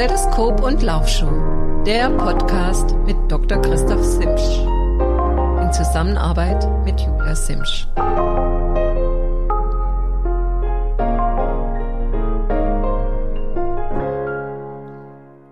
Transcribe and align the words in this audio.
Stethoskop 0.00 0.62
und 0.62 0.80
Laufschuh, 0.80 1.84
der 1.84 2.08
Podcast 2.08 2.96
mit 3.04 3.18
Dr. 3.30 3.60
Christoph 3.60 4.02
Simsch. 4.02 4.40
In 5.60 5.70
Zusammenarbeit 5.74 6.66
mit 6.86 6.98
Julia 6.98 7.36
Simsch. 7.36 7.86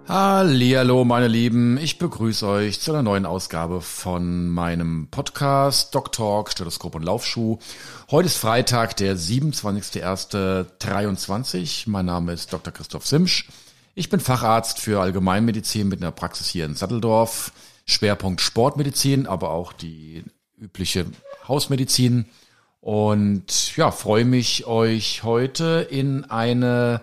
Hallo, 0.09 1.05
meine 1.05 1.29
Lieben, 1.29 1.77
ich 1.77 1.99
begrüße 1.99 2.46
euch 2.46 2.80
zu 2.80 2.93
einer 2.93 3.03
neuen 3.03 3.27
Ausgabe 3.27 3.83
von 3.83 4.49
meinem 4.49 5.09
Podcast 5.11 5.95
Doc 5.95 6.12
Talk, 6.12 6.50
Stethoskop 6.50 6.94
und 6.94 7.05
Laufschuh. 7.05 7.58
Heute 8.11 8.29
ist 8.29 8.39
Freitag, 8.39 8.96
der 8.96 9.14
27.01.23. 9.14 11.91
Mein 11.91 12.07
Name 12.07 12.33
ist 12.33 12.50
Dr. 12.50 12.72
Christoph 12.72 13.07
Simsch. 13.07 13.46
Ich 13.98 14.11
bin 14.11 14.20
Facharzt 14.20 14.79
für 14.79 15.00
Allgemeinmedizin 15.00 15.88
mit 15.88 16.00
einer 16.00 16.12
Praxis 16.12 16.46
hier 16.46 16.66
in 16.66 16.76
Satteldorf. 16.76 17.50
Schwerpunkt 17.84 18.40
Sportmedizin, 18.40 19.26
aber 19.26 19.50
auch 19.50 19.72
die 19.72 20.22
übliche 20.57 21.07
Hausmedizin. 21.48 22.26
Und 22.80 23.76
ja, 23.76 23.90
freue 23.90 24.24
mich, 24.24 24.68
euch 24.68 25.24
heute 25.24 25.84
in 25.90 26.22
eine 26.26 27.00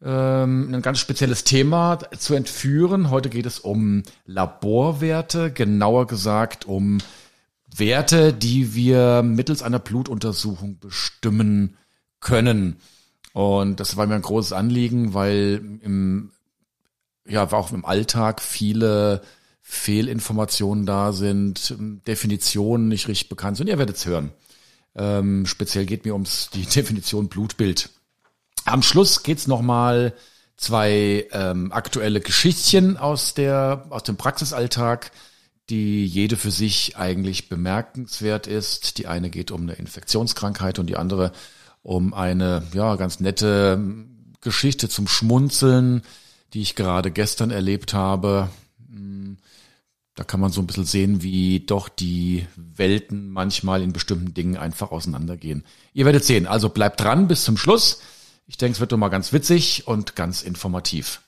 ähm, 0.00 0.72
ein 0.72 0.80
ganz 0.80 1.00
spezielles 1.00 1.42
Thema 1.42 1.98
zu 2.16 2.34
entführen. 2.34 3.10
Heute 3.10 3.28
geht 3.28 3.46
es 3.46 3.58
um 3.58 4.04
Laborwerte, 4.24 5.50
genauer 5.50 6.06
gesagt 6.06 6.66
um 6.66 6.98
Werte, 7.74 8.32
die 8.32 8.76
wir 8.76 9.24
mittels 9.24 9.60
einer 9.60 9.80
Blutuntersuchung 9.80 10.78
bestimmen 10.78 11.76
können. 12.20 12.76
Und 13.32 13.80
das 13.80 13.96
war 13.96 14.06
mir 14.06 14.14
ein 14.14 14.22
großes 14.22 14.52
Anliegen, 14.52 15.14
weil 15.14 15.78
im, 15.82 16.32
ja, 17.26 17.50
auch 17.52 17.72
im 17.72 17.84
Alltag 17.84 18.42
viele 18.42 19.22
Fehlinformationen 19.62 20.86
da 20.86 21.12
sind, 21.12 21.74
Definitionen 22.06 22.88
nicht 22.88 23.08
richtig 23.08 23.28
bekannt 23.28 23.56
sind. 23.56 23.68
Ihr 23.68 23.78
werdet 23.78 23.96
es 23.96 24.06
hören. 24.06 24.32
Ähm, 24.94 25.46
speziell 25.46 25.86
geht 25.86 26.04
mir 26.04 26.12
ums 26.12 26.50
die 26.50 26.66
Definition 26.74 27.28
Blutbild. 27.28 27.90
Am 28.64 28.82
Schluss 28.82 29.22
geht's 29.22 29.46
noch 29.46 29.62
mal 29.62 30.12
zwei 30.56 31.26
ähm, 31.32 31.72
aktuelle 31.72 32.20
Geschichtchen 32.20 32.96
aus 32.96 33.34
der 33.34 33.86
aus 33.90 34.04
dem 34.04 34.16
Praxisalltag, 34.16 35.10
die 35.70 36.04
jede 36.04 36.36
für 36.36 36.50
sich 36.50 36.96
eigentlich 36.96 37.48
bemerkenswert 37.48 38.46
ist. 38.46 38.98
Die 38.98 39.06
eine 39.06 39.30
geht 39.30 39.50
um 39.50 39.62
eine 39.62 39.72
Infektionskrankheit 39.72 40.78
und 40.78 40.86
die 40.86 40.96
andere 40.96 41.32
um 41.82 42.14
eine 42.14 42.62
ja 42.72 42.96
ganz 42.96 43.20
nette 43.20 43.78
Geschichte 44.40 44.88
zum 44.88 45.08
Schmunzeln, 45.08 46.02
die 46.52 46.62
ich 46.62 46.74
gerade 46.74 47.10
gestern 47.10 47.50
erlebt 47.50 47.94
habe. 47.94 48.48
Hm, 48.90 49.38
da 50.14 50.24
kann 50.24 50.40
man 50.40 50.52
so 50.52 50.60
ein 50.60 50.66
bisschen 50.66 50.84
sehen, 50.84 51.22
wie 51.22 51.60
doch 51.60 51.88
die 51.88 52.46
Welten 52.56 53.30
manchmal 53.30 53.82
in 53.82 53.92
bestimmten 53.92 54.34
Dingen 54.34 54.56
einfach 54.56 54.90
auseinandergehen. 54.90 55.64
Ihr 55.94 56.04
werdet 56.04 56.24
sehen. 56.24 56.46
Also 56.46 56.68
bleibt 56.68 57.00
dran 57.00 57.28
bis 57.28 57.44
zum 57.44 57.56
Schluss. 57.56 58.00
Ich 58.46 58.58
denke, 58.58 58.74
es 58.74 58.80
wird 58.80 58.92
doch 58.92 58.98
mal 58.98 59.08
ganz 59.08 59.32
witzig 59.32 59.86
und 59.86 60.14
ganz 60.14 60.42
informativ. 60.42 61.22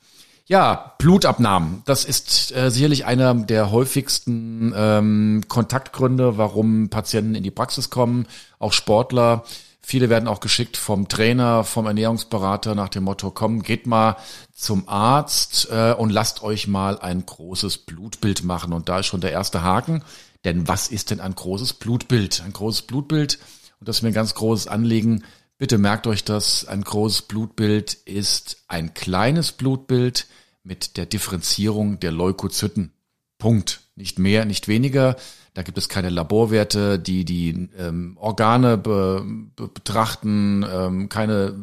Ja, 0.47 0.95
Blutabnahmen. 0.99 1.83
Das 1.87 2.05
ist 2.05 2.55
äh, 2.55 2.71
sicherlich 2.71 3.07
einer 3.07 3.33
der 3.35 3.71
häufigsten 3.71 4.75
ähm, 4.77 5.45
Kontaktgründe, 5.49 6.37
warum 6.37 6.91
Patienten 6.91 7.35
in 7.35 7.43
die 7.43 7.51
Praxis 7.51 7.89
kommen, 7.89 8.27
auch 8.59 8.75
Sportler. 8.75 9.45
Viele 9.87 10.09
werden 10.09 10.29
auch 10.29 10.41
geschickt 10.41 10.77
vom 10.77 11.09
Trainer, 11.09 11.63
vom 11.63 11.87
Ernährungsberater 11.87 12.75
nach 12.75 12.89
dem 12.89 13.05
Motto, 13.05 13.31
komm, 13.31 13.63
geht 13.63 13.87
mal 13.87 14.17
zum 14.53 14.89
Arzt 14.89 15.69
äh, 15.71 15.93
und 15.93 16.11
lasst 16.11 16.43
euch 16.43 16.67
mal 16.67 16.99
ein 16.99 17.25
großes 17.27 17.79
Blutbild 17.79 18.45
machen. 18.45 18.73
Und 18.73 18.89
da 18.89 19.01
ist 19.01 19.07
schon 19.07 19.21
der 19.21 19.33
erste 19.33 19.63
Haken. 19.63 20.03
Denn 20.45 20.69
was 20.69 20.89
ist 20.89 21.11
denn 21.11 21.21
ein 21.21 21.35
großes 21.35 21.75
Blutbild? 21.75 22.43
Ein 22.45 22.53
großes 22.53 22.83
Blutbild, 22.83 23.39
und 23.81 23.89
das 23.89 23.97
ist 23.97 24.03
mir 24.03 24.09
ein 24.09 24.15
ganz 24.15 24.35
großes 24.35 24.69
Anliegen, 24.69 25.23
Bitte 25.57 25.79
merkt 25.79 26.09
euch 26.09 26.25
das, 26.25 26.67
ein 26.67 26.83
großes 26.83 27.23
Blutbild 27.23 27.95
ist 27.95 28.65
ein 28.67 28.93
kleines 28.93 29.53
Blutbild 29.53 30.27
mit 30.65 30.97
der 30.97 31.07
Differenzierung 31.07 32.01
der 32.01 32.11
Leukozyten. 32.11 32.93
Punkt. 33.39 33.83
Nicht 33.95 34.19
mehr, 34.19 34.45
nicht 34.45 34.67
weniger. 34.67 35.17
Da 35.55 35.63
gibt 35.63 35.79
es 35.79 35.89
keine 35.89 36.11
Laborwerte, 36.11 36.99
die 36.99 37.25
die 37.25 37.69
ähm, 37.79 38.17
Organe 38.21 38.77
be, 38.77 39.25
be, 39.57 39.69
betrachten, 39.69 40.67
ähm, 40.69 41.09
keine 41.09 41.55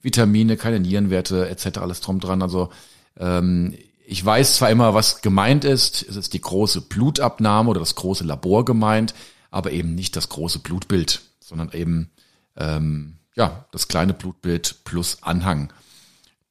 Vitamine, 0.00 0.56
keine 0.56 0.80
Nierenwerte 0.80 1.48
etc. 1.48 1.78
alles 1.78 2.00
drum 2.00 2.20
dran. 2.20 2.40
Also 2.40 2.70
ähm, 3.18 3.74
ich 4.06 4.24
weiß 4.24 4.56
zwar 4.56 4.70
immer, 4.70 4.94
was 4.94 5.22
gemeint 5.22 5.64
ist. 5.64 6.02
Es 6.08 6.16
ist 6.16 6.34
die 6.34 6.40
große 6.40 6.82
Blutabnahme 6.82 7.70
oder 7.70 7.80
das 7.80 7.94
große 7.96 8.24
Labor 8.24 8.64
gemeint, 8.64 9.14
aber 9.50 9.72
eben 9.72 9.94
nicht 9.94 10.16
das 10.16 10.28
große 10.28 10.60
Blutbild, 10.60 11.22
sondern 11.40 11.70
eben 11.72 12.10
ähm, 12.56 13.16
ja, 13.34 13.64
das 13.72 13.88
kleine 13.88 14.12
Blutbild 14.12 14.84
plus 14.84 15.18
Anhang. 15.22 15.72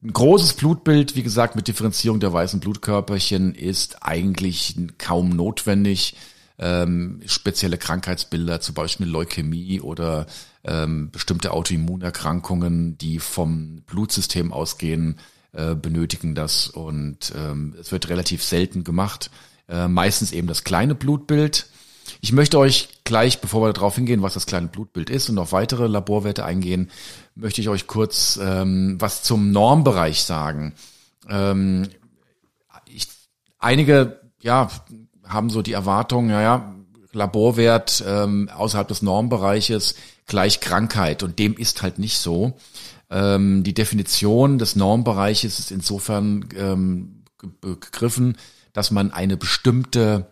Ein 0.04 0.14
großes 0.14 0.54
Blutbild, 0.54 1.16
wie 1.16 1.24
gesagt, 1.24 1.56
mit 1.56 1.68
Differenzierung 1.68 2.20
der 2.20 2.34
weißen 2.34 2.60
Blutkörperchen 2.60 3.54
ist 3.54 4.02
eigentlich 4.02 4.76
kaum 4.98 5.30
notwendig. 5.30 6.16
Ähm, 6.62 7.22
spezielle 7.26 7.78
Krankheitsbilder, 7.78 8.62
zum 8.62 8.76
Beispiel 8.76 9.08
Leukämie 9.08 9.82
oder 9.82 10.28
ähm, 10.64 11.10
bestimmte 11.12 11.52
Autoimmunerkrankungen, 11.52 12.98
die 12.98 13.20
vom 13.20 13.82
Blutsystem 13.88 14.54
ausgehen, 14.54 15.18
äh, 15.54 15.76
benötigen 15.76 16.36
das 16.36 16.68
und 16.68 17.34
ähm, 17.36 17.76
es 17.82 17.92
wird 17.92 18.10
relativ 18.10 18.44
selten 18.44 18.84
gemacht. 18.84 19.32
Äh, 19.68 19.88
meistens 19.88 20.32
eben 20.32 20.48
das 20.48 20.64
kleine 20.64 20.96
Blutbild 20.96 21.68
ich 22.20 22.32
möchte 22.32 22.58
euch 22.60 22.90
gleich, 23.04 23.40
bevor 23.40 23.68
wir 23.68 23.74
darauf 23.74 23.96
hingehen, 23.96 24.22
was 24.22 24.34
das 24.34 24.46
kleine 24.46 24.68
Blutbild 24.68 25.10
ist 25.10 25.30
und 25.30 25.38
auf 25.38 25.52
weitere 25.52 25.88
Laborwerte 25.88 26.44
eingehen, 26.44 26.90
möchte 27.36 27.62
ich 27.62 27.70
euch 27.70 27.88
kurz 27.88 28.40
ähm, 28.42 28.98
was 29.00 29.24
zum 29.24 29.52
Normbereich 29.52 30.24
sagen. 30.24 30.74
Ähm, 31.30 31.88
ich, 32.86 33.08
einige 33.60 34.20
ja, 34.42 34.70
haben 35.32 35.50
so 35.50 35.62
die 35.62 35.74
Erwartung, 35.74 36.28
naja, 36.28 36.76
Laborwert 37.14 38.04
ähm, 38.08 38.50
außerhalb 38.50 38.88
des 38.88 39.02
Normbereiches 39.02 39.96
gleich 40.28 40.62
Krankheit 40.62 41.24
und 41.24 41.40
dem 41.40 41.58
ist 41.58 41.82
halt 41.82 42.00
nicht 42.00 42.18
so. 42.18 42.54
Ähm, 43.10 43.64
die 43.64 43.74
Definition 43.74 44.58
des 44.58 44.78
Normbereiches 44.78 45.60
ist 45.60 45.72
insofern 45.72 46.48
ähm, 46.56 47.24
gegriffen, 47.62 48.38
dass 48.72 48.92
man 48.92 49.12
eine 49.12 49.36
bestimmte 49.36 50.28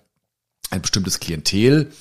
ein 0.70 0.82
bestimmtes 0.82 1.20
Klientel, 1.20 1.92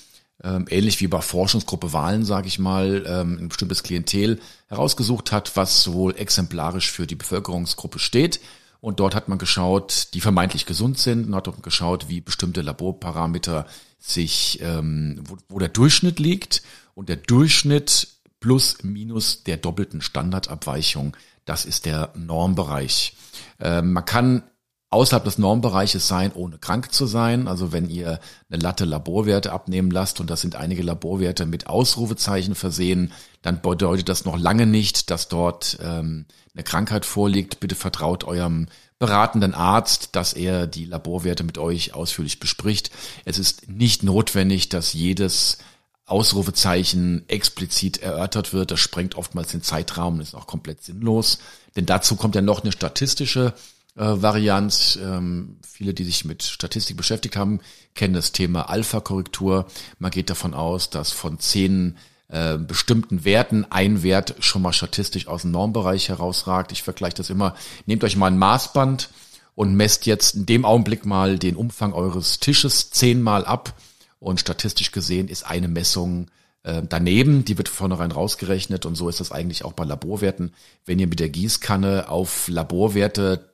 ähm, 0.43 0.67
ähnlich 0.69 1.01
wie 1.01 1.09
bei 1.09 1.21
Forschungsgruppe 1.21 1.93
Wahlen, 1.93 2.25
sage 2.25 2.47
ich 2.47 2.59
mal, 2.59 3.05
ähm, 3.07 3.39
ein 3.41 3.49
bestimmtes 3.49 3.83
Klientel 3.83 4.41
herausgesucht 4.69 5.33
hat, 5.33 5.57
was 5.57 5.93
wohl 5.93 6.15
exemplarisch 6.17 6.91
für 6.91 7.07
die 7.07 7.17
Bevölkerungsgruppe 7.17 7.99
steht. 7.99 8.41
Und 8.81 9.01
dort 9.01 9.15
hat 9.15 9.29
man 9.29 9.39
geschaut, 9.39 10.09
die 10.15 10.21
vermeintlich 10.21 10.67
gesund 10.67 10.99
sind, 10.99 11.27
und 11.27 11.35
hat 11.35 11.63
geschaut, 11.63 12.09
wie 12.09 12.21
bestimmte 12.21 12.63
Laborparameter 12.63 13.67
sich, 13.99 14.61
ähm, 14.63 15.21
wo, 15.25 15.37
wo 15.49 15.59
der 15.59 15.69
Durchschnitt 15.69 16.21
liegt. 16.21 16.63
Und 16.95 17.09
der 17.09 17.17
Durchschnitt 17.17 18.09
plus 18.41 18.83
minus 18.83 19.43
der 19.43 19.57
doppelten 19.57 20.01
Standardabweichung, 20.01 21.17
das 21.45 21.65
ist 21.65 21.87
der 21.87 22.13
Normbereich. 22.15 23.15
Ähm, 23.59 23.93
man 23.93 24.05
kann 24.05 24.45
außerhalb 24.91 25.25
des 25.25 25.39
Normbereiches 25.39 26.09
sein, 26.09 26.33
ohne 26.33 26.59
krank 26.59 26.93
zu 26.93 27.07
sein. 27.07 27.47
Also 27.47 27.73
wenn 27.73 27.91
ihr 27.91 28.21
eine 28.51 28.63
Latte 28.63 28.85
Laborwerte 28.85 29.53
abnehmen 29.53 29.91
lasst 29.91 30.21
und 30.21 30.31
das 30.31 30.41
sind 30.41 30.57
einige 30.57 30.83
Laborwerte 30.83 31.45
mit 31.45 31.67
Ausrufezeichen 31.67 32.55
versehen, 32.55 33.13
dann 33.43 33.61
bedeutet 33.61 34.09
das 34.09 34.25
noch 34.25 34.39
lange 34.39 34.67
nicht, 34.67 35.11
dass 35.11 35.29
dort 35.29 35.79
ähm, 35.83 36.25
eine 36.55 36.65
Krankheit 36.65 37.05
vorliegt. 37.05 37.61
Bitte 37.61 37.75
vertraut 37.75 38.25
eurem 38.25 38.67
beratenden 38.99 39.55
Arzt, 39.55 40.17
dass 40.17 40.33
er 40.33 40.67
die 40.67 40.87
Laborwerte 40.87 41.45
mit 41.45 41.59
euch 41.59 41.95
ausführlich 41.95 42.41
bespricht. 42.41 42.91
Es 43.25 43.39
ist 43.39 43.69
nicht 43.69 44.03
notwendig, 44.03 44.71
dass 44.71 44.95
jedes 44.95 45.59
Ausrufezeichen 46.07 47.29
explizit 47.29 47.99
erörtert 47.99 48.55
wird. 48.55 48.71
Das 48.71 48.81
sprengt 48.81 49.15
oftmals 49.17 49.51
den 49.53 49.63
Zeitraum, 49.63 50.21
ist 50.21 50.35
auch 50.35 50.47
komplett 50.47 50.83
sinnlos. 50.83 51.39
Denn 51.77 51.85
dazu 51.85 52.17
kommt 52.17 52.35
ja 52.35 52.41
noch 52.41 52.63
eine 52.63 52.73
statistische 52.73 53.53
äh. 53.99 54.99
Ähm, 55.03 55.57
viele, 55.67 55.95
die 55.95 56.05
sich 56.05 56.25
mit 56.25 56.43
Statistik 56.43 56.97
beschäftigt 56.97 57.37
haben, 57.37 57.61
kennen 57.95 58.15
das 58.15 58.33
Thema 58.33 58.69
Alpha-Korrektur. 58.69 59.67
Man 59.99 60.11
geht 60.11 60.31
davon 60.31 60.55
aus, 60.55 60.91
dass 60.91 61.11
von 61.13 61.39
zehn 61.39 61.97
äh, 62.29 62.59
bestimmten 62.59 63.25
Werten 63.25 63.67
ein 63.71 64.03
Wert 64.03 64.37
schon 64.41 64.63
mal 64.63 64.73
statistisch 64.73 65.29
aus 65.29 65.43
dem 65.43 65.51
Normbereich 65.51 66.09
herausragt. 66.09 66.73
Ich 66.73 66.83
vergleiche 66.83 67.17
das 67.17 67.31
immer. 67.31 67.55
Nehmt 67.87 68.05
euch 68.05 68.17
mal 68.17 68.27
ein 68.27 68.39
Maßband 68.39 69.11
und 69.55 69.75
messt 69.75 70.07
jetzt 70.07 70.35
in 70.35 70.47
dem 70.47 70.65
Augenblick 70.65 71.07
mal 71.07 71.39
den 71.39 71.57
Umfang 71.57 71.93
eures 71.93 72.39
Tisches 72.39 72.91
zehnmal 72.91 73.45
ab. 73.45 73.75
Und 74.21 74.41
statistisch 74.41 74.93
gesehen 74.93 75.29
ist 75.29 75.47
eine 75.47 75.69
Messung 75.69 76.29
äh, 76.65 76.83
daneben, 76.87 77.45
die 77.45 77.57
wird 77.57 77.69
vornherein 77.69 78.13
rausgerechnet 78.13 78.85
und 78.85 78.95
so 78.95 79.09
ist 79.09 79.21
das 79.21 79.33
eigentlich 79.33 79.65
auch 79.65 79.73
bei 79.73 79.85
Laborwerten. 79.85 80.53
Wenn 80.85 80.99
ihr 80.99 81.07
mit 81.07 81.21
der 81.21 81.29
Gießkanne 81.29 82.09
auf 82.09 82.49
Laborwerte 82.49 83.48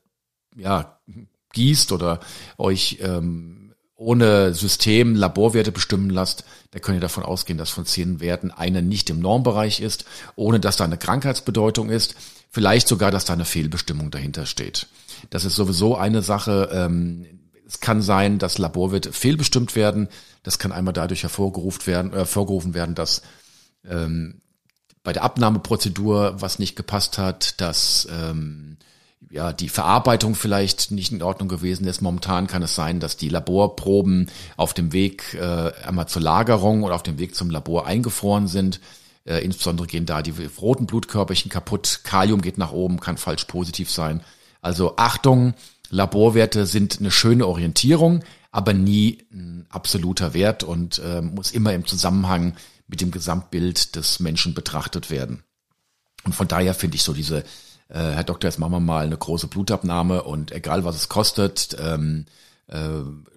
ja, 0.56 0.98
gießt 1.52 1.92
oder 1.92 2.20
euch 2.58 2.98
ähm, 3.00 3.74
ohne 3.96 4.54
System 4.54 5.14
Laborwerte 5.14 5.72
bestimmen 5.72 6.10
lasst, 6.10 6.44
da 6.72 6.78
könnt 6.80 6.98
ihr 6.98 7.00
davon 7.00 7.22
ausgehen, 7.22 7.58
dass 7.58 7.70
von 7.70 7.86
zehn 7.86 8.20
Werten 8.20 8.50
eine 8.50 8.82
nicht 8.82 9.08
im 9.08 9.20
Normbereich 9.20 9.80
ist, 9.80 10.04
ohne 10.36 10.60
dass 10.60 10.76
da 10.76 10.84
eine 10.84 10.98
Krankheitsbedeutung 10.98 11.90
ist, 11.90 12.16
vielleicht 12.50 12.88
sogar, 12.88 13.10
dass 13.10 13.24
da 13.24 13.32
eine 13.32 13.44
Fehlbestimmung 13.44 14.10
dahinter 14.10 14.46
steht. 14.46 14.88
Das 15.30 15.44
ist 15.44 15.54
sowieso 15.54 15.96
eine 15.96 16.22
Sache. 16.22 16.68
Ähm, 16.72 17.26
es 17.66 17.80
kann 17.80 18.02
sein, 18.02 18.38
dass 18.38 18.58
Laborwerte 18.58 19.12
fehlbestimmt 19.12 19.74
werden. 19.74 20.08
Das 20.42 20.58
kann 20.58 20.72
einmal 20.72 20.92
dadurch 20.92 21.22
hervorgerufen 21.22 21.86
werden, 21.86 22.12
äh, 22.12 22.16
hervorgerufen 22.16 22.74
werden, 22.74 22.94
dass 22.94 23.22
ähm, 23.88 24.40
bei 25.02 25.12
der 25.12 25.22
Abnahmeprozedur 25.22 26.40
was 26.40 26.58
nicht 26.58 26.76
gepasst 26.76 27.18
hat, 27.18 27.60
dass 27.60 28.08
ähm, 28.10 28.76
ja, 29.31 29.53
die 29.53 29.69
Verarbeitung 29.69 30.35
vielleicht 30.35 30.91
nicht 30.91 31.12
in 31.12 31.23
Ordnung 31.23 31.49
gewesen 31.49 31.87
ist. 31.87 32.00
Momentan 32.00 32.47
kann 32.47 32.62
es 32.62 32.75
sein, 32.75 33.00
dass 33.00 33.17
die 33.17 33.29
Laborproben 33.29 34.31
auf 34.56 34.75
dem 34.75 34.93
Weg 34.93 35.35
äh, 35.35 35.73
einmal 35.85 36.09
zur 36.09 36.23
Lagerung 36.23 36.82
oder 36.82 36.94
auf 36.94 37.03
dem 37.03 37.19
Weg 37.19 37.35
zum 37.35 37.50
Labor 37.50 37.87
eingefroren 37.87 38.49
sind. 38.49 38.81
Äh, 39.25 39.38
insbesondere 39.44 39.87
gehen 39.87 40.06
da 40.06 40.23
die 40.23 40.35
roten 40.61 40.87
Blutkörperchen 40.87 41.50
kaputt. 41.50 42.00
Kalium 42.05 42.43
geht 42.43 42.59
nach 42.59 42.73
oben, 42.73 43.00
kann 43.00 43.17
falsch 43.17 43.44
positiv 43.44 43.91
sein. 43.91 44.23
Also 44.61 44.97
Achtung, 44.97 45.55
Laborwerte 45.91 46.67
sind 46.67 46.99
eine 47.00 47.11
schöne 47.11 47.47
Orientierung, 47.47 48.23
aber 48.50 48.73
nie 48.73 49.26
ein 49.32 49.67
absoluter 49.69 50.35
Wert 50.35 50.62
und 50.62 50.99
äh, 50.99 51.21
muss 51.21 51.50
immer 51.50 51.75
im 51.75 51.87
Zusammenhang 51.87 52.55
mit 52.87 53.00
dem 53.00 53.11
Gesamtbild 53.11 53.97
des 53.97 54.21
Menschen 54.21 54.55
betrachtet 54.55 55.11
werden. 55.11 55.43
Und 56.25 56.35
von 56.35 56.49
daher 56.49 56.75
finde 56.75 56.97
ich 56.97 57.03
so 57.03 57.12
diese, 57.12 57.44
äh, 57.88 57.98
Herr 57.98 58.25
Doktor, 58.25 58.48
jetzt 58.48 58.58
machen 58.58 58.72
wir 58.72 58.81
mal 58.81 59.04
eine 59.04 59.16
große 59.16 59.46
Blutabnahme 59.46 60.22
und 60.22 60.52
egal 60.52 60.84
was 60.84 60.96
es 60.96 61.08
kostet, 61.08 61.76
ähm, 61.81 62.26
äh, 62.69 62.88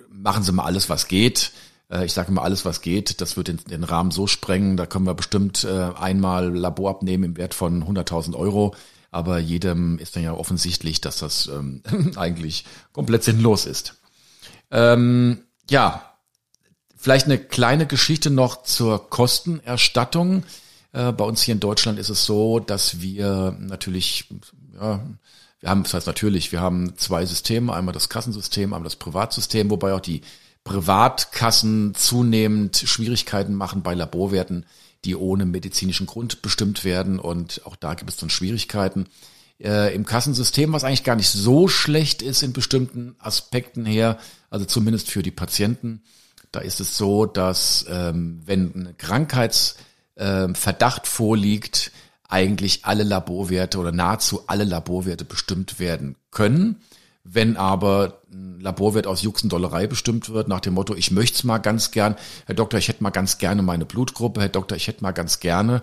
machen 0.10 0.44
Sie 0.44 0.52
mal 0.52 0.66
alles, 0.66 0.90
was 0.90 1.08
geht. 1.08 1.52
Äh, 1.90 2.06
ich 2.06 2.14
sage 2.14 2.30
immer 2.30 2.44
alles, 2.44 2.66
was 2.66 2.82
geht. 2.82 3.22
Das 3.22 3.38
wird 3.38 3.48
den, 3.48 3.60
den 3.70 3.84
Rahmen 3.84 4.12
so 4.12 4.28
sprengen. 4.28 4.78
Da 4.78 4.86
können 4.86 5.06
wir 5.06 5.14
bestimmt 5.14 5.64
äh, 5.64 5.92
einmal 5.98 6.56
Labor 6.56 6.90
abnehmen 6.90 7.24
im 7.24 7.38
Wert 7.38 7.54
von 7.54 7.84
100.000 7.84 8.36
Euro. 8.36 8.76
Aber 9.12 9.40
jedem 9.40 10.00
ist 10.00 10.16
dann 10.16 10.24
ja 10.24 10.34
offensichtlich, 10.34 11.02
dass 11.02 11.20
das 11.20 11.48
ähm, 11.48 11.82
eigentlich 12.16 12.66
komplett 12.94 13.24
sinnlos 13.24 13.66
ist. 13.66 13.96
Ähm, 14.72 15.44
ja, 15.70 16.08
Vielleicht 17.00 17.28
eine 17.28 17.38
kleine 17.38 17.86
Geschichte 17.86 18.32
noch 18.32 18.64
zur 18.64 19.10
Kostenerstattung. 19.10 20.44
Äh, 20.98 21.12
bei 21.12 21.26
uns 21.26 21.44
hier 21.44 21.54
in 21.54 21.60
Deutschland 21.60 22.00
ist 22.00 22.10
es 22.10 22.26
so, 22.26 22.60
dass 22.60 23.02
wir 23.02 23.56
natürlich, 23.60 24.30
ja, 24.74 25.06
wir 25.60 25.70
haben, 25.70 25.84
das 25.84 25.94
heißt 25.94 26.08
natürlich, 26.08 26.52
wir 26.52 26.60
haben 26.60 26.98
zwei 26.98 27.24
Systeme, 27.26 27.74
einmal 27.74 27.94
das 27.94 28.10
Kassensystem, 28.10 28.74
einmal 28.74 28.86
das 28.86 28.96
Privatsystem, 28.96 29.70
wobei 29.70 29.94
auch 29.94 30.00
die 30.00 30.22
Privatkassen 30.64 31.94
zunehmend 31.94 32.78
Schwierigkeiten 32.78 33.54
machen 33.54 33.84
bei 33.84 33.94
Laborwerten, 33.94 34.66
die 35.06 35.16
ohne 35.16 35.46
medizinischen 35.46 36.08
Grund 36.08 36.42
bestimmt 36.42 36.84
werden 36.84 37.20
und 37.20 37.62
auch 37.66 37.76
da 37.76 37.94
gibt 37.94 38.10
es 38.10 38.18
dann 38.18 38.32
Schwierigkeiten. 38.32 39.06
Äh, 39.60 39.94
Im 39.94 40.04
Kassensystem, 40.04 40.74
was 40.74 40.84
eigentlich 40.84 41.04
gar 41.04 41.16
nicht 41.16 41.30
so 41.30 41.68
schlecht 41.68 42.24
ist 42.24 42.42
in 42.42 42.54
bestimmten 42.54 43.16
Aspekten 43.20 43.86
her, 43.86 44.18
also 44.50 44.66
zumindest 44.66 45.12
für 45.12 45.22
die 45.22 45.32
Patienten, 45.32 46.02
da 46.52 46.60
ist 46.60 46.80
es 46.80 46.98
so, 46.98 47.28
dass 47.28 47.86
ähm, 47.88 48.42
wenn 48.46 48.74
ein 48.74 48.98
Krankheitsverdacht 48.98 49.86
äh, 50.18 50.48
vorliegt, 51.04 51.92
eigentlich 52.28 52.84
alle 52.84 53.04
Laborwerte 53.04 53.78
oder 53.80 53.92
nahezu 53.92 54.42
alle 54.48 54.66
Laborwerte 54.66 55.26
bestimmt 55.26 55.80
werden 55.80 56.16
können. 56.32 56.82
Wenn 57.24 57.58
aber 57.58 58.22
ein 58.32 58.60
Laborwert 58.60 59.08
aus 59.08 59.22
Juxendollerei 59.22 59.88
bestimmt 59.88 60.30
wird, 60.30 60.48
nach 60.48 60.62
dem 60.62 60.74
Motto, 60.74 60.96
ich 60.96 61.12
möchte 61.12 61.36
es 61.36 61.44
mal 61.44 61.58
ganz 61.58 61.92
gern, 61.92 62.16
Herr 62.46 62.56
Doktor, 62.56 62.78
ich 62.78 62.88
hätte 62.88 63.04
mal 63.04 63.10
ganz 63.10 63.38
gerne 63.38 63.62
meine 63.62 63.86
Blutgruppe, 63.86 64.42
Herr 64.42 64.50
Doktor, 64.50 64.76
ich 64.76 64.88
hätte 64.88 65.04
mal 65.04 65.12
ganz 65.12 65.40
gerne, 65.40 65.82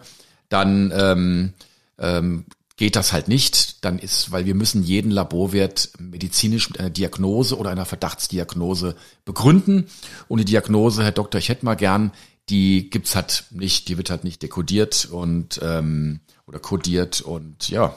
dann 0.49 0.93
ähm, 0.95 1.53
ähm, 1.99 2.45
geht 2.77 2.97
das 2.97 3.13
halt 3.13 3.29
nicht, 3.29 3.85
dann 3.85 3.99
ist, 3.99 4.33
weil 4.33 4.47
wir 4.47 4.55
müssen 4.55 4.83
jeden 4.83 5.11
Laborwert 5.11 5.91
medizinisch 5.99 6.69
mit 6.71 6.81
einer 6.81 6.91
Diagnose 6.91 7.57
oder 7.57 7.71
einer 7.71 7.85
Verdachtsdiagnose 7.85 8.97
begründen. 9.25 9.87
Und 10.29 10.39
die 10.39 10.45
Diagnose, 10.45 11.05
Herr 11.05 11.13
Doktor, 11.13 11.39
ich 11.39 11.51
hätte 11.51 11.65
mal 11.65 11.77
gern, 11.77 12.11
die 12.49 12.91
gibt's 12.91 13.15
halt 13.15 13.47
nicht, 13.51 13.89
die 13.89 13.97
wird 13.97 14.11
halt 14.11 14.25
nicht 14.25 14.43
dekodiert 14.43 15.07
und 15.11 15.61
ähm, 15.63 16.21
oder 16.47 16.59
kodiert 16.59 17.21
und 17.21 17.69
ja, 17.69 17.97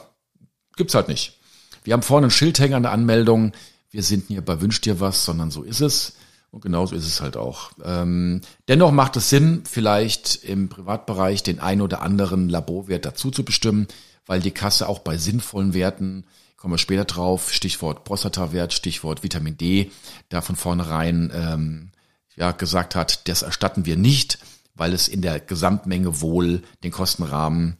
gibt's 0.76 0.94
halt 0.94 1.08
nicht. 1.08 1.38
Wir 1.84 1.94
haben 1.94 2.02
vorne 2.02 2.28
ein 2.28 2.30
Schildhänger 2.30 2.76
an 2.76 2.82
der 2.82 2.92
Anmeldung. 2.92 3.52
Wir 3.90 4.02
sind 4.02 4.28
hier 4.28 4.42
bei 4.42 4.60
Wünsch 4.60 4.80
dir 4.80 5.00
was, 5.00 5.24
sondern 5.24 5.50
so 5.50 5.62
ist 5.62 5.80
es. 5.80 6.14
Und 6.50 6.62
genauso 6.62 6.94
ist 6.94 7.06
es 7.06 7.20
halt 7.20 7.36
auch. 7.36 7.72
Ähm, 7.84 8.40
dennoch 8.68 8.90
macht 8.90 9.16
es 9.16 9.28
Sinn, 9.28 9.64
vielleicht 9.68 10.44
im 10.44 10.70
Privatbereich 10.70 11.42
den 11.42 11.60
ein 11.60 11.82
oder 11.82 12.00
anderen 12.00 12.48
Laborwert 12.48 13.04
dazu 13.04 13.30
zu 13.30 13.44
bestimmen 13.44 13.86
weil 14.28 14.40
die 14.40 14.52
Kasse 14.52 14.88
auch 14.88 15.00
bei 15.00 15.16
sinnvollen 15.16 15.74
Werten, 15.74 16.24
kommen 16.56 16.74
wir 16.74 16.78
später 16.78 17.06
drauf, 17.06 17.52
Stichwort 17.52 18.04
Prostatawert, 18.04 18.72
Stichwort 18.72 19.24
Vitamin 19.24 19.56
D, 19.56 19.90
da 20.28 20.42
von 20.42 20.54
vornherein 20.54 21.32
ähm, 21.34 21.90
ja, 22.38 22.52
gesagt 22.52 22.94
hat, 22.94 23.28
das 23.28 23.42
erstatten 23.42 23.84
wir 23.84 23.96
nicht, 23.96 24.38
weil 24.74 24.92
es 24.92 25.08
in 25.08 25.22
der 25.22 25.40
Gesamtmenge 25.40 26.20
wohl 26.20 26.62
den 26.84 26.92
Kostenrahmen 26.92 27.76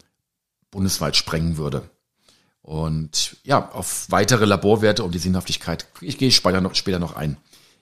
bundesweit 0.70 1.16
sprengen 1.16 1.56
würde. 1.56 1.88
Und 2.60 3.37
ja, 3.44 3.70
auf 3.70 4.10
weitere 4.10 4.44
Laborwerte 4.44 5.05
um 5.05 5.12
die 5.12 5.19
Sinnhaftigkeit, 5.19 5.87
ich 6.00 6.19
gehe 6.19 6.32
später 6.32 6.60
noch, 6.60 6.75
später 6.75 6.99
noch 6.99 7.14
ein. 7.16 7.37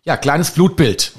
Ja, 0.05 0.17
kleines 0.17 0.53
Blutbild. 0.53 1.13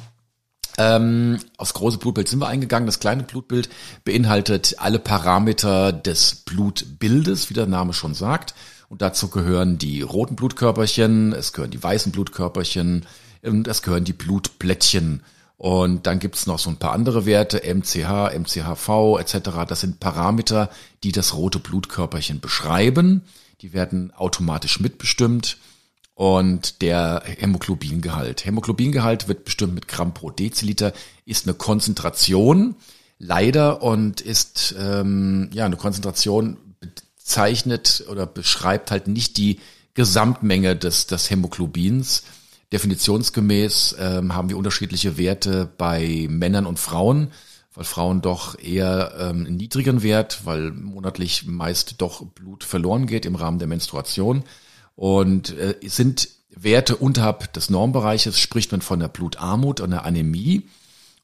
Ähm, 0.78 1.40
aufs 1.58 1.74
große 1.74 1.98
Blutbild 1.98 2.30
sind 2.30 2.40
wir 2.40 2.48
eingegangen. 2.48 2.86
Das 2.86 3.00
kleine 3.00 3.24
Blutbild 3.24 3.68
beinhaltet 4.06 4.76
alle 4.78 5.00
Parameter 5.00 5.92
des 5.92 6.36
Blutbildes, 6.36 7.50
wie 7.50 7.56
der 7.56 7.66
Name 7.66 7.94
schon 7.94 8.14
sagt. 8.14 8.54
Und 8.90 9.02
dazu 9.02 9.28
gehören 9.30 9.80
die 9.80 10.04
roten 10.04 10.36
Blutkörperchen, 10.36 11.34
es 11.34 11.52
gehören 11.52 11.72
die 11.72 11.84
weißen 11.84 12.12
Blutkörperchen 12.12 13.06
und 13.42 13.68
es 13.68 13.82
gehören 13.82 14.06
die 14.06 14.14
Blutplättchen. 14.14 15.24
Und 15.58 16.06
dann 16.06 16.20
gibt's 16.20 16.46
noch 16.46 16.60
so 16.60 16.70
ein 16.70 16.78
paar 16.78 16.94
andere 16.94 17.26
Werte, 17.26 17.62
MCH, 17.64 18.32
MCHV 18.38 19.18
etc. 19.20 19.66
Das 19.68 19.82
sind 19.82 20.00
Parameter, 20.00 20.70
die 21.04 21.12
das 21.12 21.34
rote 21.36 21.58
Blutkörperchen 21.58 22.40
beschreiben. 22.40 23.24
Die 23.62 23.74
werden 23.74 24.14
automatisch 24.16 24.80
mitbestimmt 24.80 25.58
und 26.14 26.82
der 26.82 27.24
Hämoglobingehalt. 27.26 28.46
Hämoglobingehalt 28.46 29.28
wird 29.28 29.46
bestimmt 29.46 29.76
mit 29.76 29.88
Gramm 29.88 30.14
pro 30.14 30.30
Deziliter, 30.32 30.94
ist 31.26 31.48
eine 31.48 31.56
Konzentration, 31.56 32.76
leider, 33.20 33.84
und 33.84 34.22
ist 34.22 34.76
ähm, 34.80 35.50
ja 35.54 35.66
eine 35.66 35.78
Konzentration 35.78 36.58
bezeichnet 36.80 38.04
oder 38.10 38.26
beschreibt 38.26 38.90
halt 38.90 39.08
nicht 39.08 39.38
die 39.38 39.60
Gesamtmenge 39.94 40.76
des, 40.76 41.08
des 41.08 41.30
Hämoglobins. 41.30 42.24
Definitionsgemäß 42.74 43.96
ähm, 44.00 44.36
haben 44.36 44.50
wir 44.50 44.58
unterschiedliche 44.58 45.18
Werte 45.18 45.72
bei 45.78 46.28
Männern 46.30 46.66
und 46.66 46.80
Frauen, 46.80 47.32
weil 47.74 47.86
Frauen 47.86 48.22
doch 48.22 48.60
eher 48.60 49.14
ähm, 49.20 49.46
einen 49.46 49.58
niedrigen 49.58 50.04
Wert, 50.04 50.42
weil 50.46 50.72
monatlich 50.72 51.46
meist 51.46 52.02
doch 52.02 52.26
Blut 52.26 52.64
verloren 52.64 53.08
geht 53.08 53.26
im 53.26 53.36
Rahmen 53.36 53.60
der 53.60 53.68
Menstruation 53.68 54.44
und 54.96 55.58
äh, 55.58 55.76
sind 55.86 56.30
Werte 56.50 56.98
unterhalb 56.98 57.54
des 57.54 57.70
Normbereiches, 57.70 58.40
spricht 58.40 58.72
man 58.72 58.82
von 58.82 59.00
der 59.00 59.08
Blutarmut 59.08 59.80
und 59.80 59.92
der 59.92 60.06
Anämie. 60.06 60.68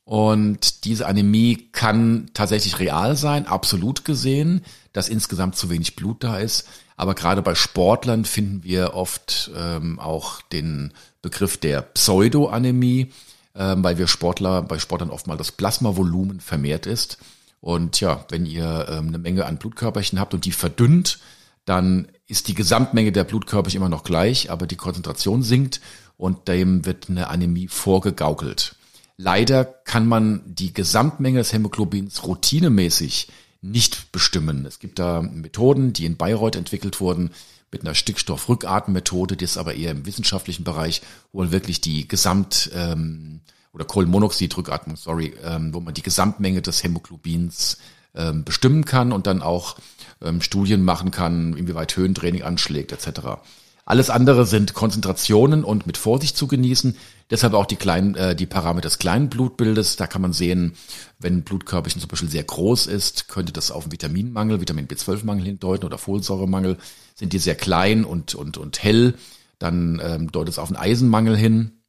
Und 0.06 0.84
diese 0.86 1.08
Anämie 1.08 1.70
kann 1.72 2.30
tatsächlich 2.34 2.80
real 2.80 3.16
sein, 3.16 3.48
absolut 3.48 4.06
gesehen, 4.06 4.64
dass 4.92 5.10
insgesamt 5.10 5.56
zu 5.56 5.70
wenig 5.70 5.96
Blut 5.96 6.24
da 6.24 6.38
ist. 6.38 6.68
Aber 6.96 7.16
gerade 7.16 7.42
bei 7.42 7.56
Sportlern 7.56 8.26
finden 8.26 8.64
wir 8.64 8.94
oft 8.94 9.52
ähm, 9.56 10.00
auch 10.00 10.42
den 10.42 10.94
Begriff 11.22 11.58
der 11.58 11.82
Pseudoanämie, 11.82 13.12
ähm, 13.56 13.84
weil 13.84 13.98
wir 13.98 14.08
Sportler, 14.08 14.62
bei 14.62 14.80
Sportlern 14.80 15.10
oft 15.10 15.28
mal 15.28 15.38
das 15.38 15.52
Plasmavolumen 15.52 16.40
vermehrt 16.40 16.86
ist. 16.86 17.18
Und 17.62 18.02
ja, 18.02 18.26
wenn 18.30 18.46
ihr 18.46 18.88
ähm, 18.90 19.08
eine 19.08 19.18
Menge 19.18 19.46
an 19.46 19.58
Blutkörperchen 19.58 20.20
habt 20.20 20.34
und 20.34 20.46
die 20.46 20.52
verdünnt, 20.52 21.20
dann 21.66 22.10
ist 22.28 22.48
die 22.48 22.56
Gesamtmenge 22.56 23.12
der 23.12 23.24
Blutkörperchen 23.24 23.80
immer 23.80 23.90
noch 23.90 24.04
gleich, 24.04 24.52
aber 24.52 24.68
die 24.68 24.76
Konzentration 24.76 25.44
sinkt 25.44 25.80
und 26.18 26.48
dem 26.48 26.86
wird 26.86 27.10
eine 27.10 27.30
Anämie 27.30 27.68
vorgegaukelt. 27.68 28.76
Leider 29.18 29.64
kann 29.64 30.08
man 30.08 30.42
die 30.46 30.74
Gesamtmenge 30.74 31.40
des 31.40 31.54
Hämoglobins 31.54 32.26
routinemäßig 32.26 33.30
nicht 33.64 34.12
bestimmen. 34.12 34.66
Es 34.66 34.80
gibt 34.80 35.00
da 35.00 35.22
Methoden, 35.22 35.94
die 35.94 36.06
in 36.06 36.18
Bayreuth 36.18 36.56
entwickelt 36.56 37.00
wurden, 37.00 37.32
mit 37.72 37.82
einer 37.82 37.96
Stickstoffrückatemmethode, 37.96 39.36
die 39.36 39.46
ist 39.46 39.58
aber 39.58 39.74
eher 39.74 39.92
im 39.92 40.06
wissenschaftlichen 40.06 40.64
Bereich, 40.64 41.02
wo 41.32 41.42
man 41.42 41.52
wirklich 41.52 41.82
die 41.82 42.08
Gesamt- 42.08 42.70
ähm, 42.76 43.42
oder 43.74 43.86
Kohlenmonoxidrückatmung, 43.86 44.96
sorry, 44.96 45.34
ähm, 45.44 45.74
wo 45.74 45.80
man 45.80 45.96
die 45.96 46.04
Gesamtmenge 46.04 46.62
des 46.62 46.84
Hämoglobins 46.84 47.80
ähm, 48.14 48.44
bestimmen 48.44 48.86
kann 48.86 49.12
und 49.12 49.26
dann 49.26 49.42
auch 49.42 49.78
ähm, 50.22 50.42
Studien 50.42 50.84
machen 50.84 51.10
kann, 51.10 51.58
inwieweit 51.58 51.98
Höhentraining 51.98 52.44
anschlägt 52.44 52.92
etc. 52.92 53.40
Alles 53.86 54.10
andere 54.10 54.46
sind 54.46 54.76
Konzentrationen 54.76 55.64
und 55.64 55.88
mit 55.88 55.98
Vorsicht 55.98 56.38
zu 56.38 56.48
genießen. 56.48 56.96
Deshalb 57.30 57.54
auch 57.54 57.66
die 57.66 57.76
kleinen, 57.76 58.16
äh, 58.16 58.36
die 58.36 58.46
Parameter 58.46 58.88
des 58.88 59.00
kleinen 59.00 59.30
Blutbildes. 59.30 59.96
Da 59.96 60.08
kann 60.08 60.22
man 60.22 60.34
sehen, 60.34 60.74
wenn 61.20 61.44
Blutkörperchen 61.44 62.02
zum 62.02 62.10
Beispiel 62.10 62.30
sehr 62.30 62.44
groß 62.44 62.88
ist, 62.88 63.28
könnte 63.28 63.54
das 63.54 63.72
auf 63.72 63.84
einen 63.84 63.92
Vitaminmangel, 63.92 64.62
Vitamin 64.62 64.88
B12-Mangel 64.88 65.46
hindeuten 65.46 65.86
oder 65.86 65.98
Folsäuremangel. 65.98 66.78
Sind 67.16 67.34
die 67.34 67.40
sehr 67.40 67.56
klein 67.56 68.06
und, 68.06 68.36
und, 68.36 68.58
und 68.58 68.84
hell, 68.84 69.16
dann 69.60 70.02
ähm, 70.04 70.32
deutet 70.32 70.54
es 70.54 70.60
auf 70.60 70.70
einen 70.70 70.78
Eisenmangel 70.78 71.38
hin. 71.38 71.80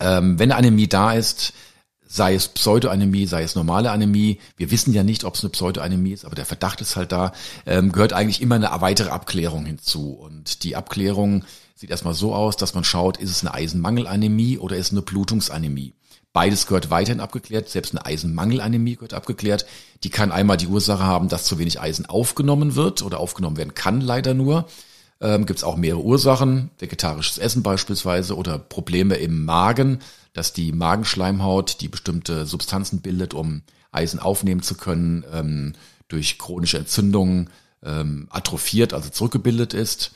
Ähm, 0.00 0.38
wenn 0.38 0.52
Anämie 0.52 0.88
da 0.88 1.12
ist, 1.12 1.52
sei 2.06 2.34
es 2.34 2.48
Pseudoanämie, 2.48 3.26
sei 3.26 3.42
es 3.42 3.54
normale 3.54 3.90
Anämie, 3.90 4.40
wir 4.56 4.70
wissen 4.70 4.92
ja 4.92 5.02
nicht, 5.02 5.24
ob 5.24 5.34
es 5.34 5.42
eine 5.42 5.50
Pseudoanämie 5.50 6.12
ist, 6.12 6.24
aber 6.24 6.34
der 6.34 6.46
Verdacht 6.46 6.80
ist 6.80 6.96
halt 6.96 7.12
da, 7.12 7.32
ähm, 7.66 7.92
gehört 7.92 8.12
eigentlich 8.12 8.40
immer 8.40 8.54
eine 8.54 8.70
weitere 8.80 9.10
Abklärung 9.10 9.66
hinzu. 9.66 10.12
Und 10.12 10.62
die 10.62 10.76
Abklärung 10.76 11.44
sieht 11.76 11.90
erstmal 11.90 12.14
so 12.14 12.34
aus, 12.34 12.56
dass 12.56 12.74
man 12.74 12.84
schaut, 12.84 13.18
ist 13.18 13.30
es 13.30 13.42
eine 13.42 13.54
Eisenmangelanämie 13.54 14.58
oder 14.58 14.76
ist 14.76 14.86
es 14.86 14.92
eine 14.92 15.02
Blutungsanämie. 15.02 15.92
Beides 16.32 16.66
gehört 16.66 16.90
weiterhin 16.90 17.20
abgeklärt, 17.20 17.68
selbst 17.68 17.92
eine 17.92 18.04
Eisenmangelanämie 18.04 18.96
gehört 18.96 19.14
abgeklärt. 19.14 19.66
Die 20.02 20.10
kann 20.10 20.32
einmal 20.32 20.56
die 20.56 20.66
Ursache 20.66 21.04
haben, 21.04 21.28
dass 21.28 21.44
zu 21.44 21.58
wenig 21.58 21.80
Eisen 21.80 22.06
aufgenommen 22.06 22.74
wird 22.74 23.02
oder 23.02 23.20
aufgenommen 23.20 23.56
werden 23.56 23.74
kann 23.74 24.00
leider 24.00 24.34
nur. 24.34 24.66
Ähm, 25.20 25.46
Gibt 25.46 25.58
es 25.58 25.64
auch 25.64 25.76
mehrere 25.76 26.02
Ursachen, 26.02 26.70
vegetarisches 26.78 27.38
Essen 27.38 27.62
beispielsweise 27.62 28.36
oder 28.36 28.58
Probleme 28.58 29.16
im 29.16 29.44
Magen, 29.44 30.00
dass 30.32 30.52
die 30.52 30.72
Magenschleimhaut, 30.72 31.80
die 31.80 31.88
bestimmte 31.88 32.44
Substanzen 32.44 33.00
bildet, 33.00 33.32
um 33.32 33.62
Eisen 33.92 34.18
aufnehmen 34.18 34.62
zu 34.62 34.74
können, 34.74 35.24
ähm, 35.32 35.72
durch 36.08 36.38
chronische 36.38 36.78
Entzündungen 36.78 37.50
ähm, 37.82 38.28
atrophiert, 38.30 38.92
also 38.92 39.08
zurückgebildet 39.08 39.74
ist. 39.74 40.12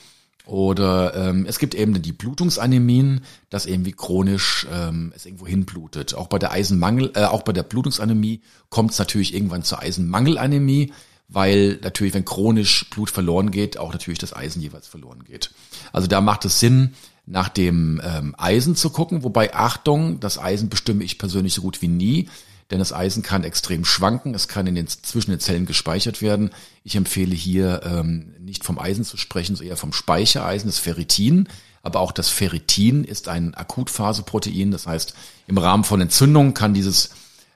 Oder 0.46 1.14
ähm, 1.14 1.46
es 1.46 1.58
gibt 1.58 1.74
eben 1.74 2.00
die 2.00 2.12
Blutungsanämien, 2.12 3.20
dass 3.50 3.66
irgendwie 3.66 3.92
chronisch 3.92 4.66
ähm, 4.72 5.12
es 5.14 5.26
irgendwo 5.26 5.46
hinblutet. 5.46 6.14
Auch 6.14 6.26
bei 6.26 6.38
der 6.38 6.50
Eisenmangel, 6.50 7.12
äh, 7.14 7.24
auch 7.24 7.42
bei 7.42 7.52
der 7.52 7.62
Blutungsanämie 7.62 8.40
kommt 8.68 8.92
es 8.92 8.98
natürlich 8.98 9.34
irgendwann 9.34 9.62
zur 9.62 9.80
Eisenmangelanämie, 9.80 10.92
weil 11.28 11.78
natürlich, 11.82 12.14
wenn 12.14 12.24
chronisch 12.24 12.88
Blut 12.90 13.10
verloren 13.10 13.50
geht, 13.50 13.78
auch 13.78 13.92
natürlich 13.92 14.18
das 14.18 14.34
Eisen 14.34 14.60
jeweils 14.60 14.88
verloren 14.88 15.24
geht. 15.24 15.52
Also 15.92 16.08
da 16.08 16.20
macht 16.20 16.44
es 16.44 16.58
Sinn, 16.58 16.94
nach 17.26 17.48
dem 17.48 18.00
ähm, 18.04 18.34
Eisen 18.36 18.74
zu 18.74 18.90
gucken, 18.90 19.22
wobei 19.22 19.54
Achtung, 19.54 20.18
das 20.18 20.38
Eisen 20.38 20.68
bestimme 20.68 21.04
ich 21.04 21.18
persönlich 21.18 21.54
so 21.54 21.62
gut 21.62 21.80
wie 21.80 21.88
nie, 21.88 22.28
denn 22.70 22.78
das 22.78 22.92
Eisen 22.92 23.22
kann 23.22 23.44
extrem 23.44 23.84
schwanken, 23.84 24.34
es 24.34 24.48
kann 24.48 24.66
in 24.66 24.74
den, 24.74 24.86
zwischen 24.86 25.30
den 25.30 25.40
Zellen 25.40 25.66
gespeichert 25.66 26.22
werden. 26.22 26.50
Ich 26.84 26.96
empfehle 26.96 27.34
hier 27.34 27.82
ähm, 27.84 28.34
nicht 28.38 28.64
vom 28.64 28.78
Eisen 28.78 29.04
zu 29.04 29.16
sprechen, 29.16 29.56
sondern 29.56 29.72
eher 29.72 29.76
vom 29.76 29.92
Speichereisen, 29.92 30.68
das 30.68 30.78
Ferritin. 30.78 31.48
Aber 31.82 32.00
auch 32.00 32.12
das 32.12 32.28
Ferritin 32.28 33.04
ist 33.04 33.28
ein 33.28 33.54
Akutphaseprotein, 33.54 34.70
das 34.70 34.86
heißt, 34.86 35.14
im 35.46 35.58
Rahmen 35.58 35.84
von 35.84 36.00
Entzündungen 36.00 36.54
kann 36.54 36.74
dieses 36.74 37.10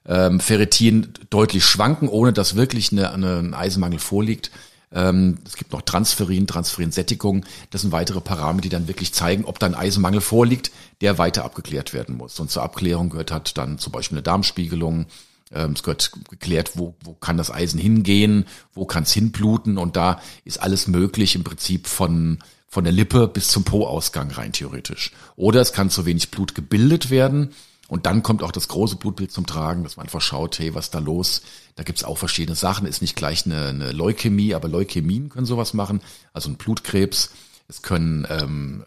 ähm, 0.06 0.40
Ferritin 0.40 1.12
deutlich 1.30 1.64
schwanken, 1.64 2.09
ohne 2.09 2.33
dass 2.33 2.56
wirklich 2.56 2.90
eine, 2.92 3.12
eine, 3.12 3.38
ein 3.38 3.54
Eisenmangel 3.54 3.99
vorliegt. 3.99 4.50
Ähm, 4.94 5.38
es 5.44 5.56
gibt 5.56 5.72
noch 5.72 5.82
Transferin, 5.82 6.46
Transferinsättigung. 6.46 7.44
Das 7.70 7.82
sind 7.82 7.92
weitere 7.92 8.20
Parameter, 8.20 8.62
die 8.62 8.68
dann 8.68 8.88
wirklich 8.88 9.12
zeigen, 9.12 9.44
ob 9.44 9.58
da 9.58 9.66
ein 9.66 9.74
Eisenmangel 9.74 10.20
vorliegt, 10.20 10.70
der 11.00 11.18
weiter 11.18 11.44
abgeklärt 11.44 11.92
werden 11.92 12.16
muss. 12.16 12.38
Und 12.38 12.50
zur 12.50 12.62
Abklärung 12.62 13.10
gehört 13.10 13.32
halt 13.32 13.58
dann 13.58 13.78
zum 13.78 13.92
Beispiel 13.92 14.16
eine 14.16 14.22
Darmspiegelung. 14.22 15.06
Ähm, 15.52 15.72
es 15.72 15.82
gehört 15.82 16.12
geklärt, 16.30 16.72
wo, 16.74 16.94
wo 17.02 17.14
kann 17.14 17.36
das 17.36 17.50
Eisen 17.50 17.80
hingehen, 17.80 18.46
wo 18.72 18.86
kann 18.86 19.02
es 19.02 19.12
hinbluten. 19.12 19.76
Und 19.78 19.96
da 19.96 20.20
ist 20.44 20.62
alles 20.62 20.86
möglich 20.86 21.34
im 21.34 21.44
Prinzip 21.44 21.86
von 21.86 22.38
von 22.66 22.82
der 22.82 22.92
Lippe 22.92 23.28
bis 23.28 23.46
zum 23.46 23.62
Po-Ausgang 23.62 24.32
rein 24.32 24.50
theoretisch. 24.52 25.12
Oder 25.36 25.60
es 25.60 25.72
kann 25.72 25.90
zu 25.90 26.06
wenig 26.06 26.32
Blut 26.32 26.56
gebildet 26.56 27.08
werden 27.08 27.50
und 27.88 28.07
dann 28.07 28.23
kommt 28.23 28.43
auch 28.43 28.53
das 28.53 28.69
große 28.69 28.97
Blutbild 28.97 29.31
zum 29.31 29.47
Tragen, 29.47 29.85
dass 29.85 29.97
man 29.97 30.07
einfach 30.07 30.23
schaut, 30.23 30.59
hey, 30.59 30.75
was 30.75 30.87
ist 30.87 30.95
da 30.95 31.00
los? 31.00 31.43
Da 31.75 31.83
gibt's 31.83 32.05
auch 32.05 32.17
verschiedene 32.17 32.57
Sachen. 32.57 32.87
Ist 32.87 33.03
nicht 33.03 33.17
gleich 33.17 33.45
eine, 33.45 33.69
eine 33.69 33.93
Leukämie, 33.93 34.55
aber 34.55 34.69
Leukämien 34.69 35.29
können 35.29 35.47
sowas 35.47 35.75
machen. 35.75 36.00
Also 36.33 36.49
ein 36.49 36.57
Blutkrebs. 36.57 37.31
Es 37.69 37.83
können, 37.83 38.26
ähm, 38.31 38.85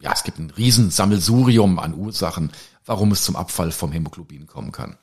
ja, 0.00 0.12
es 0.12 0.24
gibt 0.24 0.38
ein 0.38 0.50
Riesensammelsurium 0.50 1.78
an 1.78 1.94
Ursachen, 1.94 2.50
warum 2.84 3.12
es 3.12 3.24
zum 3.24 3.36
Abfall 3.36 3.70
vom 3.70 3.92
Hämoglobin 3.92 4.46
kommen 4.46 4.72
kann. 4.72 4.98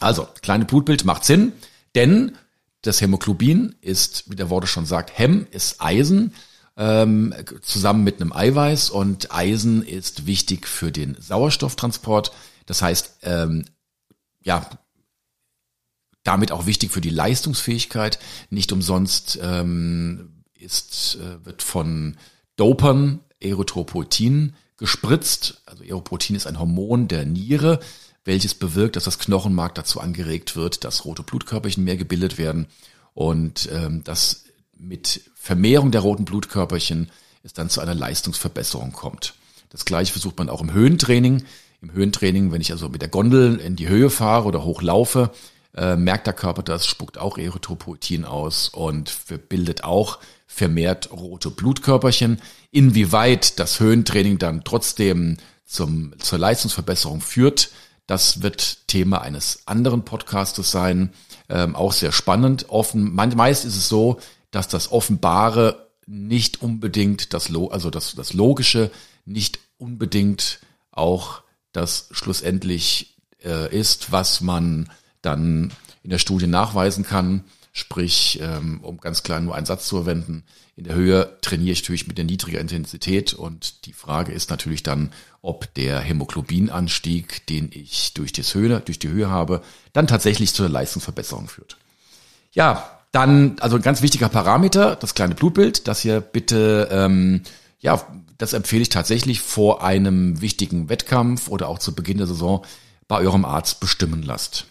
Also, 0.00 0.26
kleine 0.42 0.64
Blutbild 0.64 1.04
macht 1.04 1.24
Sinn, 1.24 1.52
denn 1.94 2.36
das 2.80 3.00
Hämoglobin 3.00 3.76
ist, 3.80 4.30
wie 4.30 4.36
der 4.36 4.50
Worte 4.50 4.66
schon 4.66 4.86
sagt, 4.86 5.16
Hem 5.16 5.46
ist 5.50 5.80
Eisen 5.80 6.34
ähm, 6.76 7.34
zusammen 7.60 8.02
mit 8.02 8.20
einem 8.20 8.32
Eiweiß 8.32 8.90
und 8.90 9.32
Eisen 9.32 9.82
ist 9.82 10.26
wichtig 10.26 10.66
für 10.66 10.90
den 10.90 11.16
Sauerstofftransport 11.20 12.32
das 12.66 12.82
heißt, 12.82 13.18
ähm, 13.22 13.64
ja, 14.42 14.68
damit 16.24 16.52
auch 16.52 16.66
wichtig 16.66 16.92
für 16.92 17.00
die 17.00 17.10
Leistungsfähigkeit. 17.10 18.18
Nicht 18.50 18.72
umsonst 18.72 19.38
ähm, 19.42 20.44
ist, 20.54 21.16
äh, 21.16 21.44
wird 21.44 21.62
von 21.62 22.16
Dopern 22.56 23.20
Erythropoetin 23.40 24.54
gespritzt. 24.76 25.62
Also 25.66 25.82
Erythropoetin 25.82 26.36
ist 26.36 26.46
ein 26.46 26.58
Hormon 26.58 27.08
der 27.08 27.24
Niere, 27.24 27.80
welches 28.24 28.54
bewirkt, 28.54 28.96
dass 28.96 29.04
das 29.04 29.18
Knochenmark 29.18 29.74
dazu 29.74 30.00
angeregt 30.00 30.54
wird, 30.54 30.84
dass 30.84 31.04
rote 31.04 31.22
Blutkörperchen 31.22 31.82
mehr 31.82 31.96
gebildet 31.96 32.38
werden 32.38 32.66
und 33.14 33.68
ähm, 33.72 34.04
dass 34.04 34.44
mit 34.76 35.22
Vermehrung 35.34 35.90
der 35.90 36.02
roten 36.02 36.24
Blutkörperchen 36.24 37.10
es 37.42 37.52
dann 37.52 37.68
zu 37.68 37.80
einer 37.80 37.94
Leistungsverbesserung 37.94 38.92
kommt. 38.92 39.34
Das 39.70 39.84
gleiche 39.84 40.12
versucht 40.12 40.38
man 40.38 40.48
auch 40.48 40.60
im 40.60 40.72
Höhentraining 40.72 41.44
im 41.82 41.92
Höhentraining, 41.92 42.52
wenn 42.52 42.60
ich 42.60 42.72
also 42.72 42.88
mit 42.88 43.02
der 43.02 43.08
Gondel 43.08 43.56
in 43.56 43.76
die 43.76 43.88
Höhe 43.88 44.08
fahre 44.08 44.46
oder 44.46 44.64
hochlaufe, 44.64 45.30
äh, 45.74 45.96
merkt 45.96 46.26
der 46.26 46.34
Körper 46.34 46.62
das, 46.62 46.86
spuckt 46.86 47.18
auch 47.18 47.38
Erythropoetin 47.38 48.24
aus 48.24 48.68
und 48.68 49.12
bildet 49.48 49.84
auch 49.84 50.18
vermehrt 50.46 51.10
rote 51.10 51.50
Blutkörperchen. 51.50 52.40
Inwieweit 52.70 53.58
das 53.58 53.80
Höhentraining 53.80 54.38
dann 54.38 54.64
trotzdem 54.64 55.38
zum, 55.64 56.12
zur 56.18 56.38
Leistungsverbesserung 56.38 57.20
führt, 57.20 57.70
das 58.06 58.42
wird 58.42 58.86
Thema 58.88 59.22
eines 59.22 59.62
anderen 59.66 60.04
Podcastes 60.04 60.70
sein. 60.70 61.12
Ähm, 61.48 61.74
auch 61.74 61.92
sehr 61.92 62.12
spannend. 62.12 62.66
Offen, 62.68 63.14
meist 63.14 63.64
ist 63.64 63.76
es 63.76 63.88
so, 63.88 64.20
dass 64.50 64.68
das 64.68 64.92
Offenbare 64.92 65.88
nicht 66.06 66.62
unbedingt 66.62 67.32
das, 67.32 67.50
also 67.70 67.90
das, 67.90 68.14
das 68.14 68.34
Logische 68.34 68.90
nicht 69.24 69.60
unbedingt 69.78 70.60
auch 70.90 71.41
das 71.72 72.08
schlussendlich 72.12 73.16
äh, 73.44 73.74
ist, 73.74 74.12
was 74.12 74.40
man 74.40 74.90
dann 75.22 75.72
in 76.02 76.10
der 76.10 76.18
Studie 76.18 76.46
nachweisen 76.46 77.04
kann. 77.04 77.44
Sprich, 77.72 78.38
ähm, 78.42 78.80
um 78.82 78.98
ganz 78.98 79.22
klar 79.22 79.40
nur 79.40 79.54
einen 79.54 79.66
Satz 79.66 79.86
zu 79.86 79.96
verwenden, 79.96 80.44
in 80.76 80.84
der 80.84 80.94
Höhe 80.94 81.38
trainiere 81.42 81.72
ich 81.72 81.82
natürlich 81.82 82.06
mit 82.06 82.18
der 82.18 82.24
niedriger 82.24 82.60
Intensität 82.60 83.34
und 83.34 83.86
die 83.86 83.92
Frage 83.92 84.32
ist 84.32 84.50
natürlich 84.50 84.82
dann, 84.82 85.12
ob 85.40 85.72
der 85.74 86.00
Hämoglobinanstieg, 86.00 87.46
den 87.46 87.70
ich 87.72 88.14
durch, 88.14 88.32
das 88.32 88.54
Höhe, 88.54 88.80
durch 88.80 88.98
die 88.98 89.08
Höhe 89.08 89.28
habe, 89.28 89.62
dann 89.92 90.06
tatsächlich 90.06 90.54
zur 90.54 90.68
Leistungsverbesserung 90.68 91.48
führt. 91.48 91.76
Ja, 92.52 92.98
dann, 93.10 93.56
also 93.60 93.76
ein 93.76 93.82
ganz 93.82 94.00
wichtiger 94.02 94.28
Parameter, 94.28 94.96
das 94.96 95.14
kleine 95.14 95.34
Blutbild, 95.34 95.88
das 95.88 96.00
hier 96.00 96.20
bitte 96.20 96.88
ähm, 96.90 97.42
ja, 97.80 98.06
das 98.42 98.54
empfehle 98.54 98.82
ich 98.82 98.88
tatsächlich 98.88 99.40
vor 99.40 99.84
einem 99.84 100.40
wichtigen 100.40 100.88
Wettkampf 100.88 101.46
oder 101.46 101.68
auch 101.68 101.78
zu 101.78 101.94
Beginn 101.94 102.18
der 102.18 102.26
Saison 102.26 102.66
bei 103.06 103.18
eurem 103.18 103.44
Arzt 103.44 103.78
bestimmen 103.78 104.24
lasst. 104.24 104.66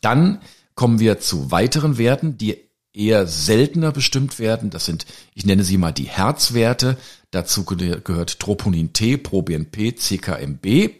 Dann 0.00 0.40
kommen 0.74 0.98
wir 0.98 1.20
zu 1.20 1.52
weiteren 1.52 1.98
Werten, 1.98 2.36
die 2.36 2.56
eher 2.92 3.28
seltener 3.28 3.92
bestimmt 3.92 4.40
werden. 4.40 4.70
Das 4.70 4.86
sind, 4.86 5.06
ich 5.34 5.46
nenne 5.46 5.62
sie 5.62 5.78
mal 5.78 5.92
die 5.92 6.08
Herzwerte. 6.08 6.96
Dazu 7.30 7.64
gehört 7.64 8.40
Troponin 8.40 8.92
T, 8.92 9.18
ProBNP, 9.18 9.94
CKMB. 9.94 10.90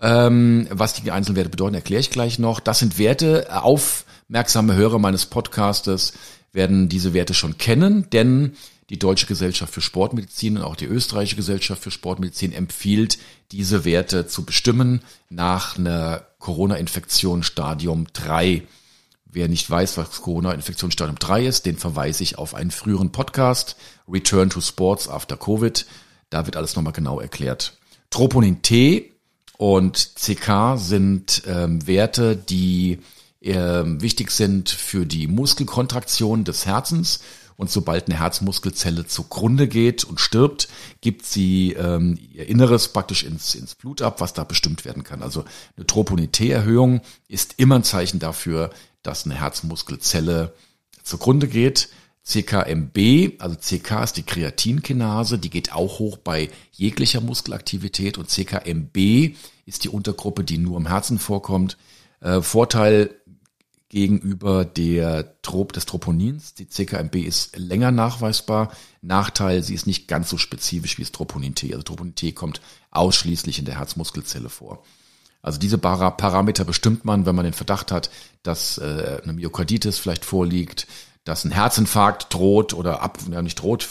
Ähm, 0.00 0.68
was 0.70 0.94
die 0.94 1.10
Einzelwerte 1.10 1.50
bedeuten, 1.50 1.74
erkläre 1.74 2.00
ich 2.00 2.10
gleich 2.10 2.38
noch. 2.38 2.60
Das 2.60 2.78
sind 2.78 2.96
Werte, 2.96 3.48
aufmerksame 3.60 4.76
Hörer 4.76 5.00
meines 5.00 5.26
Podcastes 5.26 6.12
werden 6.52 6.88
diese 6.88 7.12
Werte 7.12 7.34
schon 7.34 7.58
kennen, 7.58 8.08
denn 8.12 8.52
die 8.90 8.98
Deutsche 8.98 9.26
Gesellschaft 9.26 9.72
für 9.72 9.80
Sportmedizin 9.80 10.56
und 10.56 10.62
auch 10.64 10.76
die 10.76 10.86
Österreichische 10.86 11.36
Gesellschaft 11.36 11.82
für 11.82 11.90
Sportmedizin 11.90 12.52
empfiehlt, 12.52 13.18
diese 13.52 13.84
Werte 13.84 14.26
zu 14.26 14.44
bestimmen 14.44 15.02
nach 15.28 15.78
einer 15.78 16.26
Corona-Infektion 16.38 17.42
Stadium 17.42 18.06
3. 18.12 18.62
Wer 19.26 19.48
nicht 19.48 19.68
weiß, 19.68 19.98
was 19.98 20.22
Corona-Infektion 20.22 20.90
Stadium 20.90 21.18
3 21.18 21.46
ist, 21.46 21.66
den 21.66 21.76
verweise 21.76 22.22
ich 22.22 22.38
auf 22.38 22.54
einen 22.54 22.70
früheren 22.70 23.12
Podcast, 23.12 23.76
Return 24.08 24.48
to 24.48 24.62
Sports 24.62 25.08
After 25.08 25.36
Covid. 25.36 25.84
Da 26.30 26.46
wird 26.46 26.56
alles 26.56 26.74
nochmal 26.74 26.94
genau 26.94 27.20
erklärt. 27.20 27.76
Troponin 28.10 28.62
T 28.62 29.12
und 29.58 30.14
CK 30.14 30.76
sind 30.78 31.42
ähm, 31.46 31.86
Werte, 31.86 32.36
die 32.36 33.00
äh, 33.40 33.82
wichtig 33.84 34.30
sind 34.30 34.70
für 34.70 35.04
die 35.04 35.26
Muskelkontraktion 35.26 36.44
des 36.44 36.64
Herzens 36.64 37.20
Und 37.58 37.72
sobald 37.72 38.06
eine 38.06 38.20
Herzmuskelzelle 38.20 39.08
zugrunde 39.08 39.66
geht 39.66 40.04
und 40.04 40.20
stirbt, 40.20 40.68
gibt 41.00 41.26
sie 41.26 41.72
ähm, 41.72 42.16
ihr 42.32 42.48
Inneres 42.48 42.92
praktisch 42.92 43.24
ins, 43.24 43.56
ins 43.56 43.74
Blut 43.74 44.00
ab, 44.00 44.20
was 44.20 44.32
da 44.32 44.44
bestimmt 44.44 44.84
werden 44.84 45.02
kann. 45.02 45.24
Also 45.24 45.44
eine 45.76 45.84
Troponité-Erhöhung 45.84 47.00
ist 47.26 47.54
immer 47.56 47.74
ein 47.74 47.82
Zeichen 47.82 48.20
dafür, 48.20 48.70
dass 49.02 49.24
eine 49.24 49.34
Herzmuskelzelle 49.34 50.54
zugrunde 51.02 51.48
geht. 51.48 51.88
CKMB, 52.22 53.40
also 53.40 53.56
CK 53.56 54.04
ist 54.04 54.18
die 54.18 54.22
Kreatinkinase, 54.22 55.40
die 55.40 55.50
geht 55.50 55.72
auch 55.72 55.98
hoch 55.98 56.16
bei 56.16 56.50
jeglicher 56.70 57.20
Muskelaktivität 57.20 58.18
und 58.18 58.30
CKMB 58.30 59.34
ist 59.66 59.82
die 59.82 59.88
Untergruppe, 59.88 60.44
die 60.44 60.58
nur 60.58 60.76
im 60.76 60.86
Herzen 60.86 61.18
vorkommt. 61.18 61.76
Äh, 62.20 62.40
Vorteil 62.40 63.17
gegenüber 63.88 64.64
der 64.64 65.40
Trop 65.42 65.72
des 65.72 65.86
Troponins. 65.86 66.54
Die 66.54 66.68
CKMB 66.68 67.16
ist 67.16 67.56
länger 67.56 67.90
nachweisbar. 67.90 68.72
Nachteil, 69.00 69.62
sie 69.62 69.74
ist 69.74 69.86
nicht 69.86 70.08
ganz 70.08 70.28
so 70.28 70.36
spezifisch 70.36 70.98
wie 70.98 71.02
das 71.02 71.12
Troponin 71.12 71.54
T. 71.54 71.72
Also 71.72 71.82
Troponin 71.82 72.14
T 72.14 72.32
kommt 72.32 72.60
ausschließlich 72.90 73.58
in 73.58 73.64
der 73.64 73.78
Herzmuskelzelle 73.78 74.50
vor. 74.50 74.82
Also 75.40 75.58
diese 75.58 75.78
Parameter 75.78 76.64
bestimmt 76.64 77.04
man, 77.04 77.24
wenn 77.24 77.34
man 77.34 77.44
den 77.44 77.54
Verdacht 77.54 77.92
hat, 77.92 78.10
dass 78.42 78.78
äh, 78.78 79.20
eine 79.22 79.32
Myokarditis 79.32 79.98
vielleicht 79.98 80.24
vorliegt, 80.24 80.86
dass 81.24 81.44
ein 81.44 81.52
Herzinfarkt 81.52 82.32
droht 82.34 82.74
oder 82.74 83.02
ab, 83.02 83.18
ja 83.30 83.40
nicht 83.40 83.60
droht, 83.60 83.88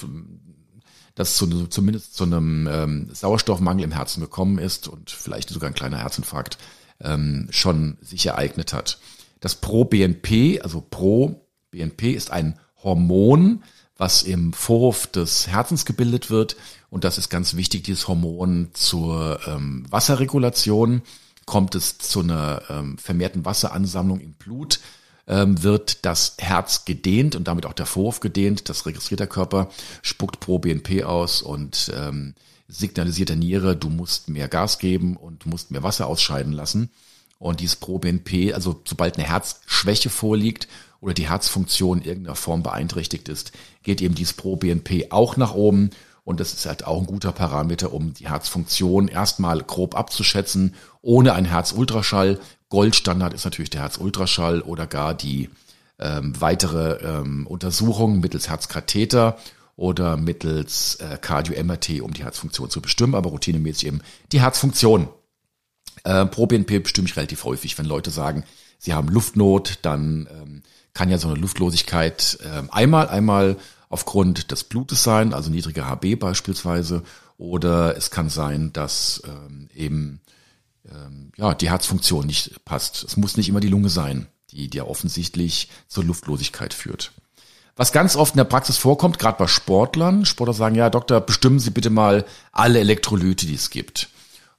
dass 1.16 1.38
zu, 1.38 1.68
zumindest 1.68 2.16
zu 2.16 2.25
einem 2.25 2.68
ähm, 2.68 3.10
Sauerstoffmangel 3.12 3.86
im 3.86 3.92
Herzen 3.92 4.22
gekommen 4.22 4.60
ist 4.60 4.88
und 4.88 5.10
vielleicht 5.10 5.50
sogar 5.50 5.70
ein 5.70 5.75
kleiner 5.75 5.98
Herzinfarkt 5.98 6.58
ähm, 7.00 7.48
schon 7.50 7.98
sich 8.01 8.25
ereignet 8.25 8.74
hat. 8.74 9.00
Das 9.39 9.56
Pro-BNP, 9.56 10.62
also 10.62 10.82
Pro-BNP 10.82 12.12
ist 12.12 12.32
ein 12.32 12.60
Hormon, 12.84 13.63
was 13.98 14.24
im 14.24 14.53
Vorhof 14.53 15.08
des 15.08 15.48
Herzens 15.48 15.86
gebildet 15.86 16.29
wird. 16.29 16.56
Und 16.89 17.03
das 17.03 17.17
ist 17.17 17.29
ganz 17.29 17.56
wichtig, 17.56 17.84
dieses 17.84 18.08
Hormon 18.08 18.70
zur 18.74 19.39
ähm, 19.48 19.86
Wasserregulation. 19.89 21.01
Kommt 21.46 21.75
es 21.75 21.98
zu 21.98 22.22
einer 22.22 22.62
ähm, 22.70 22.98
vermehrten 22.98 23.46
Wasseransammlung 23.46 24.20
im 24.20 24.34
Blut, 24.34 24.79
ähm, 25.27 25.63
wird 25.63 26.06
das 26.06 26.36
Herz 26.39 26.86
gedehnt 26.86 27.36
und 27.36 27.48
damit 27.48 27.65
auch 27.65 27.74
der 27.74 27.86
Vorhof 27.86 28.20
gedehnt. 28.20 28.70
Das 28.70 28.86
registriert 28.86 29.20
der 29.20 29.27
Körper, 29.27 29.70
spuckt 30.01 30.39
pro 30.39 30.60
BNP 30.60 31.03
aus 31.03 31.41
und 31.41 31.91
ähm, 31.96 32.36
signalisiert 32.67 33.29
der 33.29 33.38
Niere, 33.38 33.75
du 33.75 33.89
musst 33.89 34.29
mehr 34.29 34.48
Gas 34.48 34.77
geben 34.77 35.15
und 35.15 35.46
musst 35.46 35.72
mehr 35.72 35.84
Wasser 35.84 36.08
ausscheiden 36.08 36.51
lassen. 36.51 36.91
Und 37.39 37.60
dieses 37.60 37.75
ProBNP, 37.75 38.53
also 38.53 38.82
sobald 38.86 39.17
eine 39.17 39.27
Herzschwäche 39.27 40.10
vorliegt 40.10 40.67
oder 41.00 41.13
die 41.13 41.29
Herzfunktion 41.29 42.00
in 42.00 42.06
irgendeiner 42.06 42.36
Form 42.36 42.63
beeinträchtigt 42.63 43.29
ist, 43.29 43.51
geht 43.84 44.01
eben 44.01 44.15
dieses 44.15 44.34
ProBNP 44.34 45.08
auch 45.12 45.38
nach 45.38 45.53
oben. 45.53 45.91
Und 46.24 46.39
das 46.39 46.53
ist 46.53 46.65
halt 46.65 46.86
auch 46.86 47.00
ein 47.00 47.06
guter 47.06 47.32
Parameter, 47.32 47.94
um 47.94 48.13
die 48.13 48.27
Herzfunktion 48.27 49.08
erstmal 49.08 49.62
grob 49.62 49.96
abzuschätzen, 49.96 50.75
ohne 51.01 51.34
einen 51.34 51.46
Herzultraschall. 51.46 52.39
Goldstandard 52.70 53.34
ist 53.34 53.46
natürlich 53.46 53.70
der 53.70 53.82
Herzultraschall 53.82 54.62
oder 54.62 54.88
gar 54.88 55.13
die 55.13 55.50
ähm, 56.00 56.39
weitere 56.39 56.96
ähm, 57.01 57.48
Untersuchung 57.48 58.20
mittels 58.20 58.50
Herzkatheter 58.50 59.38
oder 59.77 60.17
mittels 60.17 60.96
äh, 60.96 61.17
Cardio-MRT, 61.17 62.01
um 62.01 62.13
die 62.13 62.24
Herzfunktion 62.24 62.70
zu 62.70 62.82
bestimmen, 62.82 63.15
aber 63.15 63.29
routinemäßig 63.29 63.88
eben 63.88 64.01
die 64.32 64.41
Herzfunktion. 64.41 65.08
Äh, 66.08 66.26
Pro-BNP 66.26 66.80
bestimme 66.80 67.10
ich 67.10 67.18
relativ 67.18 67.44
häufig, 67.44 67.78
wenn 67.78 67.86
Leute 67.86 68.12
sagen, 68.12 68.46
sie 68.80 68.94
haben 68.94 69.10
Luftnot, 69.10 69.80
dann 69.82 70.30
ähm, 70.32 70.64
kann 70.94 71.10
ja 71.10 71.18
so 71.18 71.28
eine 71.28 71.38
Luftlosigkeit 71.38 72.40
äh, 72.44 72.64
einmal, 72.72 73.10
einmal 73.10 73.58
aufgrund 73.89 74.52
des 74.52 74.63
Blutes 74.63 75.04
sein, 75.04 75.34
also 75.34 75.50
niedriger 75.50 75.86
HB 75.86 76.17
beispielsweise, 76.17 77.04
oder 77.38 77.98
es 77.98 78.10
kann 78.10 78.30
sein, 78.30 78.72
dass 78.72 79.22
ähm, 79.26 79.67
eben 79.76 80.22
ähm, 80.89 81.34
ja 81.36 81.54
die 81.54 81.70
Herzfunktion 81.70 82.26
nicht 82.26 82.63
passt. 82.63 83.04
Es 83.04 83.17
muss 83.17 83.36
nicht 83.36 83.50
immer 83.50 83.60
die 83.60 83.67
Lunge 83.67 83.89
sein, 83.89 84.28
die, 84.52 84.70
die 84.70 84.78
ja 84.78 84.86
offensichtlich 84.86 85.70
zur 85.89 86.06
Luftlosigkeit 86.06 86.74
führt. 86.74 87.12
Was 87.76 87.91
ganz 87.91 88.15
oft 88.15 88.34
in 88.34 88.38
der 88.38 88.46
Praxis 88.46 88.78
vorkommt, 88.78 89.20
gerade 89.20 89.38
bei 89.38 89.48
Sportlern, 89.48 90.26
Sportler 90.26 90.54
sagen, 90.54 90.76
ja 90.76 90.89
Doktor, 90.89 91.20
bestimmen 91.20 91.60
Sie 91.60 91.72
bitte 91.72 91.89
mal 91.89 92.24
alle 92.54 92.80
Elektrolyte, 92.80 93.46
die 93.46 93.56
es 93.56 93.70
gibt. 93.70 94.08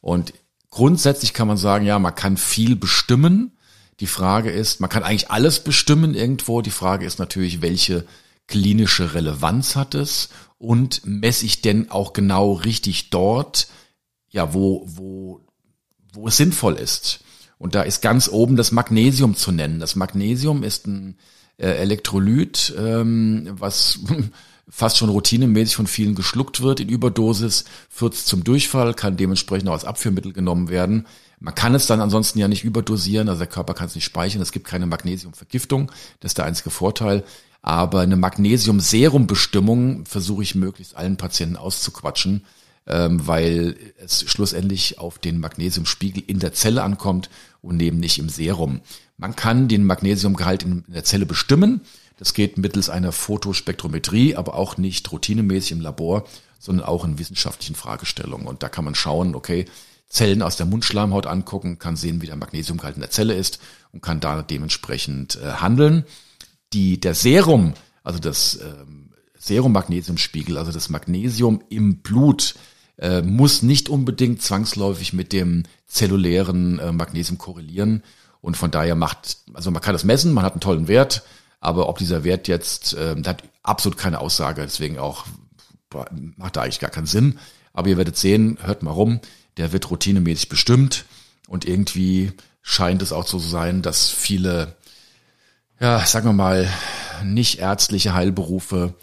Und 0.02 0.34
Grundsätzlich 0.70 1.32
kann 1.32 1.48
man 1.48 1.56
sagen, 1.56 1.86
ja, 1.86 1.98
man 1.98 2.14
kann 2.14 2.36
viel 2.36 2.76
bestimmen. 2.76 3.52
Die 4.00 4.06
Frage 4.06 4.50
ist, 4.50 4.80
man 4.80 4.90
kann 4.90 5.02
eigentlich 5.02 5.30
alles 5.30 5.60
bestimmen 5.60 6.14
irgendwo. 6.14 6.62
Die 6.62 6.70
Frage 6.70 7.06
ist 7.06 7.18
natürlich, 7.18 7.62
welche 7.62 8.04
klinische 8.46 9.14
Relevanz 9.14 9.76
hat 9.76 9.94
es 9.94 10.28
und 10.58 11.02
messe 11.04 11.46
ich 11.46 11.62
denn 11.62 11.90
auch 11.90 12.12
genau 12.12 12.52
richtig 12.52 13.10
dort, 13.10 13.68
ja, 14.30 14.54
wo, 14.54 14.84
wo, 14.86 15.40
wo 16.12 16.28
es 16.28 16.36
sinnvoll 16.36 16.74
ist. 16.74 17.20
Und 17.58 17.74
da 17.74 17.82
ist 17.82 18.02
ganz 18.02 18.28
oben 18.28 18.56
das 18.56 18.72
Magnesium 18.72 19.36
zu 19.36 19.52
nennen. 19.52 19.80
Das 19.80 19.96
Magnesium 19.96 20.62
ist 20.62 20.86
ein 20.86 21.18
äh, 21.56 21.68
Elektrolyt, 21.68 22.74
ähm, 22.78 23.48
was 23.52 24.00
fast 24.70 24.98
schon 24.98 25.08
routinemäßig 25.08 25.76
von 25.76 25.86
vielen 25.86 26.14
geschluckt 26.14 26.60
wird 26.60 26.80
in 26.80 26.88
Überdosis, 26.88 27.64
führt 27.88 28.14
es 28.14 28.26
zum 28.26 28.44
Durchfall, 28.44 28.94
kann 28.94 29.16
dementsprechend 29.16 29.68
auch 29.68 29.74
als 29.74 29.84
Abführmittel 29.84 30.32
genommen 30.32 30.68
werden. 30.68 31.06
Man 31.40 31.54
kann 31.54 31.74
es 31.74 31.86
dann 31.86 32.00
ansonsten 32.00 32.38
ja 32.38 32.48
nicht 32.48 32.64
überdosieren, 32.64 33.28
also 33.28 33.38
der 33.38 33.48
Körper 33.48 33.74
kann 33.74 33.86
es 33.86 33.94
nicht 33.94 34.04
speichern, 34.04 34.42
es 34.42 34.52
gibt 34.52 34.66
keine 34.66 34.86
Magnesiumvergiftung, 34.86 35.90
das 36.20 36.30
ist 36.30 36.38
der 36.38 36.44
einzige 36.44 36.70
Vorteil. 36.70 37.24
Aber 37.62 38.00
eine 38.00 38.16
Magnesium-Serum-Bestimmung 38.16 40.06
versuche 40.06 40.42
ich 40.42 40.54
möglichst 40.54 40.96
allen 40.96 41.16
Patienten 41.16 41.56
auszuquatschen, 41.56 42.44
ähm, 42.86 43.26
weil 43.26 43.76
es 43.98 44.24
schlussendlich 44.30 44.98
auf 44.98 45.18
den 45.18 45.40
Magnesiumspiegel 45.40 46.22
in 46.26 46.38
der 46.38 46.52
Zelle 46.52 46.82
ankommt 46.82 47.30
und 47.60 47.76
neben 47.76 47.98
nicht 47.98 48.18
im 48.18 48.28
Serum. 48.28 48.80
Man 49.16 49.34
kann 49.34 49.68
den 49.68 49.84
Magnesiumgehalt 49.84 50.62
in 50.62 50.84
der 50.86 51.04
Zelle 51.04 51.26
bestimmen. 51.26 51.80
Das 52.18 52.34
geht 52.34 52.58
mittels 52.58 52.90
einer 52.90 53.12
Fotospektrometrie, 53.12 54.36
aber 54.36 54.54
auch 54.54 54.76
nicht 54.76 55.10
routinemäßig 55.10 55.72
im 55.72 55.80
Labor, 55.80 56.24
sondern 56.58 56.86
auch 56.86 57.04
in 57.04 57.18
wissenschaftlichen 57.18 57.76
Fragestellungen. 57.76 58.46
Und 58.46 58.62
da 58.62 58.68
kann 58.68 58.84
man 58.84 58.94
schauen, 58.94 59.34
okay, 59.34 59.66
Zellen 60.08 60.42
aus 60.42 60.56
der 60.56 60.66
Mundschleimhaut 60.66 61.26
angucken, 61.26 61.78
kann 61.78 61.96
sehen, 61.96 62.20
wie 62.20 62.26
der 62.26 62.36
Magnesiumgehalt 62.36 62.96
in 62.96 63.02
der 63.02 63.10
Zelle 63.10 63.34
ist 63.34 63.60
und 63.92 64.02
kann 64.02 64.20
da 64.20 64.42
dementsprechend 64.42 65.36
äh, 65.36 65.52
handeln. 65.52 66.04
Die, 66.72 66.98
der 66.98 67.14
Serum, 67.14 67.74
also 68.02 68.18
das 68.18 68.58
ähm, 68.62 69.10
Serum-Magnesiumspiegel, 69.38 70.58
also 70.58 70.72
das 70.72 70.88
Magnesium 70.88 71.62
im 71.68 71.98
Blut, 71.98 72.54
äh, 72.98 73.22
muss 73.22 73.62
nicht 73.62 73.88
unbedingt 73.88 74.42
zwangsläufig 74.42 75.12
mit 75.12 75.32
dem 75.32 75.64
zellulären 75.86 76.78
äh, 76.78 76.90
Magnesium 76.90 77.38
korrelieren. 77.38 78.02
Und 78.40 78.56
von 78.56 78.70
daher 78.70 78.94
macht, 78.94 79.38
also 79.52 79.70
man 79.70 79.82
kann 79.82 79.94
das 79.94 80.04
messen, 80.04 80.32
man 80.32 80.44
hat 80.44 80.52
einen 80.52 80.60
tollen 80.60 80.88
Wert, 80.88 81.22
aber 81.60 81.88
ob 81.88 81.98
dieser 81.98 82.24
Wert 82.24 82.48
jetzt, 82.48 82.94
äh, 82.94 83.16
hat 83.26 83.42
absolut 83.62 83.98
keine 83.98 84.20
Aussage, 84.20 84.62
deswegen 84.62 84.98
auch 84.98 85.26
macht 86.36 86.56
da 86.56 86.62
eigentlich 86.62 86.80
gar 86.80 86.90
keinen 86.90 87.06
Sinn. 87.06 87.38
Aber 87.72 87.88
ihr 87.88 87.96
werdet 87.96 88.16
sehen, 88.16 88.58
hört 88.62 88.82
mal 88.82 88.90
rum, 88.90 89.20
der 89.56 89.72
wird 89.72 89.90
routinemäßig 89.90 90.48
bestimmt 90.48 91.04
und 91.46 91.64
irgendwie 91.64 92.32
scheint 92.62 93.02
es 93.02 93.12
auch 93.12 93.26
so 93.26 93.38
zu 93.38 93.48
sein, 93.48 93.82
dass 93.82 94.10
viele, 94.10 94.76
ja, 95.80 96.04
sagen 96.04 96.26
wir 96.26 96.32
mal, 96.32 96.68
nicht 97.24 97.58
ärztliche 97.58 98.14
Heilberufe 98.14 98.94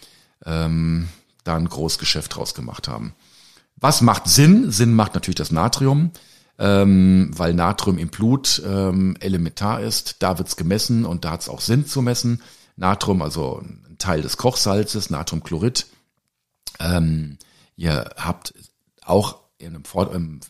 ähm, 0.44 1.08
da 1.44 1.56
ein 1.56 1.68
Großgeschäft 1.68 2.34
draus 2.34 2.54
gemacht 2.54 2.88
haben. 2.88 3.14
Was 3.76 4.00
macht 4.00 4.28
Sinn? 4.28 4.70
Sinn 4.70 4.94
macht 4.94 5.14
natürlich 5.14 5.36
das 5.36 5.50
Natrium 5.52 6.12
ähm, 6.58 7.30
weil 7.34 7.54
Natrium 7.54 7.98
im 7.98 8.08
Blut 8.08 8.62
ähm, 8.66 9.16
elementar 9.20 9.80
ist. 9.80 10.16
Da 10.22 10.38
wird's 10.38 10.56
gemessen 10.56 11.04
und 11.04 11.24
da 11.24 11.32
hat's 11.32 11.48
auch 11.48 11.60
Sinn 11.60 11.86
zu 11.86 12.02
messen. 12.02 12.42
Natrium, 12.76 13.22
also 13.22 13.62
ein 13.62 13.96
Teil 13.98 14.22
des 14.22 14.36
Kochsalzes, 14.36 15.10
Natriumchlorid. 15.10 15.86
Ähm, 16.78 17.38
ihr 17.76 18.10
habt 18.16 18.54
auch 19.04 19.38
in 19.58 19.68
einem, 19.68 19.84
Vor 19.84 20.12
im 20.14 20.40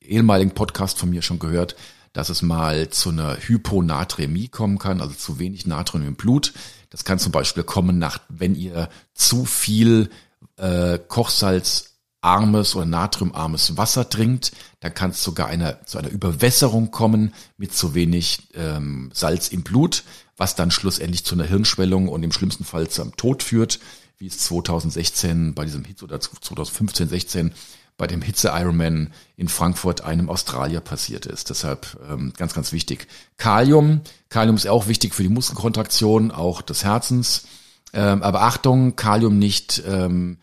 ehemaligen 0.00 0.52
Podcast 0.52 0.98
von 0.98 1.10
mir 1.10 1.22
schon 1.22 1.38
gehört, 1.38 1.76
dass 2.12 2.28
es 2.28 2.42
mal 2.42 2.88
zu 2.90 3.10
einer 3.10 3.36
Hyponatremie 3.36 4.48
kommen 4.48 4.78
kann, 4.78 5.00
also 5.00 5.14
zu 5.14 5.38
wenig 5.38 5.66
Natrium 5.66 6.06
im 6.06 6.16
Blut. 6.16 6.52
Das 6.90 7.04
kann 7.04 7.20
zum 7.20 7.32
Beispiel 7.32 7.62
kommen, 7.62 7.98
nach, 7.98 8.18
wenn 8.28 8.56
ihr 8.56 8.88
zu 9.14 9.44
viel 9.44 10.10
äh, 10.56 10.98
Kochsalz 10.98 11.89
armes 12.20 12.74
oder 12.74 12.86
natriumarmes 12.86 13.76
Wasser 13.76 14.08
trinkt, 14.08 14.52
dann 14.80 14.94
kann 14.94 15.10
es 15.10 15.22
sogar 15.22 15.46
einer, 15.48 15.84
zu 15.86 15.98
einer 15.98 16.10
Überwässerung 16.10 16.90
kommen 16.90 17.32
mit 17.56 17.74
zu 17.74 17.94
wenig 17.94 18.48
ähm, 18.54 19.10
Salz 19.14 19.48
im 19.48 19.62
Blut, 19.62 20.04
was 20.36 20.54
dann 20.54 20.70
schlussendlich 20.70 21.24
zu 21.24 21.34
einer 21.34 21.44
Hirnschwellung 21.44 22.08
und 22.08 22.22
im 22.22 22.32
schlimmsten 22.32 22.64
Fall 22.64 22.88
zum 22.88 23.16
Tod 23.16 23.42
führt, 23.42 23.80
wie 24.18 24.26
es 24.26 24.38
2016 24.38 25.54
bei 25.54 25.64
diesem 25.64 25.84
Hitze 25.84 26.04
oder 26.04 26.20
2015, 26.20 27.08
16 27.08 27.52
bei 27.96 28.06
dem 28.06 28.22
Hitze 28.22 28.48
Ironman 28.54 29.12
in 29.36 29.48
Frankfurt 29.48 30.00
einem 30.00 30.30
Australier 30.30 30.80
passiert 30.80 31.26
ist. 31.26 31.50
Deshalb 31.50 31.98
ähm, 32.10 32.32
ganz, 32.34 32.54
ganz 32.54 32.72
wichtig. 32.72 33.06
Kalium. 33.36 34.00
Kalium 34.30 34.56
ist 34.56 34.66
auch 34.66 34.88
wichtig 34.88 35.14
für 35.14 35.22
die 35.22 35.28
Muskelkontraktion, 35.28 36.30
auch 36.30 36.62
des 36.62 36.82
Herzens. 36.82 37.44
Ähm, 37.92 38.22
aber 38.22 38.40
Achtung, 38.42 38.96
Kalium 38.96 39.38
nicht. 39.38 39.82
Ähm, 39.86 40.38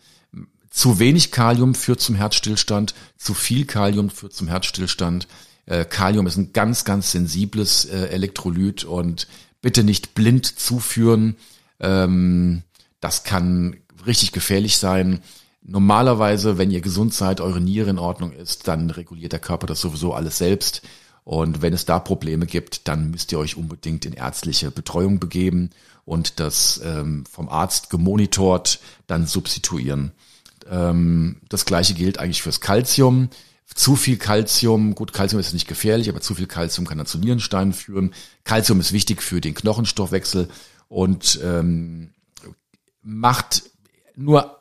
zu 0.70 0.98
wenig 0.98 1.30
Kalium 1.30 1.74
führt 1.74 2.00
zum 2.00 2.14
Herzstillstand, 2.14 2.94
zu 3.16 3.34
viel 3.34 3.64
Kalium 3.66 4.10
führt 4.10 4.34
zum 4.34 4.48
Herzstillstand. 4.48 5.26
Äh, 5.66 5.84
Kalium 5.84 6.26
ist 6.26 6.36
ein 6.36 6.52
ganz, 6.52 6.84
ganz 6.84 7.12
sensibles 7.12 7.84
äh, 7.84 8.06
Elektrolyt 8.08 8.84
und 8.84 9.28
bitte 9.60 9.84
nicht 9.84 10.14
blind 10.14 10.46
zuführen. 10.46 11.36
Ähm, 11.80 12.62
das 13.00 13.24
kann 13.24 13.76
richtig 14.06 14.32
gefährlich 14.32 14.76
sein. 14.76 15.20
Normalerweise, 15.62 16.56
wenn 16.56 16.70
ihr 16.70 16.80
gesund 16.80 17.12
seid, 17.12 17.40
eure 17.40 17.60
Niere 17.60 17.90
in 17.90 17.98
Ordnung 17.98 18.32
ist, 18.32 18.68
dann 18.68 18.90
reguliert 18.90 19.32
der 19.32 19.40
Körper 19.40 19.66
das 19.66 19.80
sowieso 19.80 20.14
alles 20.14 20.38
selbst. 20.38 20.82
Und 21.24 21.60
wenn 21.60 21.74
es 21.74 21.84
da 21.84 21.98
Probleme 21.98 22.46
gibt, 22.46 22.88
dann 22.88 23.10
müsst 23.10 23.32
ihr 23.32 23.38
euch 23.38 23.58
unbedingt 23.58 24.06
in 24.06 24.14
ärztliche 24.14 24.70
Betreuung 24.70 25.20
begeben 25.20 25.70
und 26.06 26.40
das 26.40 26.80
ähm, 26.82 27.26
vom 27.30 27.50
Arzt 27.50 27.90
gemonitort 27.90 28.80
dann 29.06 29.26
substituieren. 29.26 30.12
Ähm, 30.70 31.40
das 31.48 31.64
gleiche 31.64 31.94
gilt 31.94 32.18
eigentlich 32.18 32.42
fürs 32.42 32.60
Calcium. 32.60 33.30
Zu 33.74 33.96
viel 33.96 34.16
Calcium, 34.16 34.94
gut, 34.94 35.12
Calcium 35.12 35.40
ist 35.40 35.52
nicht 35.52 35.68
gefährlich, 35.68 36.08
aber 36.08 36.20
zu 36.20 36.34
viel 36.34 36.46
Calcium 36.46 36.86
kann 36.86 36.98
dann 36.98 37.06
zu 37.06 37.18
Nierensteinen 37.18 37.74
führen. 37.74 38.14
Calcium 38.44 38.80
ist 38.80 38.92
wichtig 38.92 39.22
für 39.22 39.40
den 39.40 39.54
Knochenstoffwechsel 39.54 40.48
und 40.88 41.38
ähm, 41.42 42.14
macht 43.02 43.64
nur 44.16 44.58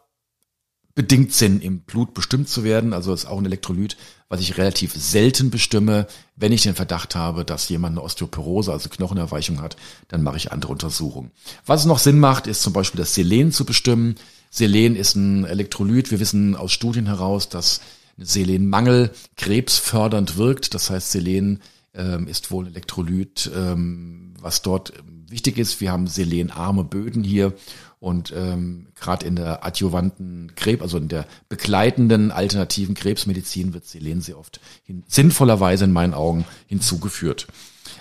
bedingt 0.98 1.32
Sinn, 1.32 1.62
im 1.62 1.82
Blut 1.82 2.16
bestimmt 2.16 2.50
zu 2.50 2.64
werden. 2.64 2.92
Also 2.92 3.14
ist 3.14 3.28
auch 3.28 3.38
ein 3.38 3.46
Elektrolyt, 3.46 3.98
was 4.30 4.42
ich 4.42 4.58
relativ 4.58 4.94
selten 4.94 5.52
bestimme. 5.52 6.08
Wenn 6.36 6.52
ich 6.52 6.64
den 6.64 6.74
Verdacht 6.74 7.16
habe, 7.16 7.46
dass 7.46 7.70
jemand 7.70 7.94
eine 7.94 8.02
Osteoporose, 8.02 8.72
also 8.72 8.90
Knochenerweichung 8.90 9.62
hat, 9.62 9.78
dann 10.08 10.24
mache 10.24 10.38
ich 10.38 10.52
andere 10.52 10.72
Untersuchungen. 10.72 11.32
Was 11.68 11.86
noch 11.86 12.00
Sinn 12.00 12.20
macht, 12.20 12.48
ist 12.48 12.64
zum 12.64 12.74
Beispiel 12.74 12.98
das 12.98 13.14
Selen 13.14 13.52
zu 13.52 13.64
bestimmen. 13.64 14.16
Selen 14.50 14.96
ist 14.96 15.16
ein 15.16 15.46
Elektrolyt. 15.46 16.12
Wir 16.12 16.20
wissen 16.20 16.56
aus 16.56 16.72
Studien 16.72 17.08
heraus, 17.08 17.50
dass 17.50 17.82
Selenmangel 18.18 19.12
krebsfördernd 19.36 20.38
wirkt. 20.38 20.74
Das 20.74 20.90
heißt, 20.90 21.12
Selen 21.12 21.62
ähm, 21.94 22.28
ist 22.28 22.52
wohl 22.52 22.66
ein 22.66 22.72
Elektrolyt, 22.72 23.52
ähm, 23.56 24.34
was 24.40 24.62
dort 24.62 24.94
wichtig 25.30 25.58
ist. 25.58 25.82
Wir 25.82 25.92
haben 25.92 26.08
selenarme 26.08 26.84
Böden 26.84 27.24
hier 27.24 27.54
und 28.00 28.32
ähm, 28.36 28.88
gerade 28.96 29.26
in 29.26 29.36
der 29.36 29.66
adjuvanten 29.66 30.54
Krebs, 30.56 30.82
also 30.82 30.98
in 30.98 31.08
der 31.08 31.26
begleitenden 31.50 32.32
alternativen 32.32 32.96
Krebsmedizin 32.96 33.74
wird 33.74 33.86
Selen 33.86 34.22
sehr 34.22 34.38
oft 34.38 34.60
hin, 34.84 35.04
sinnvollerweise 35.08 35.86
in 35.86 35.92
meinen 35.92 36.14
Augen 36.14 36.46
hinzugeführt. 36.68 37.48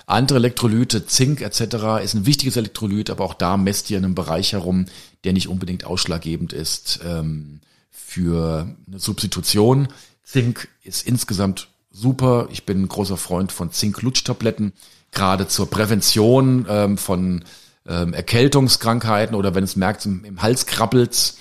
Andere 0.06 0.38
Elektrolyte, 0.38 1.04
Zink 1.06 1.40
etc. 1.40 2.02
ist 2.02 2.14
ein 2.14 2.26
wichtiges 2.26 2.56
Elektrolyt, 2.56 3.10
aber 3.10 3.24
auch 3.24 3.34
da 3.34 3.56
messt 3.56 3.90
ihr 3.90 3.98
in 3.98 4.04
einem 4.04 4.14
Bereich 4.14 4.52
herum, 4.52 4.86
der 5.24 5.32
nicht 5.32 5.48
unbedingt 5.48 5.84
ausschlaggebend 5.84 6.52
ist 6.52 7.00
ähm, 7.04 7.60
für 7.90 8.68
eine 8.86 9.00
Substitution. 9.00 9.88
Zink 10.22 10.68
ist 10.84 11.06
insgesamt 11.06 11.68
super. 11.90 12.48
Ich 12.52 12.64
bin 12.64 12.82
ein 12.82 12.88
großer 12.88 13.16
Freund 13.16 13.50
von 13.50 13.72
Zink-Lutschtabletten, 13.72 14.72
gerade 15.10 15.48
zur 15.48 15.68
Prävention 15.68 16.66
ähm, 16.68 16.98
von 16.98 17.44
ähm, 17.88 18.14
Erkältungskrankheiten 18.14 19.34
oder 19.34 19.56
wenn 19.56 19.64
es 19.64 19.74
merkt, 19.74 20.06
im, 20.06 20.24
im 20.24 20.40
Hals 20.40 20.66
krabbelt's. 20.66 21.38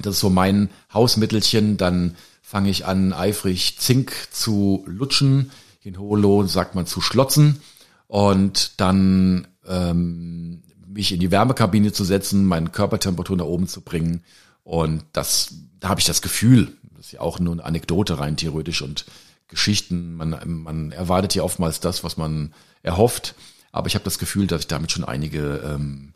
Das 0.00 0.14
ist 0.14 0.20
so 0.20 0.30
mein 0.30 0.70
Hausmittelchen. 0.92 1.76
Dann 1.76 2.16
fange 2.40 2.70
ich 2.70 2.86
an, 2.86 3.12
eifrig 3.12 3.78
Zink 3.78 4.14
zu 4.30 4.84
lutschen. 4.86 5.50
In 5.82 5.98
Holo 5.98 6.46
sagt 6.46 6.74
man 6.74 6.86
zu 6.86 7.02
schlotzen. 7.02 7.60
Und 8.06 8.80
dann 8.80 9.48
ähm, 9.66 10.62
mich 10.86 11.12
in 11.12 11.20
die 11.20 11.30
Wärmekabine 11.30 11.92
zu 11.92 12.04
setzen, 12.04 12.46
meine 12.46 12.70
Körpertemperatur 12.70 13.36
nach 13.36 13.44
oben 13.44 13.66
zu 13.66 13.80
bringen. 13.80 14.22
Und 14.62 15.04
das, 15.12 15.54
da 15.80 15.88
habe 15.88 16.00
ich 16.00 16.06
das 16.06 16.22
Gefühl, 16.22 16.72
das 16.96 17.06
ist 17.06 17.12
ja 17.12 17.20
auch 17.20 17.38
nur 17.38 17.52
eine 17.54 17.64
Anekdote 17.64 18.18
rein 18.18 18.36
theoretisch 18.36 18.82
und 18.82 19.04
Geschichten. 19.48 20.14
Man, 20.16 20.38
man 20.46 20.92
erwartet 20.92 21.34
ja 21.34 21.42
oftmals 21.42 21.80
das, 21.80 22.04
was 22.04 22.16
man 22.16 22.54
erhofft. 22.82 23.34
Aber 23.72 23.88
ich 23.88 23.94
habe 23.94 24.04
das 24.04 24.18
Gefühl, 24.18 24.46
dass 24.46 24.62
ich 24.62 24.68
damit 24.68 24.92
schon 24.92 25.04
einige 25.04 25.62
ähm, 25.64 26.14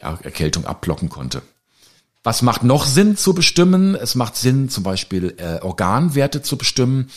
ja, 0.00 0.18
Erkältung 0.22 0.64
abblocken 0.64 1.08
konnte. 1.08 1.42
Was 2.22 2.40
macht 2.40 2.62
noch 2.62 2.86
Sinn 2.86 3.16
zu 3.16 3.34
bestimmen? 3.34 3.94
Es 3.94 4.14
macht 4.14 4.36
Sinn, 4.36 4.70
zum 4.70 4.82
Beispiel 4.82 5.34
äh, 5.36 5.60
Organwerte 5.60 6.40
zu 6.40 6.56
bestimmen. 6.56 7.10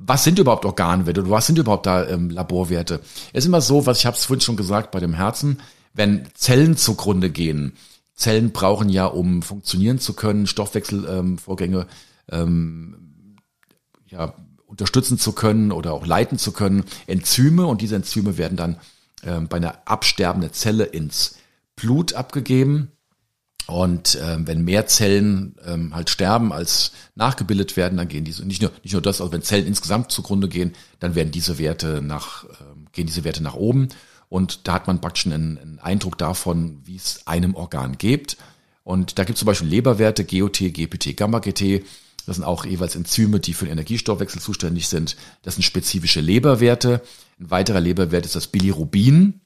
Was 0.00 0.24
sind 0.24 0.38
überhaupt 0.38 0.64
Organwerte 0.64 1.22
oder 1.22 1.30
was 1.30 1.46
sind 1.46 1.58
überhaupt 1.58 1.86
da 1.86 2.06
ähm, 2.06 2.30
Laborwerte? 2.30 3.00
Es 3.32 3.44
ist 3.44 3.48
immer 3.48 3.60
so, 3.60 3.84
was 3.84 3.98
ich 3.98 4.06
habe 4.06 4.16
es 4.16 4.24
vorhin 4.24 4.40
schon 4.40 4.56
gesagt 4.56 4.92
bei 4.92 5.00
dem 5.00 5.12
Herzen, 5.12 5.58
wenn 5.92 6.28
Zellen 6.34 6.76
zugrunde 6.76 7.30
gehen, 7.30 7.72
Zellen 8.14 8.52
brauchen 8.52 8.88
ja, 8.88 9.06
um 9.06 9.42
funktionieren 9.42 9.98
zu 9.98 10.12
können, 10.12 10.46
Stoffwechselvorgänge 10.46 11.86
ähm, 12.30 13.36
ja, 14.06 14.34
unterstützen 14.66 15.18
zu 15.18 15.32
können 15.32 15.72
oder 15.72 15.92
auch 15.92 16.06
leiten 16.06 16.38
zu 16.38 16.52
können, 16.52 16.84
Enzyme 17.06 17.66
und 17.66 17.80
diese 17.80 17.96
Enzyme 17.96 18.38
werden 18.38 18.56
dann 18.56 18.76
ähm, 19.24 19.48
bei 19.48 19.56
einer 19.56 19.82
absterbenden 19.86 20.52
Zelle 20.52 20.84
ins 20.84 21.36
Blut 21.74 22.14
abgegeben. 22.14 22.92
Und 23.68 24.18
ähm, 24.22 24.46
wenn 24.46 24.64
mehr 24.64 24.86
Zellen 24.86 25.54
ähm, 25.66 25.94
halt 25.94 26.08
sterben 26.08 26.54
als 26.54 26.92
nachgebildet 27.16 27.76
werden, 27.76 27.98
dann 27.98 28.08
gehen 28.08 28.24
diese 28.24 28.46
nicht 28.46 28.62
nur 28.62 28.72
nicht 28.82 28.94
nur 28.94 29.02
das, 29.02 29.20
also 29.20 29.30
wenn 29.30 29.42
Zellen 29.42 29.66
insgesamt 29.66 30.10
zugrunde 30.10 30.48
gehen, 30.48 30.72
dann 31.00 31.14
werden 31.14 31.30
diese 31.30 31.58
Werte 31.58 32.00
nach 32.00 32.44
ähm, 32.44 32.86
gehen 32.92 33.06
diese 33.06 33.24
Werte 33.24 33.42
nach 33.42 33.54
oben 33.54 33.90
und 34.28 34.66
da 34.66 34.74
hat 34.74 34.86
man 34.86 35.00
praktisch 35.00 35.26
einen, 35.26 35.58
einen 35.58 35.78
Eindruck 35.80 36.18
davon, 36.18 36.80
wie 36.84 36.96
es 36.96 37.26
einem 37.26 37.54
Organ 37.54 37.98
geht. 37.98 38.36
Und 38.84 39.18
da 39.18 39.24
gibt 39.24 39.36
es 39.36 39.40
zum 39.40 39.46
Beispiel 39.46 39.68
Leberwerte, 39.68 40.24
GOT, 40.24 40.58
GPT, 40.58 41.16
Gamma-GT. 41.16 41.84
Das 42.26 42.36
sind 42.36 42.44
auch 42.44 42.64
jeweils 42.64 42.94
Enzyme, 42.94 43.40
die 43.40 43.54
für 43.54 43.64
den 43.64 43.72
Energiestoffwechsel 43.72 44.40
zuständig 44.40 44.88
sind. 44.88 45.16
Das 45.42 45.54
sind 45.54 45.62
spezifische 45.62 46.20
Leberwerte. 46.20 47.02
Ein 47.40 47.50
weiterer 47.50 47.80
Leberwert 47.80 48.26
ist 48.26 48.36
das 48.36 48.46
Bilirubin. 48.46 49.40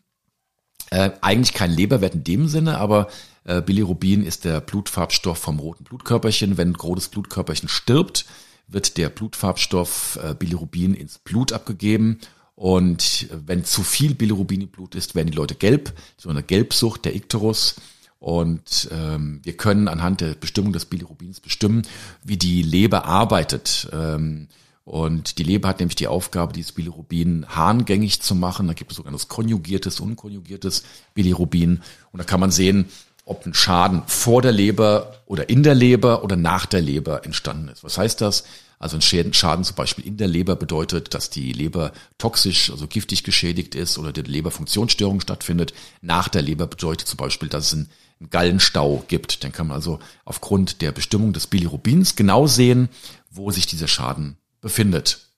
Äh, 0.90 1.10
eigentlich 1.20 1.54
kein 1.54 1.70
Leberwert 1.70 2.14
in 2.14 2.24
dem 2.24 2.48
Sinne, 2.48 2.78
aber 2.78 3.06
äh, 3.06 3.31
Bilirubin 3.44 4.24
ist 4.24 4.44
der 4.44 4.60
Blutfarbstoff 4.60 5.38
vom 5.38 5.58
roten 5.58 5.84
Blutkörperchen. 5.84 6.56
Wenn 6.56 6.70
ein 6.70 6.76
rotes 6.76 7.08
Blutkörperchen 7.08 7.68
stirbt, 7.68 8.24
wird 8.68 8.96
der 8.96 9.08
Blutfarbstoff 9.08 10.18
äh, 10.22 10.34
Bilirubin 10.34 10.94
ins 10.94 11.18
Blut 11.18 11.52
abgegeben. 11.52 12.18
Und 12.54 13.28
wenn 13.32 13.64
zu 13.64 13.82
viel 13.82 14.14
Bilirubin 14.14 14.60
im 14.60 14.68
Blut 14.68 14.94
ist, 14.94 15.14
werden 15.14 15.30
die 15.30 15.36
Leute 15.36 15.54
gelb, 15.54 15.92
so 16.16 16.28
eine 16.28 16.42
Gelbsucht, 16.42 17.04
der 17.04 17.16
Ikterus. 17.16 17.76
Und 18.18 18.88
ähm, 18.92 19.40
wir 19.42 19.56
können 19.56 19.88
anhand 19.88 20.20
der 20.20 20.34
Bestimmung 20.34 20.72
des 20.72 20.84
Bilirubins 20.84 21.40
bestimmen, 21.40 21.82
wie 22.22 22.36
die 22.36 22.62
Leber 22.62 23.04
arbeitet. 23.04 23.88
Ähm, 23.92 24.48
und 24.84 25.38
die 25.38 25.44
Leber 25.44 25.68
hat 25.68 25.80
nämlich 25.80 25.96
die 25.96 26.08
Aufgabe, 26.08 26.52
dieses 26.52 26.72
Bilirubin 26.72 27.46
harngängig 27.48 28.20
zu 28.20 28.34
machen. 28.34 28.66
Da 28.68 28.74
gibt 28.74 28.92
es 28.92 28.96
sogar 28.96 29.12
das 29.12 29.28
konjugiertes, 29.28 29.98
unkonjugiertes 29.98 30.84
Bilirubin. 31.14 31.82
Und 32.12 32.18
da 32.18 32.24
kann 32.24 32.40
man 32.40 32.50
sehen, 32.50 32.86
ob 33.24 33.46
ein 33.46 33.54
Schaden 33.54 34.02
vor 34.06 34.42
der 34.42 34.52
Leber 34.52 35.22
oder 35.26 35.48
in 35.48 35.62
der 35.62 35.74
Leber 35.74 36.24
oder 36.24 36.36
nach 36.36 36.66
der 36.66 36.80
Leber 36.80 37.24
entstanden 37.24 37.68
ist. 37.68 37.84
Was 37.84 37.98
heißt 37.98 38.20
das? 38.20 38.44
Also 38.78 38.96
ein 38.96 39.32
Schaden 39.32 39.62
zum 39.62 39.76
Beispiel 39.76 40.04
in 40.04 40.16
der 40.16 40.26
Leber 40.26 40.56
bedeutet, 40.56 41.14
dass 41.14 41.30
die 41.30 41.52
Leber 41.52 41.92
toxisch, 42.18 42.68
also 42.68 42.88
giftig 42.88 43.22
geschädigt 43.22 43.76
ist 43.76 43.96
oder 43.96 44.12
die 44.12 44.22
Leberfunktionsstörung 44.22 45.20
stattfindet. 45.20 45.72
Nach 46.00 46.28
der 46.28 46.42
Leber 46.42 46.66
bedeutet 46.66 47.06
zum 47.06 47.16
Beispiel, 47.16 47.48
dass 47.48 47.66
es 47.66 47.74
einen 47.74 47.88
Gallenstau 48.30 49.04
gibt. 49.06 49.44
Dann 49.44 49.52
kann 49.52 49.68
man 49.68 49.76
also 49.76 50.00
aufgrund 50.24 50.82
der 50.82 50.90
Bestimmung 50.90 51.32
des 51.32 51.46
Bilirubins 51.46 52.16
genau 52.16 52.48
sehen, 52.48 52.88
wo 53.30 53.52
sich 53.52 53.66
dieser 53.66 53.86
Schaden 53.86 54.36
befindet. 54.60 55.28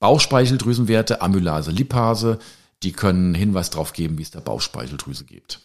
Bauchspeicheldrüsenwerte, 0.00 1.22
Amylase, 1.22 1.70
Lipase, 1.70 2.40
die 2.82 2.90
können 2.90 3.36
Hinweis 3.36 3.70
darauf 3.70 3.92
geben, 3.92 4.18
wie 4.18 4.22
es 4.22 4.32
der 4.32 4.40
Bauchspeicheldrüse 4.40 5.24
geht. 5.24 5.60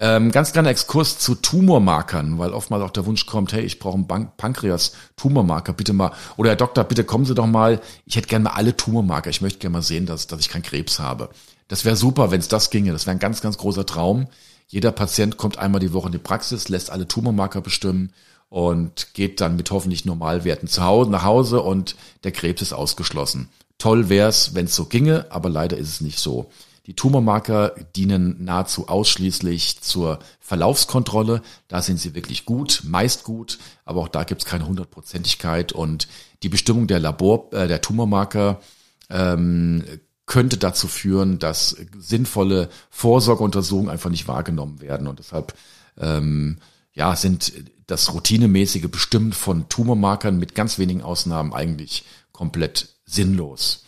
Ähm, 0.00 0.30
ganz 0.30 0.52
kleiner 0.52 0.70
Exkurs 0.70 1.18
zu 1.18 1.34
Tumormarkern, 1.34 2.38
weil 2.38 2.52
oftmals 2.52 2.84
auch 2.84 2.90
der 2.90 3.04
Wunsch 3.06 3.26
kommt, 3.26 3.52
hey, 3.52 3.62
ich 3.62 3.80
brauche 3.80 3.96
einen 3.96 4.30
Pankreas-Tumormarker, 4.36 5.72
bitte 5.72 5.92
mal. 5.92 6.12
Oder 6.36 6.50
Herr 6.50 6.56
Doktor, 6.56 6.84
bitte 6.84 7.02
kommen 7.02 7.24
Sie 7.24 7.34
doch 7.34 7.46
mal, 7.46 7.80
ich 8.06 8.14
hätte 8.14 8.28
gerne 8.28 8.44
mal 8.44 8.52
alle 8.52 8.76
Tumormarker, 8.76 9.30
ich 9.30 9.40
möchte 9.40 9.58
gerne 9.58 9.72
mal 9.72 9.82
sehen, 9.82 10.06
dass, 10.06 10.28
dass 10.28 10.40
ich 10.40 10.50
keinen 10.50 10.62
Krebs 10.62 11.00
habe. 11.00 11.30
Das 11.66 11.84
wäre 11.84 11.96
super, 11.96 12.30
wenn 12.30 12.40
es 12.40 12.48
das 12.48 12.70
ginge. 12.70 12.92
Das 12.92 13.06
wäre 13.06 13.16
ein 13.16 13.20
ganz, 13.20 13.40
ganz 13.40 13.58
großer 13.58 13.86
Traum. 13.86 14.28
Jeder 14.68 14.92
Patient 14.92 15.36
kommt 15.36 15.58
einmal 15.58 15.80
die 15.80 15.92
Woche 15.92 16.06
in 16.06 16.12
die 16.12 16.18
Praxis, 16.18 16.68
lässt 16.68 16.90
alle 16.90 17.08
Tumormarker 17.08 17.60
bestimmen 17.60 18.12
und 18.50 19.14
geht 19.14 19.40
dann 19.40 19.56
mit 19.56 19.70
hoffentlich 19.70 20.04
Normalwerten 20.04 20.68
zu 20.68 20.84
Hause, 20.84 21.10
nach 21.10 21.24
Hause 21.24 21.60
und 21.60 21.96
der 22.24 22.32
Krebs 22.32 22.62
ist 22.62 22.72
ausgeschlossen. 22.72 23.48
Toll 23.78 24.08
wär's, 24.08 24.54
wenn 24.54 24.66
es 24.66 24.74
so 24.74 24.86
ginge, 24.86 25.26
aber 25.30 25.48
leider 25.48 25.76
ist 25.76 25.88
es 25.88 26.00
nicht 26.00 26.18
so. 26.18 26.50
Die 26.88 26.94
Tumormarker 26.94 27.74
dienen 27.94 28.42
nahezu 28.42 28.88
ausschließlich 28.88 29.82
zur 29.82 30.20
Verlaufskontrolle. 30.40 31.42
Da 31.68 31.82
sind 31.82 32.00
sie 32.00 32.14
wirklich 32.14 32.46
gut, 32.46 32.80
meist 32.82 33.24
gut, 33.24 33.58
aber 33.84 34.00
auch 34.00 34.08
da 34.08 34.24
gibt 34.24 34.40
es 34.40 34.46
keine 34.46 34.66
Hundertprozentigkeit 34.66 35.72
und 35.72 36.08
die 36.42 36.48
Bestimmung 36.48 36.86
der 36.86 36.98
Labor, 36.98 37.52
äh, 37.52 37.68
der 37.68 37.82
Tumormarker 37.82 38.62
ähm, 39.10 39.84
könnte 40.24 40.56
dazu 40.56 40.88
führen, 40.88 41.38
dass 41.38 41.76
sinnvolle 41.98 42.70
Vorsorgeuntersuchungen 42.88 43.90
einfach 43.90 44.08
nicht 44.08 44.26
wahrgenommen 44.26 44.80
werden. 44.80 45.08
Und 45.08 45.18
deshalb 45.18 45.52
ähm, 45.98 46.56
ja, 46.94 47.16
sind 47.16 47.52
das 47.86 48.14
routinemäßige 48.14 48.88
Bestimmen 48.90 49.34
von 49.34 49.68
Tumormarkern 49.68 50.38
mit 50.38 50.54
ganz 50.54 50.78
wenigen 50.78 51.02
Ausnahmen 51.02 51.52
eigentlich 51.52 52.06
komplett 52.32 52.94
sinnlos. 53.04 53.84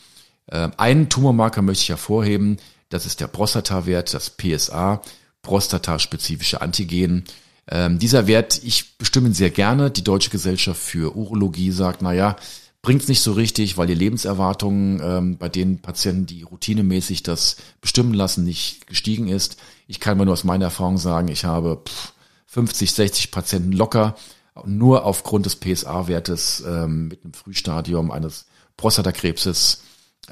Äh, 0.48 0.68
einen 0.76 1.08
Tumormarker 1.08 1.62
möchte 1.62 1.84
ich 1.84 1.88
hervorheben, 1.88 2.58
das 2.90 3.06
ist 3.06 3.20
der 3.20 3.28
Prostatawert, 3.28 4.12
das 4.12 4.30
PSA, 4.30 5.00
prostataspezifische 5.42 6.60
Antigen. 6.60 7.24
Ähm, 7.66 7.98
dieser 7.98 8.26
Wert, 8.26 8.60
ich 8.62 8.98
bestimme 8.98 9.28
ihn 9.28 9.34
sehr 9.34 9.50
gerne. 9.50 9.90
Die 9.90 10.04
Deutsche 10.04 10.30
Gesellschaft 10.30 10.80
für 10.80 11.16
Urologie 11.16 11.70
sagt, 11.70 12.02
na 12.02 12.12
ja, 12.12 12.36
bringt's 12.82 13.08
nicht 13.08 13.20
so 13.20 13.32
richtig, 13.32 13.78
weil 13.78 13.86
die 13.86 13.94
Lebenserwartung 13.94 15.00
ähm, 15.00 15.38
bei 15.38 15.48
den 15.48 15.80
Patienten, 15.80 16.26
die 16.26 16.42
routinemäßig 16.42 17.22
das 17.22 17.56
bestimmen 17.80 18.12
lassen, 18.12 18.44
nicht 18.44 18.86
gestiegen 18.86 19.28
ist. 19.28 19.56
Ich 19.86 20.00
kann 20.00 20.18
mal 20.18 20.24
nur 20.24 20.34
aus 20.34 20.44
meiner 20.44 20.66
Erfahrung 20.66 20.98
sagen, 20.98 21.28
ich 21.28 21.44
habe 21.44 21.82
pff, 21.86 22.12
50, 22.46 22.92
60 22.92 23.30
Patienten 23.30 23.72
locker 23.72 24.16
nur 24.66 25.04
aufgrund 25.04 25.46
des 25.46 25.56
PSA-Wertes 25.56 26.64
ähm, 26.66 27.08
mit 27.08 27.24
einem 27.24 27.32
Frühstadium 27.32 28.10
eines 28.10 28.46
Prostatakrebses 28.76 29.82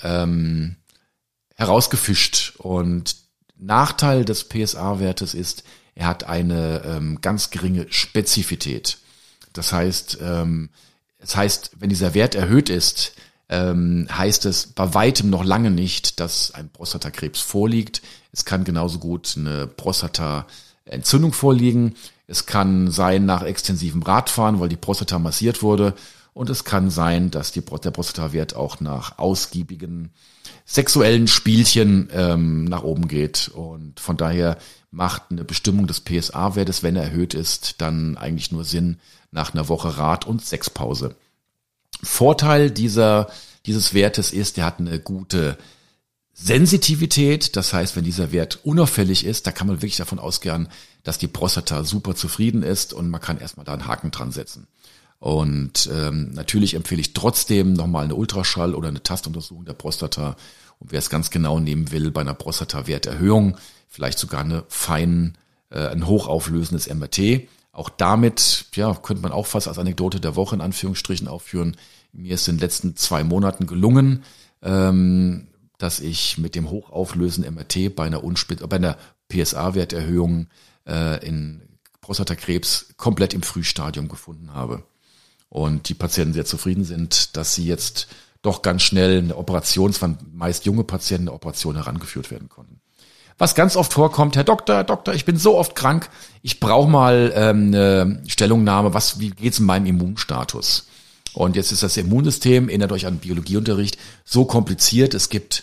ähm, 0.03 0.77
herausgefischt. 1.59 2.55
Und 2.59 3.17
Nachteil 3.59 4.25
des 4.25 4.45
PSA-Wertes 4.45 5.35
ist, 5.35 5.65
er 5.95 6.07
hat 6.07 6.25
eine 6.25 6.83
ähm, 6.87 7.19
ganz 7.21 7.51
geringe 7.51 7.87
Spezifität. 7.91 8.99
Das 9.53 9.73
heißt, 9.73 10.19
ähm, 10.23 10.71
das 11.19 11.37
heißt, 11.37 11.73
wenn 11.81 11.91
dieser 11.91 12.15
Wert 12.15 12.37
erhöht 12.37 12.71
ist, 12.71 13.13
ähm, 13.49 14.07
heißt 14.11 14.45
es 14.47 14.69
bei 14.69 14.95
weitem 14.95 15.31
noch 15.31 15.45
lange 15.45 15.71
nicht, 15.71 16.21
dass 16.21 16.53
ein 16.55 16.71
Prostatakrebs 16.71 17.41
vorliegt. 17.41 18.03
Es 18.31 18.45
kann 18.45 18.63
genauso 18.63 18.99
gut 19.01 19.35
eine 19.37 19.67
Prostataentzündung 19.67 21.33
vorliegen. 21.33 21.97
Es 22.29 22.47
kann 22.47 22.91
sein 22.91 23.25
nach 23.27 23.43
extensivem 23.43 24.03
Radfahren, 24.03 24.61
weil 24.61 24.69
die 24.69 24.77
Prostata 24.77 25.19
massiert 25.19 25.63
wurde. 25.63 25.95
Und 26.39 26.51
es 26.51 26.63
kann 26.63 26.89
sein, 26.89 27.33
dass 27.33 27.51
die, 27.51 27.63
der 27.63 27.91
Prostatawert 27.91 28.55
auch 28.55 28.79
nach 28.79 29.19
ausgiebigen 29.19 30.13
sexuellen 30.65 31.27
Spielchen 31.27 32.11
ähm, 32.13 32.63
nach 32.67 32.85
oben 32.85 33.09
geht. 33.09 33.49
Und 33.49 33.99
von 33.99 34.17
daher 34.17 34.57
macht 34.93 35.33
eine 35.33 35.43
Bestimmung 35.43 35.89
des 35.89 35.99
PSA-Wertes, 35.99 36.85
wenn 36.85 36.95
er 36.95 37.03
erhöht 37.03 37.35
ist, 37.35 37.81
dann 37.81 38.17
eigentlich 38.17 38.53
nur 38.53 38.65
Sinn 38.65 38.99
nach 39.33 39.53
einer 39.53 39.69
Woche 39.69 39.99
Rad- 39.99 40.29
und 40.29 40.41
Sexpause. 40.41 41.17
Vorteil 42.05 42.71
dieser, 42.71 43.33
dieses 43.67 43.93
Wertes 43.93 44.33
ist, 44.33 44.59
er 44.59 44.67
hat 44.67 44.79
eine 44.79 45.01
gute 45.01 45.59
Sensitivität. 46.35 47.57
Das 47.57 47.73
heißt, 47.73 47.97
wenn 47.97 48.05
dieser 48.05 48.31
Wert 48.31 48.61
unauffällig 48.63 49.27
ist, 49.27 49.49
da 49.49 49.51
kann 49.51 49.67
man 49.67 49.79
wirklich 49.79 49.97
davon 49.97 50.21
ausgehen, 50.21 50.69
dass 51.03 51.19
die 51.19 51.27
Prostata 51.27 51.83
super 51.83 52.15
zufrieden 52.15 52.63
ist 52.63 52.93
und 52.93 53.11
man 53.11 53.21
kann 53.21 53.41
erstmal 53.41 53.67
da 53.67 53.73
einen 53.73 53.89
Haken 53.89 54.13
dran 54.13 54.31
setzen. 54.31 54.69
Und 55.21 55.91
ähm, 55.93 56.31
natürlich 56.33 56.75
empfehle 56.75 57.01
ich 57.01 57.13
trotzdem 57.13 57.73
nochmal 57.73 58.05
eine 58.05 58.15
Ultraschall 58.15 58.75
oder 58.75 58.89
eine 58.89 59.03
Tastuntersuchung 59.03 59.65
der 59.65 59.73
Prostata. 59.73 60.37
Und 60.79 60.93
wer 60.93 61.01
es 61.01 61.11
ganz 61.11 61.31
genau 61.31 61.59
nehmen 61.59 61.91
will, 61.91 62.11
bei 62.11 62.21
einer 62.21 62.35
Prostata-Werterhöhung, 62.35 63.57
vielleicht 63.89 64.19
sogar 64.19 64.43
eine 64.43 64.65
fein, 64.69 65.37
äh, 65.71 65.89
ein 65.89 66.07
hochauflösendes 66.07 66.89
MRT. 66.89 67.49
Auch 67.73 67.89
damit, 67.89 68.67
ja, 68.75 68.95
könnte 68.95 69.23
man 69.23 69.33
auch 69.33 69.47
fast 69.47 69.67
als 69.67 69.79
Anekdote 69.79 70.21
der 70.21 70.37
Woche 70.37 70.55
in 70.55 70.61
Anführungsstrichen 70.61 71.27
aufführen. 71.27 71.77
Mir 72.13 72.35
ist 72.35 72.47
in 72.47 72.57
den 72.57 72.61
letzten 72.61 72.97
zwei 72.97 73.25
Monaten 73.25 73.67
gelungen, 73.67 74.23
ähm, 74.63 75.49
dass 75.79 75.99
ich 75.99 76.39
mit 76.39 76.55
dem 76.55 76.71
hochauflösenden 76.71 77.55
MRT 77.55 77.95
bei 77.95 78.05
einer, 78.05 78.23
Unspitz 78.23 78.61
bei 78.69 78.77
einer 78.77 78.97
PSA-Werterhöhung 79.29 80.47
äh, 80.87 81.25
in 81.27 81.63
Prostatakrebs 82.01 82.95
komplett 82.97 83.35
im 83.35 83.43
Frühstadium 83.43 84.09
gefunden 84.09 84.55
habe 84.55 84.85
und 85.49 85.89
die 85.89 85.95
Patienten 85.95 86.35
sehr 86.35 86.45
zufrieden 86.45 86.85
sind, 86.85 87.37
dass 87.37 87.55
sie 87.55 87.67
jetzt 87.67 88.09
doch 88.43 88.63
ganz 88.63 88.83
schnell 88.83 89.19
eine 89.19 89.37
Operation, 89.37 89.91
es 89.91 90.01
meist 90.33 90.65
junge 90.65 90.85
Patienten, 90.85 91.29
eine 91.29 91.35
Operation 91.35 91.77
herangeführt 91.77 92.31
werden 92.31 92.49
konnten. 92.49 92.81
Was 93.39 93.55
ganz 93.55 93.77
oft 93.77 93.93
vorkommt, 93.93 94.37
Herr 94.37 94.45
Doktor, 94.45 94.77
Herr 94.77 94.85
Doktor, 94.85 95.15
ich 95.15 95.25
bin 95.25 95.37
so 95.37 95.57
oft 95.57 95.77
krank, 95.77 96.11
ich 96.43 96.59
brauche 96.59 96.91
mal 96.91 97.33
ähm, 97.35 97.69
eine 97.69 98.23
Stellungnahme, 98.27 98.95
was, 98.95 99.21
wie 99.21 99.31
geht's 99.31 99.61
in 99.61 99.67
meinem 99.67 99.87
Immunstatus? 99.87 100.87
Und 101.35 101.55
jetzt 101.55 101.71
ist 101.71 101.85
das 101.85 101.97
Immunsystem, 101.97 102.69
erinnert 102.69 102.91
euch 102.91 103.07
an 103.07 103.19
Biologieunterricht, 103.19 103.97
so 104.25 104.45
kompliziert. 104.45 105.15
Es 105.15 105.29
gibt 105.29 105.63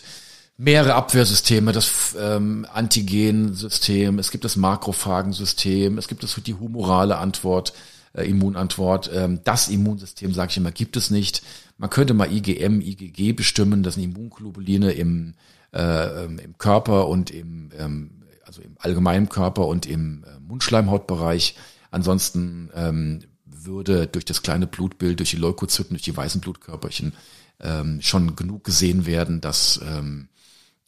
mehrere 0.56 0.94
Abwehrsysteme, 0.94 1.72
das 1.72 2.16
ähm, 2.18 2.66
Antigensystem, 2.72 4.18
es 4.18 4.30
gibt 4.30 4.44
das 4.44 4.56
Makrophagensystem, 4.56 5.98
es 5.98 6.08
gibt 6.08 6.22
das 6.22 6.40
die 6.46 6.54
humorale 6.54 7.18
Antwort, 7.18 7.74
äh, 8.16 8.24
Immunantwort. 8.24 9.10
Ähm, 9.12 9.40
das 9.44 9.68
Immunsystem, 9.68 10.32
sage 10.32 10.50
ich 10.50 10.56
immer, 10.56 10.72
gibt 10.72 10.96
es 10.96 11.10
nicht. 11.10 11.42
Man 11.78 11.90
könnte 11.90 12.14
mal 12.14 12.32
IgM, 12.32 12.80
IgG 12.80 13.32
bestimmen, 13.32 13.82
das 13.82 13.94
sind 13.94 14.04
Immunglobuline 14.04 14.92
im, 14.92 15.34
äh, 15.72 16.24
ähm, 16.24 16.38
im 16.38 16.58
Körper 16.58 17.08
und 17.08 17.30
im, 17.30 17.70
ähm, 17.78 18.22
also 18.44 18.62
im 18.62 18.76
allgemeinen 18.78 19.28
Körper 19.28 19.66
und 19.66 19.86
im 19.86 20.24
äh, 20.24 20.40
Mundschleimhautbereich. 20.40 21.56
Ansonsten 21.90 22.70
ähm, 22.74 23.20
würde 23.44 24.06
durch 24.06 24.24
das 24.24 24.42
kleine 24.42 24.66
Blutbild, 24.66 25.18
durch 25.18 25.30
die 25.30 25.36
Leukozyten, 25.36 25.94
durch 25.94 26.02
die 26.02 26.16
weißen 26.16 26.40
Blutkörperchen 26.40 27.12
ähm, 27.60 28.00
schon 28.00 28.36
genug 28.36 28.64
gesehen 28.64 29.06
werden, 29.06 29.40
dass 29.40 29.80
ähm, 29.84 30.28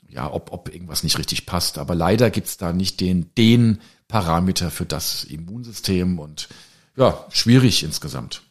ja, 0.08 0.32
ob, 0.32 0.52
ob 0.52 0.72
irgendwas 0.72 1.02
nicht 1.02 1.18
richtig 1.18 1.44
passt. 1.44 1.78
Aber 1.78 1.94
leider 1.94 2.30
gibt's 2.30 2.56
da 2.56 2.72
nicht 2.72 3.00
den, 3.00 3.34
den 3.36 3.80
Parameter 4.08 4.70
für 4.70 4.86
das 4.86 5.24
Immunsystem 5.24 6.18
und 6.18 6.48
ja, 6.98 7.24
schwierig 7.30 7.84
insgesamt. 7.84 8.42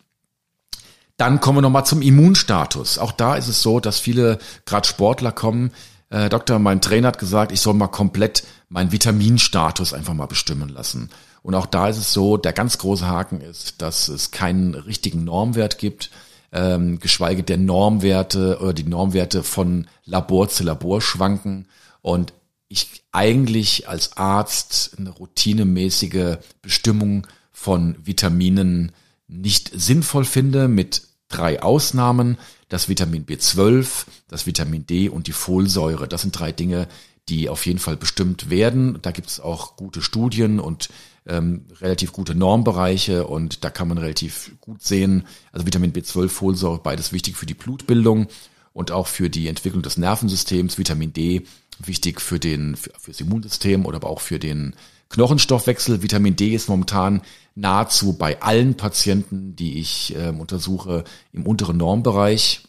Dann 1.18 1.42
kommen 1.42 1.58
wir 1.58 1.62
nochmal 1.62 1.86
zum 1.86 2.02
Immunstatus. 2.02 2.98
Auch 2.98 3.12
da 3.12 3.36
ist 3.36 3.48
es 3.48 3.62
so, 3.62 3.80
dass 3.80 4.00
viele 4.00 4.38
gerade 4.66 4.88
Sportler 4.88 5.32
kommen. 5.32 5.72
Äh, 6.10 6.30
Doktor, 6.30 6.60
mein 6.60 6.80
Trainer 6.80 7.10
hat 7.10 7.20
gesagt, 7.20 7.52
ich 7.52 7.60
soll 7.60 7.74
mal 7.74 7.88
komplett 7.88 8.44
meinen 8.70 8.92
Vitaminstatus 8.92 9.94
einfach 9.94 10.14
mal 10.14 10.28
bestimmen 10.28 10.70
lassen. 10.70 11.10
Und 11.42 11.56
auch 11.56 11.66
da 11.66 11.90
ist 11.90 11.98
es 11.98 12.14
so, 12.14 12.38
der 12.38 12.54
ganz 12.54 12.78
große 12.78 13.08
Haken 13.08 13.42
ist, 13.42 13.82
dass 13.82 14.08
es 14.08 14.32
keinen 14.32 14.76
richtigen 14.76 15.24
Normwert 15.24 15.80
gibt, 15.80 16.12
ähm, 16.52 17.00
geschweige 17.00 17.44
der 17.44 17.58
Normwerte 17.58 18.60
oder 18.62 18.74
die 18.74 18.84
Normwerte 18.84 19.44
von 19.44 19.88
Labor 20.06 20.50
zu 20.50 20.64
Labor 20.64 21.02
schwanken. 21.02 21.68
Und 22.02 22.32
ich 22.70 23.04
eigentlich 23.12 23.90
als 23.90 24.18
Arzt 24.18 24.96
eine 24.98 25.10
routinemäßige 25.10 26.38
Bestimmung 26.62 27.26
von 27.58 27.96
Vitaminen 28.04 28.92
nicht 29.28 29.72
sinnvoll 29.74 30.26
finde, 30.26 30.68
mit 30.68 31.02
drei 31.28 31.64
Ausnahmen. 31.64 32.38
Das 32.70 32.88
Vitamin 32.88 33.26
B12, 33.26 34.06
das 34.28 34.46
Vitamin 34.46 34.86
D 34.86 35.10
und 35.10 35.26
die 35.26 35.32
Folsäure. 35.32 36.08
Das 36.08 36.22
sind 36.22 36.38
drei 36.38 36.52
Dinge, 36.52 36.88
die 37.30 37.50
auf 37.50 37.66
jeden 37.66 37.80
Fall 37.80 37.98
bestimmt 37.98 38.52
werden. 38.52 39.00
Da 39.02 39.10
gibt 39.10 39.28
es 39.28 39.40
auch 39.40 39.76
gute 39.76 40.04
Studien 40.04 40.60
und 40.60 40.90
ähm, 41.26 41.66
relativ 41.82 42.12
gute 42.14 42.36
Normbereiche 42.36 43.26
und 43.26 43.64
da 43.64 43.72
kann 43.72 43.88
man 43.88 43.98
relativ 43.98 44.52
gut 44.62 44.84
sehen, 44.84 45.26
also 45.52 45.66
Vitamin 45.66 45.94
B12, 45.94 46.30
Folsäure, 46.30 46.80
beides 46.80 47.12
wichtig 47.12 47.38
für 47.38 47.48
die 47.48 47.56
Blutbildung 47.56 48.28
und 48.72 48.92
auch 48.92 49.08
für 49.08 49.32
die 49.32 49.48
Entwicklung 49.48 49.82
des 49.82 49.98
Nervensystems. 49.98 50.78
Vitamin 50.78 51.12
D 51.12 51.42
wichtig 51.80 52.22
für 52.22 52.40
den 52.40 52.76
für, 52.76 52.92
fürs 53.00 53.20
Immunsystem 53.20 53.88
oder 53.88 53.98
aber 53.98 54.10
auch 54.10 54.22
für 54.22 54.38
den 54.38 54.76
Knochenstoffwechsel. 55.10 56.02
Vitamin 56.02 56.36
D 56.36 56.54
ist 56.54 56.70
momentan 56.70 57.22
nahezu 57.56 58.14
bei 58.14 58.42
allen 58.42 58.76
Patienten, 58.76 59.56
die 59.56 59.80
ich 59.80 60.16
äh, 60.16 60.30
untersuche, 60.30 61.04
im 61.32 61.46
unteren 61.46 61.78
Normbereich 61.78 62.64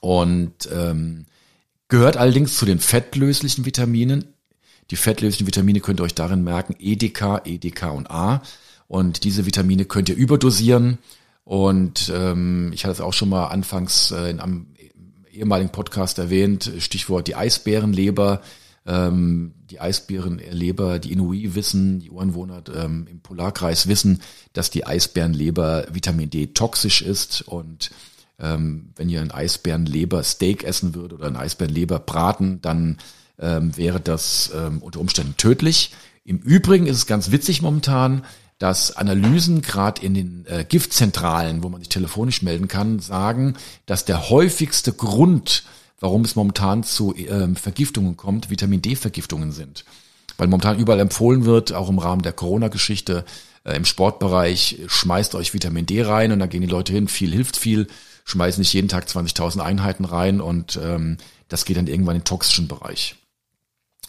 und 0.00 0.68
ähm, 0.72 1.26
gehört 1.88 2.16
allerdings 2.16 2.56
zu 2.56 2.66
den 2.66 2.78
fettlöslichen 2.78 3.64
Vitaminen. 3.64 4.24
Die 4.90 4.96
fettlöslichen 4.96 5.46
Vitamine 5.46 5.80
könnt 5.80 6.00
ihr 6.00 6.04
euch 6.04 6.14
darin 6.14 6.44
merken, 6.44 6.76
EDK, 6.78 7.42
EDK 7.44 7.92
und 7.92 8.10
A. 8.10 8.42
Und 8.88 9.24
diese 9.24 9.46
Vitamine 9.46 9.84
könnt 9.84 10.08
ihr 10.08 10.14
überdosieren. 10.14 10.98
Und 11.44 12.12
ähm, 12.14 12.70
ich 12.72 12.84
hatte 12.84 12.92
es 12.92 13.00
auch 13.00 13.12
schon 13.12 13.28
mal 13.28 13.46
anfangs 13.46 14.10
äh, 14.10 14.30
in 14.30 14.40
einem 14.40 14.66
ehemaligen 15.32 15.70
Podcast 15.70 16.18
erwähnt, 16.18 16.70
Stichwort 16.78 17.28
die 17.28 17.36
Eisbärenleber 17.36 18.40
ähm, 18.86 19.54
die 19.70 19.80
Eisbärenleber, 19.80 20.98
die 20.98 21.12
Inuit 21.12 21.54
wissen, 21.54 22.00
die 22.00 22.10
Ureinwohner 22.10 22.62
ähm, 22.74 23.06
im 23.10 23.20
Polarkreis 23.20 23.88
wissen, 23.88 24.22
dass 24.52 24.70
die 24.70 24.86
Eisbärenleber 24.86 25.86
Vitamin 25.92 26.30
D 26.30 26.48
toxisch 26.48 27.02
ist 27.02 27.42
und 27.42 27.90
ähm, 28.38 28.90
wenn 28.96 29.08
ihr 29.08 29.20
ein 29.20 29.30
Eisbärenleber 29.30 30.22
Steak 30.22 30.64
essen 30.64 30.94
würdet 30.94 31.18
oder 31.18 31.28
ein 31.28 31.36
Eisbärenleber 31.36 31.98
braten, 31.98 32.60
dann 32.62 32.98
ähm, 33.38 33.76
wäre 33.76 34.00
das 34.00 34.50
ähm, 34.54 34.82
unter 34.82 35.00
Umständen 35.00 35.36
tödlich. 35.36 35.92
Im 36.24 36.38
Übrigen 36.38 36.86
ist 36.86 36.96
es 36.96 37.06
ganz 37.06 37.30
witzig 37.30 37.62
momentan, 37.62 38.24
dass 38.58 38.96
Analysen 38.96 39.60
gerade 39.62 40.02
in 40.02 40.14
den 40.14 40.46
äh, 40.46 40.64
Giftzentralen, 40.66 41.62
wo 41.62 41.68
man 41.68 41.80
sich 41.80 41.88
telefonisch 41.88 42.42
melden 42.42 42.68
kann, 42.68 43.00
sagen, 43.00 43.54
dass 43.84 44.04
der 44.04 44.30
häufigste 44.30 44.92
Grund, 44.92 45.64
warum 46.00 46.22
es 46.24 46.36
momentan 46.36 46.82
zu 46.82 47.14
ähm, 47.16 47.56
Vergiftungen 47.56 48.16
kommt, 48.16 48.50
Vitamin 48.50 48.82
D-Vergiftungen 48.82 49.52
sind. 49.52 49.84
Weil 50.36 50.48
momentan 50.48 50.78
überall 50.78 51.00
empfohlen 51.00 51.44
wird, 51.44 51.72
auch 51.72 51.88
im 51.88 51.98
Rahmen 51.98 52.22
der 52.22 52.32
Corona-Geschichte, 52.32 53.24
äh, 53.64 53.76
im 53.76 53.84
Sportbereich, 53.84 54.80
schmeißt 54.86 55.34
euch 55.34 55.54
Vitamin 55.54 55.86
D 55.86 56.02
rein 56.02 56.32
und 56.32 56.38
dann 56.38 56.48
gehen 56.48 56.60
die 56.60 56.66
Leute 56.66 56.92
hin, 56.92 57.08
viel 57.08 57.32
hilft 57.32 57.56
viel, 57.56 57.86
schmeißen 58.24 58.60
nicht 58.60 58.72
jeden 58.72 58.88
Tag 58.88 59.06
20.000 59.06 59.60
Einheiten 59.60 60.04
rein 60.04 60.40
und 60.40 60.78
ähm, 60.82 61.16
das 61.48 61.64
geht 61.64 61.76
dann 61.76 61.86
irgendwann 61.86 62.16
in 62.16 62.20
den 62.22 62.26
toxischen 62.26 62.68
Bereich. 62.68 63.16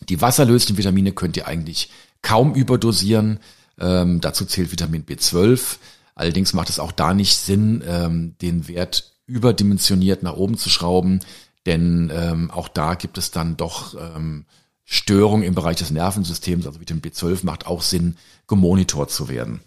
Die 0.10 0.21
wasserlöslichen 0.21 0.78
Vitamine 0.78 1.12
könnt 1.12 1.38
ihr 1.38 1.47
eigentlich 1.47 1.89
kaum 2.21 2.54
überdosieren. 2.54 3.39
Ähm, 3.80 4.21
dazu 4.21 4.45
zählt 4.45 4.71
Vitamin 4.71 5.06
B12. 5.06 5.78
Allerdings 6.15 6.54
macht 6.54 6.69
es 6.69 6.80
auch 6.80 6.91
da 6.91 7.13
nicht 7.13 7.36
Sinn, 7.36 7.84
ähm, 7.88 8.36
den 8.41 8.67
Wert 8.67 9.13
überdimensioniert 9.28 10.23
nach 10.23 10.36
oben 10.36 10.58
zu 10.58 10.69
schrauben, 10.69 11.19
denn 11.67 12.12
ähm, 12.15 12.49
auch 12.49 12.69
da 12.69 12.95
gibt 12.95 13.17
es 13.17 13.30
dann 13.30 13.58
doch 13.58 13.93
ähm, 13.93 14.45
Störungen 14.86 15.45
im 15.45 15.53
Bereich 15.53 15.75
des 15.75 15.91
Nervensystems. 15.91 16.65
Also 16.65 16.80
Vitamin 16.80 17.03
B12 17.03 17.39
macht 17.45 17.67
auch 17.67 17.82
Sinn, 17.82 18.17
gemonitort 18.47 19.12
zu 19.12 19.27
werden. 19.27 19.60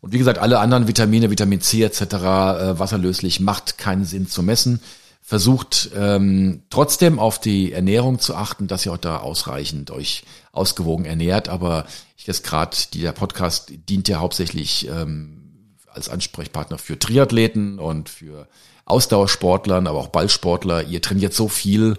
Und 0.00 0.12
wie 0.12 0.18
gesagt, 0.18 0.38
alle 0.38 0.58
anderen 0.58 0.88
Vitamine, 0.88 1.30
Vitamin 1.30 1.60
C 1.60 1.82
etc., 1.82 2.00
äh, 2.00 2.78
wasserlöslich, 2.78 3.38
macht 3.38 3.76
keinen 3.78 4.04
Sinn 4.04 4.26
zu 4.26 4.42
messen. 4.42 4.80
Versucht 5.20 5.90
ähm, 5.94 6.62
trotzdem 6.70 7.18
auf 7.20 7.38
die 7.38 7.72
Ernährung 7.72 8.18
zu 8.18 8.34
achten, 8.34 8.66
dass 8.66 8.84
ihr 8.86 8.92
auch 8.92 8.98
da 8.98 9.18
ausreichend 9.18 9.90
euch 9.90 10.24
ausgewogen 10.50 11.04
ernährt. 11.04 11.48
Aber 11.48 11.86
ich 12.16 12.26
jetzt 12.26 12.42
gerade, 12.42 12.76
dieser 12.94 13.12
Podcast 13.12 13.72
dient 13.88 14.08
ja 14.08 14.18
hauptsächlich 14.18 14.88
ähm, 14.88 15.42
als 15.86 16.08
Ansprechpartner 16.08 16.78
für 16.78 16.98
Triathleten 16.98 17.78
und 17.78 18.08
für 18.08 18.48
Ausdauersportlern, 18.92 19.86
aber 19.86 19.98
auch 19.98 20.08
Ballsportler. 20.08 20.84
Ihr 20.84 21.00
trainiert 21.00 21.32
so 21.32 21.48
viel, 21.48 21.96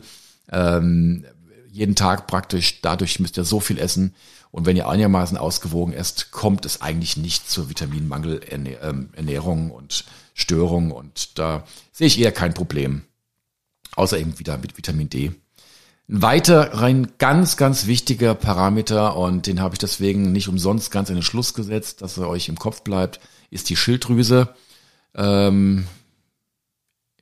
ähm, 0.52 1.26
jeden 1.72 1.96
Tag 1.96 2.28
praktisch. 2.28 2.82
Dadurch 2.82 3.20
müsst 3.20 3.38
ihr 3.38 3.44
so 3.44 3.60
viel 3.60 3.80
essen. 3.80 4.14
Und 4.52 4.68
wenn 4.68 4.78
ihr 4.78 4.88
einigermaßen 4.88 5.36
ausgewogen 5.36 5.94
esst, 5.94 6.30
kommt 6.30 6.68
es 6.68 6.84
eigentlich 6.84 7.18
nicht 7.18 7.50
zur 7.50 7.70
Vitaminmangelernährung 7.70 9.72
und 9.72 10.06
Störung. 10.36 10.92
Und 10.92 11.40
da 11.40 11.64
sehe 11.92 12.06
ich 12.06 12.20
eher 12.20 12.32
kein 12.32 12.54
Problem. 12.54 13.02
Außer 13.96 14.20
eben 14.20 14.38
wieder 14.38 14.60
mit 14.60 14.78
Vitamin 14.78 15.10
D. 15.10 15.32
Ein 16.08 16.22
weiter 16.22 16.76
rein 16.76 17.14
ganz, 17.18 17.58
ganz 17.58 17.88
wichtiger 17.88 18.36
Parameter, 18.36 19.18
und 19.18 19.48
den 19.48 19.60
habe 19.60 19.74
ich 19.74 19.80
deswegen 19.80 20.32
nicht 20.32 20.50
umsonst 20.50 20.92
ganz 20.92 21.10
in 21.10 21.16
den 21.16 21.24
Schluss 21.24 21.56
gesetzt, 21.56 22.04
dass 22.04 22.18
er 22.18 22.30
euch 22.30 22.50
im 22.50 22.60
Kopf 22.60 22.82
bleibt, 22.82 23.20
ist 23.50 23.70
die 23.70 23.76
Schilddrüse. 23.76 24.50
Ähm, 25.16 25.88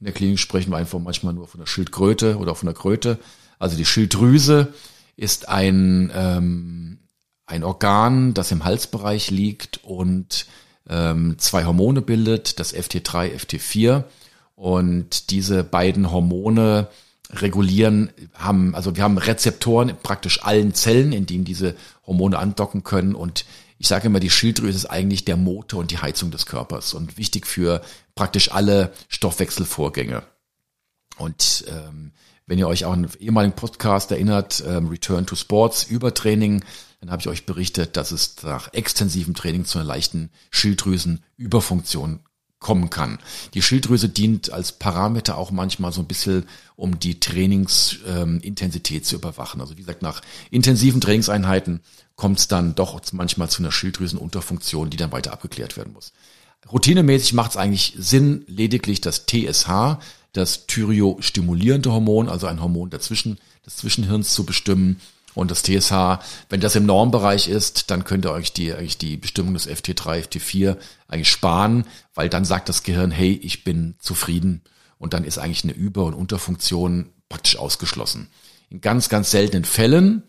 in 0.01 0.05
der 0.05 0.13
Klinik 0.13 0.39
sprechen 0.39 0.71
wir 0.71 0.77
einfach 0.77 0.99
manchmal 0.99 1.33
nur 1.33 1.47
von 1.47 1.59
der 1.59 1.67
Schildkröte 1.67 2.37
oder 2.37 2.55
von 2.55 2.65
der 2.65 2.75
Kröte. 2.75 3.19
Also 3.59 3.77
die 3.77 3.85
Schilddrüse 3.85 4.73
ist 5.15 5.47
ein 5.47 6.11
ähm, 6.13 6.97
ein 7.45 7.63
Organ, 7.63 8.33
das 8.33 8.51
im 8.51 8.63
Halsbereich 8.63 9.29
liegt 9.29 9.83
und 9.83 10.47
ähm, 10.89 11.35
zwei 11.37 11.65
Hormone 11.65 12.01
bildet, 12.01 12.59
das 12.59 12.73
FT3, 12.73 13.35
FT4. 13.35 14.05
Und 14.55 15.31
diese 15.31 15.63
beiden 15.63 16.11
Hormone 16.11 16.87
regulieren, 17.31 18.11
haben, 18.33 18.75
also 18.75 18.95
wir 18.95 19.03
haben 19.03 19.17
Rezeptoren 19.17 19.89
in 19.89 19.97
praktisch 19.97 20.43
allen 20.43 20.73
Zellen, 20.73 21.13
in 21.13 21.25
denen 21.25 21.45
diese 21.45 21.75
Hormone 22.05 22.37
andocken 22.37 22.83
können. 22.83 23.15
Und 23.15 23.45
ich 23.79 23.87
sage 23.87 24.07
immer, 24.07 24.19
die 24.19 24.29
Schilddrüse 24.29 24.77
ist 24.77 24.85
eigentlich 24.85 25.25
der 25.25 25.37
Motor 25.37 25.81
und 25.81 25.91
die 25.91 25.97
Heizung 25.97 26.31
des 26.31 26.45
Körpers 26.45 26.93
und 26.93 27.17
wichtig 27.17 27.47
für 27.47 27.81
praktisch 28.21 28.51
alle 28.51 28.93
Stoffwechselvorgänge. 29.07 30.21
Und 31.17 31.65
ähm, 31.67 32.11
wenn 32.45 32.59
ihr 32.59 32.67
euch 32.67 32.85
auch 32.85 32.91
an 32.91 33.05
einen 33.05 33.19
ehemaligen 33.19 33.55
Podcast 33.55 34.11
erinnert, 34.11 34.63
ähm, 34.67 34.89
Return 34.89 35.25
to 35.25 35.35
Sports, 35.35 35.85
Übertraining, 35.85 36.63
dann 36.99 37.09
habe 37.09 37.19
ich 37.19 37.27
euch 37.27 37.47
berichtet, 37.47 37.97
dass 37.97 38.11
es 38.11 38.35
nach 38.43 38.71
extensivem 38.73 39.33
Training 39.33 39.65
zu 39.65 39.79
einer 39.79 39.87
leichten 39.87 40.29
Schilddrüsenüberfunktion 40.51 42.19
kommen 42.59 42.91
kann. 42.91 43.17
Die 43.55 43.63
Schilddrüse 43.63 44.07
dient 44.07 44.51
als 44.51 44.73
Parameter 44.73 45.35
auch 45.35 45.49
manchmal 45.49 45.91
so 45.91 46.01
ein 46.01 46.07
bisschen, 46.07 46.45
um 46.75 46.99
die 46.99 47.19
Trainingsintensität 47.19 49.01
ähm, 49.01 49.03
zu 49.03 49.15
überwachen. 49.15 49.61
Also 49.61 49.77
wie 49.77 49.81
gesagt, 49.81 50.03
nach 50.03 50.21
intensiven 50.51 51.01
Trainingseinheiten 51.01 51.79
kommt 52.15 52.37
es 52.37 52.47
dann 52.47 52.75
doch 52.75 53.01
manchmal 53.13 53.49
zu 53.49 53.63
einer 53.63 53.71
Schilddrüsenunterfunktion, 53.71 54.91
die 54.91 54.97
dann 54.97 55.11
weiter 55.11 55.33
abgeklärt 55.33 55.75
werden 55.75 55.93
muss. 55.93 56.13
Routinemäßig 56.69 57.33
macht 57.33 57.51
es 57.51 57.57
eigentlich 57.57 57.93
Sinn, 57.97 58.43
lediglich 58.47 59.01
das 59.01 59.25
TSH, 59.25 59.97
das 60.33 60.67
thyreostimulierende 60.67 61.91
Hormon, 61.91 62.29
also 62.29 62.47
ein 62.47 62.61
Hormon 62.61 62.89
dazwischen, 62.89 63.39
des 63.65 63.77
Zwischenhirns 63.77 64.33
zu 64.33 64.45
bestimmen 64.45 64.99
und 65.33 65.51
das 65.51 65.63
TSH, 65.63 66.19
wenn 66.49 66.59
das 66.59 66.75
im 66.75 66.85
Normbereich 66.85 67.47
ist, 67.47 67.89
dann 67.89 68.03
könnt 68.03 68.25
ihr 68.25 68.31
euch 68.31 68.51
die, 68.53 68.73
eigentlich 68.73 68.97
die 68.97 69.17
Bestimmung 69.17 69.53
des 69.53 69.67
FT3, 69.67 70.27
FT4 70.27 70.77
eigentlich 71.07 71.31
sparen, 71.31 71.85
weil 72.13 72.29
dann 72.29 72.45
sagt 72.45 72.69
das 72.69 72.83
Gehirn, 72.83 73.11
hey, 73.11 73.39
ich 73.41 73.63
bin 73.63 73.95
zufrieden. 73.99 74.61
Und 74.97 75.13
dann 75.13 75.23
ist 75.23 75.37
eigentlich 75.37 75.63
eine 75.63 75.73
Über- 75.73 76.05
und 76.05 76.13
Unterfunktion 76.13 77.09
praktisch 77.29 77.55
ausgeschlossen. 77.55 78.27
In 78.69 78.81
ganz, 78.81 79.09
ganz 79.09 79.31
seltenen 79.31 79.65
Fällen 79.65 80.23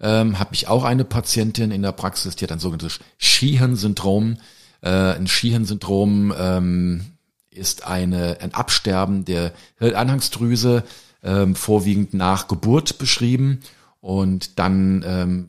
ähm, 0.00 0.38
habe 0.38 0.54
ich 0.54 0.68
auch 0.68 0.84
eine 0.84 1.04
Patientin 1.04 1.70
in 1.70 1.82
der 1.82 1.92
Praxis, 1.92 2.36
die 2.36 2.44
hat 2.44 2.52
ein 2.52 2.58
sogenanntes 2.58 2.98
Sheehan-Syndrom. 3.18 4.38
Äh, 4.80 4.90
ein 4.90 5.26
Sheehan-Syndrom 5.26 6.32
ähm, 6.38 7.04
ist 7.50 7.86
eine, 7.86 8.40
ein 8.40 8.54
Absterben 8.54 9.24
der 9.24 9.52
Hirnanhangsdrüse, 9.78 10.84
ähm, 11.22 11.54
vorwiegend 11.54 12.14
nach 12.14 12.48
Geburt 12.48 12.98
beschrieben. 12.98 13.60
Und 14.00 14.58
dann 14.58 15.04
ähm, 15.06 15.48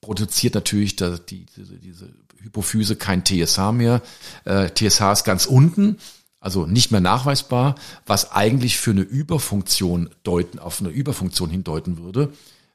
produziert 0.00 0.54
natürlich 0.54 0.96
da, 0.96 1.16
die, 1.16 1.46
diese, 1.56 1.76
diese 1.76 2.08
Hypophyse 2.42 2.96
kein 2.96 3.24
TSH 3.24 3.72
mehr. 3.72 4.02
Äh, 4.44 4.70
TSH 4.70 5.12
ist 5.12 5.24
ganz 5.24 5.46
unten, 5.46 5.96
also 6.40 6.66
nicht 6.66 6.90
mehr 6.90 7.00
nachweisbar, 7.00 7.74
was 8.06 8.32
eigentlich 8.32 8.78
für 8.78 8.92
eine 8.92 9.02
Überfunktion 9.02 10.10
deuten, 10.22 10.58
auf 10.58 10.80
eine 10.80 10.90
Überfunktion 10.90 11.50
hindeuten 11.50 11.98
würde. 11.98 12.32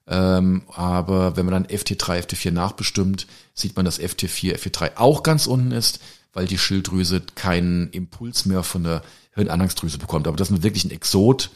Ähm, 0.08 0.64
aber 0.74 1.36
wenn 1.36 1.46
man 1.46 1.54
dann 1.64 1.66
FT3, 1.66 2.22
FT4 2.26 2.52
nachbestimmt, 2.52 3.28
sieht 3.54 3.76
man, 3.76 3.86
dass 3.86 4.00
FT4, 4.00 4.56
FT3 4.56 4.98
auch 4.98 5.24
ganz 5.24 5.48
unten 5.48 5.72
ist, 5.72 6.00
weil 6.34 6.46
die 6.46 6.58
Schilddrüse 6.58 7.22
keinen 7.36 7.90
Impuls 7.92 8.46
mehr 8.46 8.64
von 8.64 8.84
der 8.84 9.02
Hirnanhangsdrüse 9.34 9.98
bekommt. 9.98 10.28
Aber 10.28 10.38
das 10.38 10.52
ist 10.52 10.64
wirklich 10.64 10.86
ein 10.86 10.92
Exot. 10.92 11.50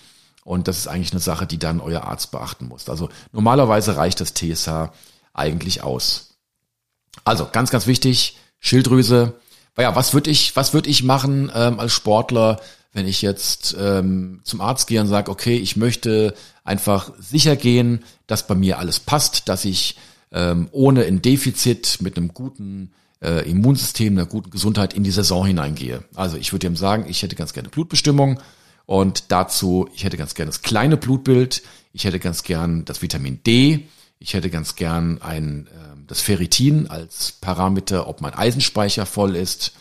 Und 0.44 0.68
das 0.68 0.78
ist 0.80 0.88
eigentlich 0.88 1.12
eine 1.12 1.20
Sache, 1.20 1.46
die 1.46 1.60
dann 1.60 1.80
euer 1.80 2.06
Arzt 2.06 2.32
beachten 2.32 2.68
muss. 2.68 2.90
Also 2.90 3.10
normalerweise 3.32 3.98
reicht 3.98 4.20
das 4.22 4.34
TSH 4.34 4.92
eigentlich 5.34 5.84
aus. 5.84 6.38
Also 7.24 7.48
ganz, 7.52 7.70
ganz 7.70 7.88
wichtig, 7.88 8.38
Schilddrüse. 8.60 9.40
Ja, 9.78 9.96
was 9.96 10.14
würde 10.14 10.32
ich, 10.32 10.56
was 10.56 10.74
würde 10.74 10.90
ich 10.90 11.04
machen 11.04 11.52
ähm, 11.54 11.80
als 11.80 11.94
Sportler, 11.94 12.60
wenn 12.94 13.08
ich 13.08 13.22
jetzt 13.22 13.76
ähm, 13.80 14.42
zum 14.44 14.62
Arzt 14.62 14.88
gehe 14.88 15.00
und 15.02 15.08
sage, 15.08 15.32
okay, 15.32 15.58
ich 15.58 15.76
möchte 15.76 16.34
einfach 16.64 17.12
sicher 17.20 17.56
gehen, 17.56 18.04
dass 18.28 18.48
bei 18.48 18.56
mir 18.56 18.80
alles 18.80 19.00
passt, 19.00 19.48
dass 19.48 19.66
ich 19.66 19.98
ähm, 20.32 20.70
ohne 20.72 21.06
ein 21.06 21.22
Defizit 21.22 22.00
mit 22.02 22.18
einem 22.18 22.34
guten 22.34 22.92
äh, 23.22 23.50
Immunsystem, 23.50 24.14
einer 24.14 24.26
guten 24.26 24.50
Gesundheit 24.50 24.94
in 24.94 25.04
die 25.04 25.12
Saison 25.12 25.46
hineingehe. 25.46 26.04
Also 26.16 26.38
ich 26.38 26.52
würde 26.52 26.68
ihm 26.68 26.76
sagen, 26.76 27.06
ich 27.08 27.22
hätte 27.22 27.36
ganz 27.36 27.54
gerne 27.54 27.70
Blutbestimmung 27.70 28.40
und 28.86 29.32
dazu, 29.32 29.88
ich 29.94 30.04
hätte 30.04 30.18
ganz 30.18 30.34
gern 30.34 30.48
das 30.48 30.62
kleine 30.62 30.98
Blutbild, 30.98 31.62
ich 31.94 32.06
hätte 32.06 32.20
ganz 32.20 32.44
gern 32.44 32.86
das 32.86 33.02
Vitamin 33.02 33.42
D, 33.44 33.88
ich 34.20 34.34
hätte 34.34 34.50
ganz 34.50 34.76
gern 34.76 35.22
ein, 35.22 35.68
äh, 35.68 35.98
das 36.08 36.22
Ferritin 36.22 36.88
als 36.88 37.34
Parameter, 37.34 38.08
ob 38.08 38.22
mein 38.22 38.34
Eisenspeicher 38.34 39.06
voll 39.06 39.36
ist 39.36 39.74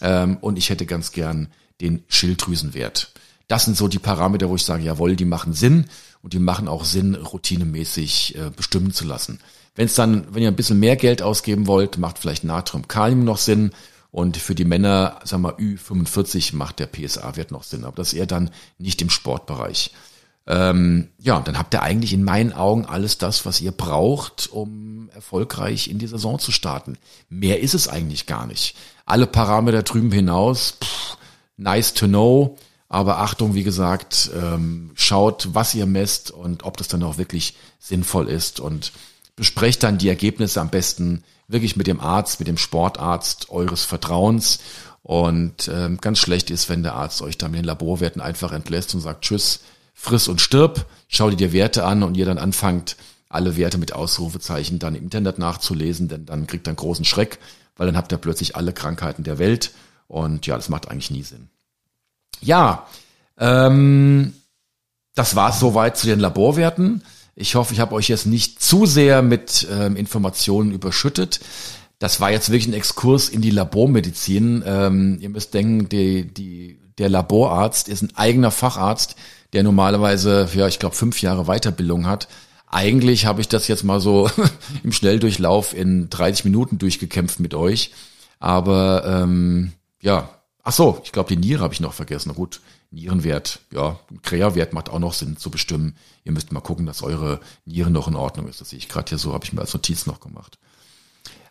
ähm, 0.00 0.38
und 0.40 0.58
ich 0.58 0.70
hätte 0.70 0.86
ganz 0.86 1.12
gern 1.12 1.48
den 1.84 2.04
Schilddrüsenwert. 2.08 3.12
Das 3.46 3.66
sind 3.66 3.76
so 3.76 3.88
die 3.88 3.98
Parameter, 3.98 4.48
wo 4.48 4.56
ich 4.56 4.64
sage, 4.64 4.84
jawohl, 4.84 5.16
die 5.16 5.26
machen 5.26 5.52
Sinn 5.52 5.86
und 6.22 6.32
die 6.32 6.38
machen 6.38 6.66
auch 6.66 6.84
Sinn, 6.84 7.14
routinemäßig 7.14 8.36
äh, 8.36 8.50
bestimmen 8.50 8.92
zu 8.92 9.04
lassen. 9.04 9.40
Wenn 9.74 9.86
es 9.86 9.94
dann, 9.94 10.26
wenn 10.30 10.42
ihr 10.42 10.48
ein 10.48 10.56
bisschen 10.56 10.80
mehr 10.80 10.96
Geld 10.96 11.20
ausgeben 11.20 11.66
wollt, 11.66 11.98
macht 11.98 12.18
vielleicht 12.18 12.44
Natrium, 12.44 12.88
Kalium 12.88 13.24
noch 13.24 13.38
Sinn 13.38 13.72
und 14.10 14.36
für 14.36 14.54
die 14.54 14.64
Männer, 14.64 15.20
sagen 15.24 15.42
wir 15.42 15.58
Ü45 15.58 16.54
macht 16.56 16.78
der 16.78 16.86
PSA-Wert 16.86 17.50
noch 17.50 17.64
Sinn, 17.64 17.84
aber 17.84 17.96
das 17.96 18.12
ist 18.12 18.18
eher 18.18 18.26
dann 18.26 18.50
nicht 18.78 19.02
im 19.02 19.10
Sportbereich. 19.10 19.90
Ähm, 20.46 21.08
ja, 21.18 21.40
dann 21.40 21.58
habt 21.58 21.74
ihr 21.74 21.82
eigentlich 21.82 22.12
in 22.12 22.22
meinen 22.22 22.52
Augen 22.52 22.84
alles 22.84 23.18
das, 23.18 23.44
was 23.46 23.60
ihr 23.60 23.72
braucht, 23.72 24.50
um 24.52 25.08
erfolgreich 25.14 25.88
in 25.88 25.98
die 25.98 26.06
Saison 26.06 26.38
zu 26.38 26.52
starten. 26.52 26.96
Mehr 27.28 27.60
ist 27.60 27.74
es 27.74 27.88
eigentlich 27.88 28.26
gar 28.26 28.46
nicht. 28.46 28.76
Alle 29.06 29.26
Parameter 29.26 29.82
drüben 29.82 30.12
hinaus, 30.12 30.78
pff, 30.82 31.16
nice 31.56 31.94
to 31.94 32.06
know, 32.06 32.56
aber 32.88 33.18
Achtung, 33.18 33.54
wie 33.54 33.64
gesagt, 33.64 34.30
ähm, 34.40 34.92
schaut, 34.94 35.48
was 35.52 35.74
ihr 35.74 35.86
messt 35.86 36.30
und 36.30 36.64
ob 36.64 36.76
das 36.76 36.88
dann 36.88 37.02
auch 37.02 37.18
wirklich 37.18 37.56
sinnvoll 37.80 38.28
ist. 38.28 38.60
Und 38.60 38.92
besprecht 39.36 39.82
dann 39.82 39.98
die 39.98 40.08
Ergebnisse 40.08 40.60
am 40.60 40.70
besten 40.70 41.24
wirklich 41.48 41.76
mit 41.76 41.86
dem 41.86 42.00
Arzt, 42.00 42.38
mit 42.38 42.46
dem 42.46 42.56
Sportarzt 42.56 43.50
eures 43.50 43.84
Vertrauens. 43.84 44.60
Und 45.02 45.68
ähm, 45.68 45.98
ganz 46.00 46.18
schlecht 46.18 46.50
ist, 46.50 46.68
wenn 46.68 46.82
der 46.82 46.94
Arzt 46.94 47.20
euch 47.20 47.36
dann 47.36 47.50
mit 47.50 47.58
den 47.58 47.66
Laborwerten 47.66 48.22
einfach 48.22 48.52
entlässt 48.52 48.94
und 48.94 49.00
sagt, 49.00 49.24
tschüss, 49.24 49.60
friss 49.92 50.28
und 50.28 50.40
stirb, 50.40 50.86
schau 51.08 51.30
dir 51.30 51.36
die 51.36 51.52
Werte 51.52 51.84
an 51.84 52.02
und 52.02 52.16
ihr 52.16 52.26
dann 52.26 52.38
anfangt, 52.38 52.96
alle 53.28 53.56
Werte 53.56 53.78
mit 53.78 53.92
Ausrufezeichen 53.92 54.78
dann 54.78 54.94
im 54.94 55.02
Internet 55.02 55.38
nachzulesen, 55.38 56.08
denn 56.08 56.26
dann 56.26 56.46
kriegt 56.46 56.66
ihr 56.66 56.70
einen 56.70 56.76
großen 56.76 57.04
Schreck, 57.04 57.38
weil 57.76 57.86
dann 57.86 57.96
habt 57.96 58.12
ihr 58.12 58.18
plötzlich 58.18 58.54
alle 58.54 58.72
Krankheiten 58.72 59.24
der 59.24 59.38
Welt 59.38 59.72
und 60.14 60.46
ja, 60.46 60.54
das 60.54 60.68
macht 60.68 60.88
eigentlich 60.88 61.10
nie 61.10 61.24
Sinn. 61.24 61.48
Ja, 62.40 62.86
ähm, 63.36 64.32
das 65.16 65.34
war 65.34 65.50
es 65.50 65.58
soweit 65.58 65.98
zu 65.98 66.06
den 66.06 66.20
Laborwerten. 66.20 67.02
Ich 67.34 67.56
hoffe, 67.56 67.74
ich 67.74 67.80
habe 67.80 67.96
euch 67.96 68.06
jetzt 68.06 68.26
nicht 68.26 68.62
zu 68.62 68.86
sehr 68.86 69.22
mit 69.22 69.66
ähm, 69.68 69.96
Informationen 69.96 70.70
überschüttet. 70.70 71.40
Das 71.98 72.20
war 72.20 72.30
jetzt 72.30 72.50
wirklich 72.50 72.68
ein 72.68 72.74
Exkurs 72.74 73.28
in 73.28 73.40
die 73.40 73.50
Labormedizin. 73.50 74.62
Ähm, 74.64 75.18
ihr 75.20 75.30
müsst 75.30 75.52
denken, 75.52 75.88
die, 75.88 76.32
die, 76.32 76.78
der 76.98 77.08
Laborarzt 77.08 77.88
ist 77.88 78.02
ein 78.02 78.14
eigener 78.14 78.52
Facharzt, 78.52 79.16
der 79.52 79.64
normalerweise, 79.64 80.48
ja, 80.54 80.68
ich 80.68 80.78
glaube, 80.78 80.94
fünf 80.94 81.22
Jahre 81.22 81.46
Weiterbildung 81.46 82.06
hat. 82.06 82.28
Eigentlich 82.68 83.26
habe 83.26 83.40
ich 83.40 83.48
das 83.48 83.66
jetzt 83.66 83.82
mal 83.82 83.98
so 83.98 84.30
im 84.84 84.92
Schnelldurchlauf 84.92 85.74
in 85.74 86.08
30 86.08 86.44
Minuten 86.44 86.78
durchgekämpft 86.78 87.40
mit 87.40 87.54
euch. 87.54 87.90
Aber 88.38 89.04
ähm, 89.06 89.72
ja, 90.04 90.28
ach 90.62 90.72
so, 90.72 91.00
ich 91.02 91.12
glaube, 91.12 91.34
die 91.34 91.40
Niere 91.40 91.62
habe 91.62 91.72
ich 91.72 91.80
noch 91.80 91.94
vergessen. 91.94 92.28
Na 92.28 92.34
gut, 92.34 92.60
Nierenwert, 92.90 93.60
ja, 93.72 93.98
Krea-Wert 94.22 94.74
macht 94.74 94.90
auch 94.90 94.98
noch 94.98 95.14
Sinn 95.14 95.38
zu 95.38 95.50
bestimmen. 95.50 95.96
Ihr 96.24 96.32
müsst 96.32 96.52
mal 96.52 96.60
gucken, 96.60 96.84
dass 96.84 97.02
eure 97.02 97.40
Niere 97.64 97.90
noch 97.90 98.06
in 98.06 98.14
Ordnung 98.14 98.46
ist. 98.46 98.60
Das 98.60 98.70
sehe 98.70 98.78
ich 98.78 98.88
gerade 98.88 99.08
hier 99.08 99.18
so, 99.18 99.32
habe 99.32 99.46
ich 99.46 99.54
mir 99.54 99.62
als 99.62 99.72
Notiz 99.72 100.04
noch 100.04 100.20
gemacht. 100.20 100.58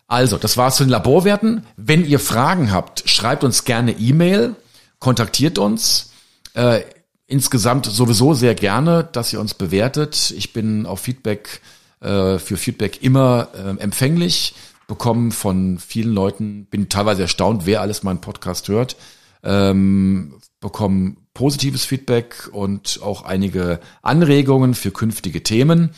Also, 0.06 0.38
das 0.38 0.56
war's 0.56 0.76
zu 0.76 0.84
den 0.84 0.90
Laborwerten. 0.90 1.66
Wenn 1.76 2.04
ihr 2.04 2.20
Fragen 2.20 2.70
habt, 2.70 3.08
schreibt 3.08 3.42
uns 3.42 3.64
gerne 3.64 3.92
E-Mail, 3.92 4.54
kontaktiert 5.00 5.58
uns. 5.58 6.12
Äh, 6.54 6.82
insgesamt 7.26 7.86
sowieso 7.86 8.34
sehr 8.34 8.54
gerne, 8.54 9.02
dass 9.10 9.32
ihr 9.32 9.40
uns 9.40 9.54
bewertet. 9.54 10.32
Ich 10.36 10.52
bin 10.52 10.86
auf 10.86 11.00
Feedback, 11.00 11.60
äh, 12.00 12.38
für 12.38 12.56
Feedback 12.56 13.02
immer 13.02 13.48
äh, 13.54 13.80
empfänglich, 13.80 14.54
bekommen 14.86 15.32
von 15.32 15.78
vielen 15.78 16.12
Leuten, 16.12 16.66
bin 16.66 16.88
teilweise 16.88 17.22
erstaunt, 17.22 17.66
wer 17.66 17.80
alles 17.80 18.02
meinen 18.02 18.20
Podcast 18.20 18.68
hört. 18.68 18.96
Ähm, 19.42 20.40
bekommen 20.60 21.18
positives 21.34 21.84
Feedback 21.84 22.48
und 22.52 23.00
auch 23.02 23.22
einige 23.22 23.80
Anregungen 24.02 24.74
für 24.74 24.90
künftige 24.90 25.42
Themen. 25.42 25.90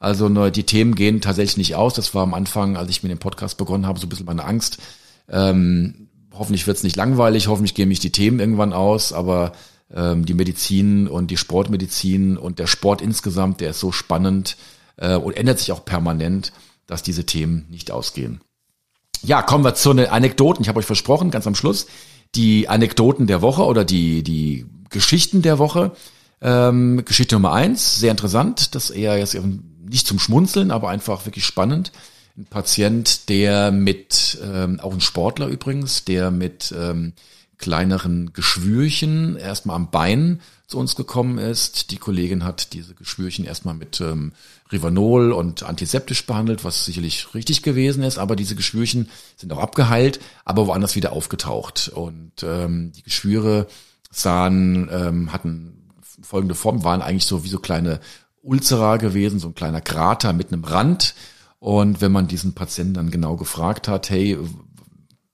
Also 0.00 0.28
ne, 0.28 0.50
die 0.50 0.64
Themen 0.64 0.94
gehen 0.94 1.20
tatsächlich 1.20 1.56
nicht 1.56 1.74
aus. 1.76 1.94
Das 1.94 2.14
war 2.14 2.22
am 2.22 2.34
Anfang, 2.34 2.76
als 2.76 2.90
ich 2.90 3.02
mit 3.02 3.12
dem 3.12 3.18
Podcast 3.18 3.58
begonnen 3.58 3.86
habe, 3.86 3.98
so 3.98 4.06
ein 4.06 4.08
bisschen 4.08 4.26
meine 4.26 4.44
Angst. 4.44 4.78
Ähm, 5.28 6.08
hoffentlich 6.32 6.66
wird 6.66 6.76
es 6.76 6.82
nicht 6.82 6.96
langweilig, 6.96 7.48
hoffentlich 7.48 7.74
gehen 7.74 7.88
mich 7.88 8.00
die 8.00 8.12
Themen 8.12 8.40
irgendwann 8.40 8.72
aus, 8.72 9.12
aber 9.12 9.52
ähm, 9.92 10.24
die 10.24 10.34
Medizin 10.34 11.08
und 11.08 11.30
die 11.30 11.36
Sportmedizin 11.36 12.36
und 12.36 12.58
der 12.58 12.66
Sport 12.66 13.02
insgesamt, 13.02 13.60
der 13.60 13.70
ist 13.70 13.80
so 13.80 13.92
spannend 13.92 14.56
äh, 14.96 15.16
und 15.16 15.36
ändert 15.36 15.58
sich 15.58 15.72
auch 15.72 15.84
permanent, 15.84 16.52
dass 16.88 17.04
diese 17.04 17.24
Themen 17.24 17.66
nicht 17.70 17.92
ausgehen. 17.92 18.40
Ja, 19.22 19.42
kommen 19.42 19.64
wir 19.64 19.74
zu 19.74 19.94
den 19.94 20.06
Anekdoten. 20.06 20.62
Ich 20.62 20.68
habe 20.68 20.80
euch 20.80 20.86
versprochen, 20.86 21.30
ganz 21.30 21.46
am 21.46 21.54
Schluss, 21.54 21.86
die 22.34 22.68
Anekdoten 22.68 23.28
der 23.28 23.42
Woche 23.42 23.64
oder 23.64 23.84
die, 23.84 24.24
die 24.24 24.66
Geschichten 24.90 25.42
der 25.42 25.58
Woche. 25.58 25.92
Ähm, 26.40 27.04
Geschichte 27.04 27.34
Nummer 27.34 27.52
eins, 27.52 27.98
sehr 27.98 28.10
interessant, 28.10 28.74
das 28.74 28.90
eher 28.90 29.18
jetzt 29.18 29.36
nicht 29.88 30.06
zum 30.06 30.18
Schmunzeln, 30.18 30.70
aber 30.70 30.88
einfach 30.88 31.26
wirklich 31.26 31.44
spannend. 31.44 31.92
Ein 32.36 32.46
Patient, 32.46 33.28
der 33.28 33.72
mit, 33.72 34.38
ähm, 34.42 34.78
auch 34.80 34.92
ein 34.92 35.00
Sportler 35.00 35.48
übrigens, 35.48 36.04
der 36.04 36.30
mit 36.30 36.72
ähm, 36.76 37.12
kleineren 37.56 38.32
Geschwürchen 38.32 39.36
erstmal 39.36 39.76
am 39.76 39.90
Bein 39.90 40.40
zu 40.68 40.78
uns 40.78 40.94
gekommen 40.96 41.38
ist. 41.38 41.90
Die 41.90 41.96
Kollegin 41.96 42.44
hat 42.44 42.74
diese 42.74 42.94
Geschwürchen 42.94 43.46
erstmal 43.46 43.74
mit 43.74 44.02
ähm, 44.02 44.32
Rivanol 44.70 45.32
und 45.32 45.62
antiseptisch 45.62 46.26
behandelt, 46.26 46.62
was 46.62 46.84
sicherlich 46.84 47.34
richtig 47.34 47.62
gewesen 47.62 48.02
ist, 48.02 48.18
aber 48.18 48.36
diese 48.36 48.54
Geschwürchen 48.54 49.08
sind 49.36 49.50
auch 49.52 49.58
abgeheilt, 49.58 50.20
aber 50.44 50.66
woanders 50.66 50.94
wieder 50.94 51.12
aufgetaucht. 51.12 51.88
Und 51.88 52.32
ähm, 52.42 52.92
die 52.92 53.02
Geschwüre 53.02 53.66
sahen, 54.10 54.90
ähm, 54.92 55.32
hatten 55.32 55.88
folgende 56.20 56.54
Form, 56.54 56.84
waren 56.84 57.00
eigentlich 57.00 57.26
so 57.26 57.44
wie 57.44 57.48
so 57.48 57.58
kleine 57.58 58.00
Ulcera 58.42 58.98
gewesen, 58.98 59.38
so 59.38 59.48
ein 59.48 59.54
kleiner 59.54 59.80
Krater 59.80 60.34
mit 60.34 60.52
einem 60.52 60.64
Rand. 60.64 61.14
Und 61.60 62.02
wenn 62.02 62.12
man 62.12 62.28
diesen 62.28 62.54
Patienten 62.54 62.94
dann 62.94 63.10
genau 63.10 63.36
gefragt 63.36 63.88
hat, 63.88 64.10
hey, 64.10 64.36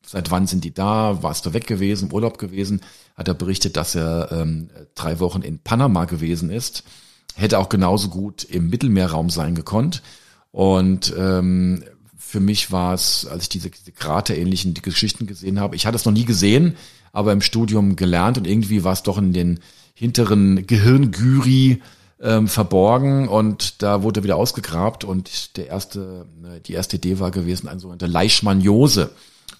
seit 0.07 0.30
wann 0.30 0.47
sind 0.47 0.62
die 0.62 0.72
da, 0.72 1.24
warst 1.24 1.45
du 1.45 1.53
weg 1.53 1.66
gewesen, 1.66 2.12
Urlaub 2.12 2.39
gewesen, 2.39 2.82
hat 3.15 3.29
er 3.29 3.35
berichtet, 3.35 3.77
dass 3.77 3.95
er 3.95 4.31
ähm, 4.33 4.71
drei 4.95 5.21
Wochen 5.21 5.43
in 5.43 5.59
Panama 5.59 6.05
gewesen 6.05 6.51
ist 6.51 6.85
hätte 7.35 7.59
auch 7.59 7.69
genauso 7.69 8.09
gut 8.09 8.45
im 8.45 8.71
Mittelmeerraum 8.71 9.31
sein 9.31 9.55
gekonnt. 9.55 10.03
Und 10.53 11.12
ähm, 11.19 11.85
für 12.17 12.41
mich 12.41 12.71
war 12.73 12.95
es, 12.95 13.27
als 13.27 13.45
ich 13.45 13.49
diese, 13.49 13.71
diese 13.71 13.93
Kraterähnlichen 13.93 14.75
Geschichten 14.75 15.27
gesehen 15.27 15.61
habe, 15.61 15.77
ich 15.77 15.87
hatte 15.87 15.97
es 15.97 16.05
noch 16.05 16.12
nie 16.12 16.25
gesehen, 16.25 16.77
aber 17.12 17.33
im 17.33 17.41
Studium 17.41 17.97
gelernt 17.97 18.39
und 18.39 18.47
irgendwie 18.47 18.85
war 18.85 18.93
es 18.93 19.03
doch 19.03 19.19
in 19.19 19.33
den 19.33 19.61
hinteren 19.95 20.67
Gehirngüri 20.67 21.83
ähm, 22.21 22.49
verborgen 22.49 23.29
und 23.29 23.83
da 23.83 24.03
wurde 24.03 24.23
wieder 24.25 24.37
ausgegrabt 24.37 25.05
und 25.05 25.57
der 25.57 25.69
erste, 25.69 26.27
ne, 26.41 26.61
die 26.61 26.73
erste 26.73 26.97
Idee 26.97 27.21
war 27.21 27.31
gewesen, 27.31 27.69
eine 27.69 27.81
sogenannte 27.81 28.07
Leishmaniose 28.07 29.11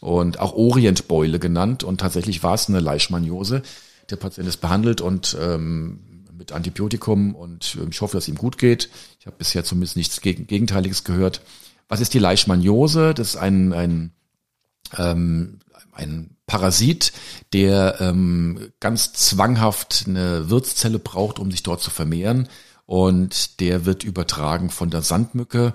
und 0.01 0.39
auch 0.39 0.55
Orientbeule 0.55 1.39
genannt 1.39 1.82
und 1.85 2.01
tatsächlich 2.01 2.43
war 2.43 2.55
es 2.55 2.68
eine 2.68 2.80
Leishmaniose. 2.80 3.62
Der 4.11 4.16
Patient 4.16 4.49
ist 4.49 4.59
behandelt 4.59 5.01
und 5.01 5.37
ähm, 5.41 6.24
mit 6.37 6.53
Antibiotikum 6.53 7.35
und 7.35 7.76
ähm, 7.80 7.89
ich 7.91 8.01
hoffe, 8.01 8.16
dass 8.16 8.28
ihm 8.28 8.37
gut 8.37 8.59
geht. 8.59 8.91
Ich 9.20 9.26
habe 9.26 9.37
bisher 9.37 9.64
zumindest 9.64 9.97
nichts 9.97 10.20
Gegenteiliges 10.20 11.05
gehört. 11.05 11.41
Was 11.89 12.01
ist 12.01 12.14
die 12.14 12.18
Leishmaniose? 12.18 13.14
Das 13.14 13.28
ist 13.28 13.37
ein, 13.37 13.72
ein, 13.72 14.12
ähm, 14.97 15.59
ein 15.93 16.37
Parasit, 16.47 17.12
der 17.53 18.01
ähm, 18.01 18.72
ganz 18.80 19.12
zwanghaft 19.12 20.05
eine 20.07 20.51
Wirtszelle 20.51 20.99
braucht, 20.99 21.39
um 21.39 21.51
sich 21.51 21.62
dort 21.62 21.80
zu 21.80 21.91
vermehren. 21.91 22.49
Und 22.87 23.61
der 23.61 23.87
wird 23.87 24.05
übertragen 24.05 24.68
von 24.68 24.91
der 24.91 25.03
Sandmücke. 25.03 25.74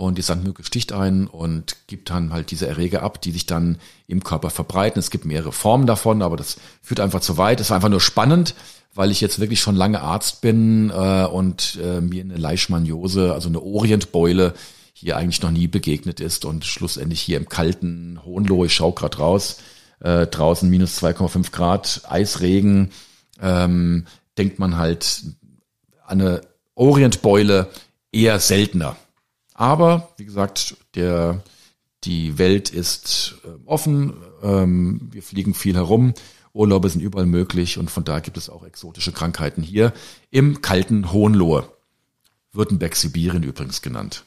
Und 0.00 0.16
die 0.16 0.22
Sandmücke 0.22 0.64
sticht 0.64 0.94
ein 0.94 1.26
und 1.26 1.76
gibt 1.86 2.08
dann 2.08 2.32
halt 2.32 2.52
diese 2.52 2.66
Erreger 2.66 3.02
ab, 3.02 3.20
die 3.20 3.32
sich 3.32 3.44
dann 3.44 3.76
im 4.06 4.24
Körper 4.24 4.48
verbreiten. 4.48 4.98
Es 4.98 5.10
gibt 5.10 5.26
mehrere 5.26 5.52
Formen 5.52 5.86
davon, 5.86 6.22
aber 6.22 6.38
das 6.38 6.56
führt 6.80 7.00
einfach 7.00 7.20
zu 7.20 7.36
weit. 7.36 7.60
Es 7.60 7.68
war 7.68 7.74
einfach 7.74 7.90
nur 7.90 8.00
spannend, 8.00 8.54
weil 8.94 9.10
ich 9.10 9.20
jetzt 9.20 9.40
wirklich 9.40 9.60
schon 9.60 9.76
lange 9.76 10.00
Arzt 10.00 10.40
bin 10.40 10.88
äh, 10.88 11.26
und 11.26 11.78
äh, 11.84 12.00
mir 12.00 12.22
eine 12.22 12.38
Leishmaniose, 12.38 13.34
also 13.34 13.50
eine 13.50 13.60
Orientbeule, 13.60 14.54
hier 14.94 15.18
eigentlich 15.18 15.42
noch 15.42 15.50
nie 15.50 15.66
begegnet 15.66 16.18
ist 16.18 16.46
und 16.46 16.64
schlussendlich 16.64 17.20
hier 17.20 17.36
im 17.36 17.50
kalten 17.50 18.20
Hohenlohe, 18.24 18.68
ich 18.68 18.74
schau 18.74 18.92
gerade 18.92 19.18
raus, 19.18 19.58
äh, 20.00 20.26
draußen 20.26 20.70
minus 20.70 20.96
2,5 21.02 21.52
Grad, 21.52 22.00
Eisregen, 22.08 22.90
ähm, 23.38 24.06
denkt 24.38 24.58
man 24.58 24.78
halt 24.78 25.24
an 26.06 26.22
eine 26.22 26.40
Orientbeule 26.74 27.68
eher 28.12 28.40
seltener. 28.40 28.96
Aber 29.60 30.08
wie 30.16 30.24
gesagt, 30.24 30.76
der 30.94 31.42
die 32.04 32.38
Welt 32.38 32.70
ist 32.70 33.36
äh, 33.44 33.48
offen, 33.66 34.14
ähm, 34.42 35.08
wir 35.12 35.22
fliegen 35.22 35.52
viel 35.52 35.74
herum 35.74 36.14
Urlaube 36.52 36.88
sind 36.88 37.00
überall 37.00 37.26
möglich 37.26 37.78
und 37.78 37.90
von 37.90 38.04
da 38.04 38.20
gibt 38.20 38.36
es 38.36 38.50
auch 38.50 38.64
exotische 38.64 39.12
Krankheiten 39.12 39.62
hier 39.62 39.92
im 40.30 40.62
kalten 40.62 41.12
Hohenlohe. 41.12 41.68
Württemberg, 42.52 42.96
Sibirien 42.96 43.44
übrigens 43.44 43.82
genannt. 43.82 44.24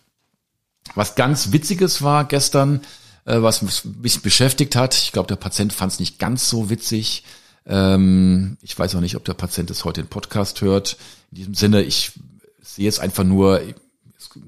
Was 0.96 1.16
ganz 1.16 1.52
Witziges 1.52 2.02
war 2.02 2.26
gestern, 2.26 2.82
äh, 3.26 3.42
was 3.42 3.84
mich 4.02 4.22
beschäftigt 4.22 4.76
hat. 4.76 4.96
Ich 4.96 5.12
glaube, 5.12 5.28
der 5.28 5.36
Patient 5.36 5.74
fand 5.74 5.94
es 5.94 6.00
nicht 6.00 6.20
ganz 6.20 6.50
so 6.50 6.70
witzig. 6.70 7.26
Ähm, 7.66 8.58
ich 8.62 8.78
weiß 8.78 8.96
auch 8.96 9.02
nicht, 9.02 9.18
ob 9.18 9.26
der 9.26 9.34
Patient 9.34 9.70
es 9.72 9.84
heute 9.84 10.02
im 10.02 10.08
Podcast 10.08 10.62
hört. 10.62 10.98
In 11.32 11.38
diesem 11.38 11.54
Sinne, 11.56 11.82
ich 11.82 12.14
sehe 12.62 12.88
es 12.88 13.00
einfach 13.00 13.26
nur, 13.26 13.62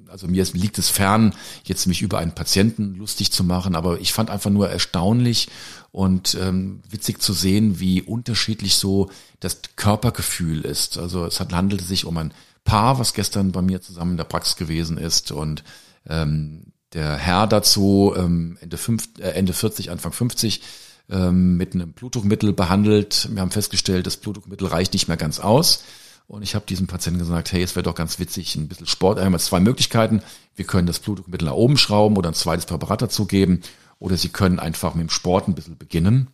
also 0.07 0.27
mir 0.27 0.43
liegt 0.53 0.77
es 0.77 0.89
fern, 0.89 1.33
jetzt 1.63 1.87
mich 1.87 2.01
über 2.01 2.19
einen 2.19 2.33
Patienten 2.33 2.95
lustig 2.95 3.31
zu 3.31 3.43
machen, 3.43 3.75
aber 3.75 3.99
ich 3.99 4.13
fand 4.13 4.29
einfach 4.29 4.49
nur 4.49 4.69
erstaunlich 4.69 5.49
und 5.91 6.37
ähm, 6.41 6.81
witzig 6.89 7.21
zu 7.21 7.33
sehen, 7.33 7.79
wie 7.79 8.01
unterschiedlich 8.01 8.75
so 8.75 9.09
das 9.39 9.61
Körpergefühl 9.75 10.61
ist. 10.61 10.97
Also 10.97 11.25
es 11.25 11.39
hat, 11.39 11.53
handelte 11.53 11.83
sich 11.83 12.05
um 12.05 12.17
ein 12.17 12.33
Paar, 12.63 12.99
was 12.99 13.13
gestern 13.13 13.51
bei 13.51 13.61
mir 13.61 13.81
zusammen 13.81 14.11
in 14.11 14.17
der 14.17 14.23
Praxis 14.23 14.55
gewesen 14.55 14.97
ist 14.97 15.31
und 15.31 15.63
ähm, 16.07 16.73
der 16.93 17.15
Herr 17.17 17.47
dazu 17.47 18.13
ähm, 18.15 18.57
Ende, 18.61 18.77
fünf, 18.77 19.09
äh, 19.19 19.29
Ende 19.29 19.53
40, 19.53 19.91
Anfang 19.91 20.11
50 20.11 20.61
ähm, 21.09 21.57
mit 21.57 21.73
einem 21.73 21.91
Blutdruckmittel 21.91 22.53
behandelt. 22.53 23.29
Wir 23.31 23.41
haben 23.41 23.51
festgestellt, 23.51 24.07
das 24.07 24.17
Blutdruckmittel 24.17 24.67
reicht 24.67 24.93
nicht 24.93 25.07
mehr 25.07 25.17
ganz 25.17 25.39
aus. 25.39 25.83
Und 26.27 26.41
ich 26.41 26.55
habe 26.55 26.65
diesem 26.65 26.87
Patienten 26.87 27.19
gesagt, 27.19 27.51
hey, 27.51 27.61
es 27.61 27.75
wäre 27.75 27.83
doch 27.83 27.95
ganz 27.95 28.17
witzig, 28.19 28.55
ein 28.55 28.67
bisschen 28.67 28.87
Sport. 28.87 29.17
Wir 29.17 29.29
jetzt 29.29 29.45
zwei 29.45 29.59
Möglichkeiten. 29.59 30.21
Wir 30.55 30.65
können 30.65 30.87
das 30.87 30.99
Blutdruckmittel 30.99 31.47
nach 31.47 31.55
oben 31.55 31.77
schrauben 31.77 32.17
oder 32.17 32.29
ein 32.29 32.35
zweites 32.35 32.65
Präparat 32.65 33.03
dazugeben. 33.03 33.61
Oder 33.99 34.17
Sie 34.17 34.29
können 34.29 34.59
einfach 34.59 34.95
mit 34.95 35.03
dem 35.03 35.09
Sport 35.11 35.47
ein 35.47 35.55
bisschen 35.55 35.77
beginnen. 35.77 36.29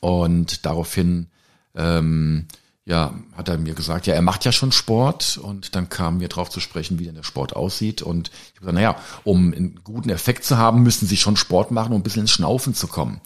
Und 0.00 0.64
daraufhin 0.64 1.26
ähm, 1.74 2.46
ja, 2.86 3.14
hat 3.34 3.48
er 3.48 3.58
mir 3.58 3.74
gesagt, 3.74 4.06
ja, 4.06 4.14
er 4.14 4.22
macht 4.22 4.44
ja 4.44 4.52
schon 4.52 4.72
Sport 4.72 5.38
und 5.38 5.74
dann 5.74 5.88
kam 5.88 6.18
mir 6.18 6.28
drauf 6.28 6.50
zu 6.50 6.60
sprechen, 6.60 6.98
wie 6.98 7.04
denn 7.04 7.14
der 7.14 7.22
Sport 7.22 7.56
aussieht 7.56 8.02
und 8.02 8.28
ich 8.28 8.60
habe 8.60 8.60
gesagt, 8.60 8.74
naja, 8.74 8.96
um 9.24 9.54
einen 9.54 9.80
guten 9.82 10.10
Effekt 10.10 10.44
zu 10.44 10.58
haben, 10.58 10.82
müssen 10.82 11.06
Sie 11.06 11.16
schon 11.16 11.36
Sport 11.36 11.70
machen, 11.70 11.92
um 11.92 12.00
ein 12.00 12.02
bisschen 12.02 12.22
ins 12.22 12.32
Schnaufen 12.32 12.74
zu 12.74 12.86
kommen. 12.86 13.20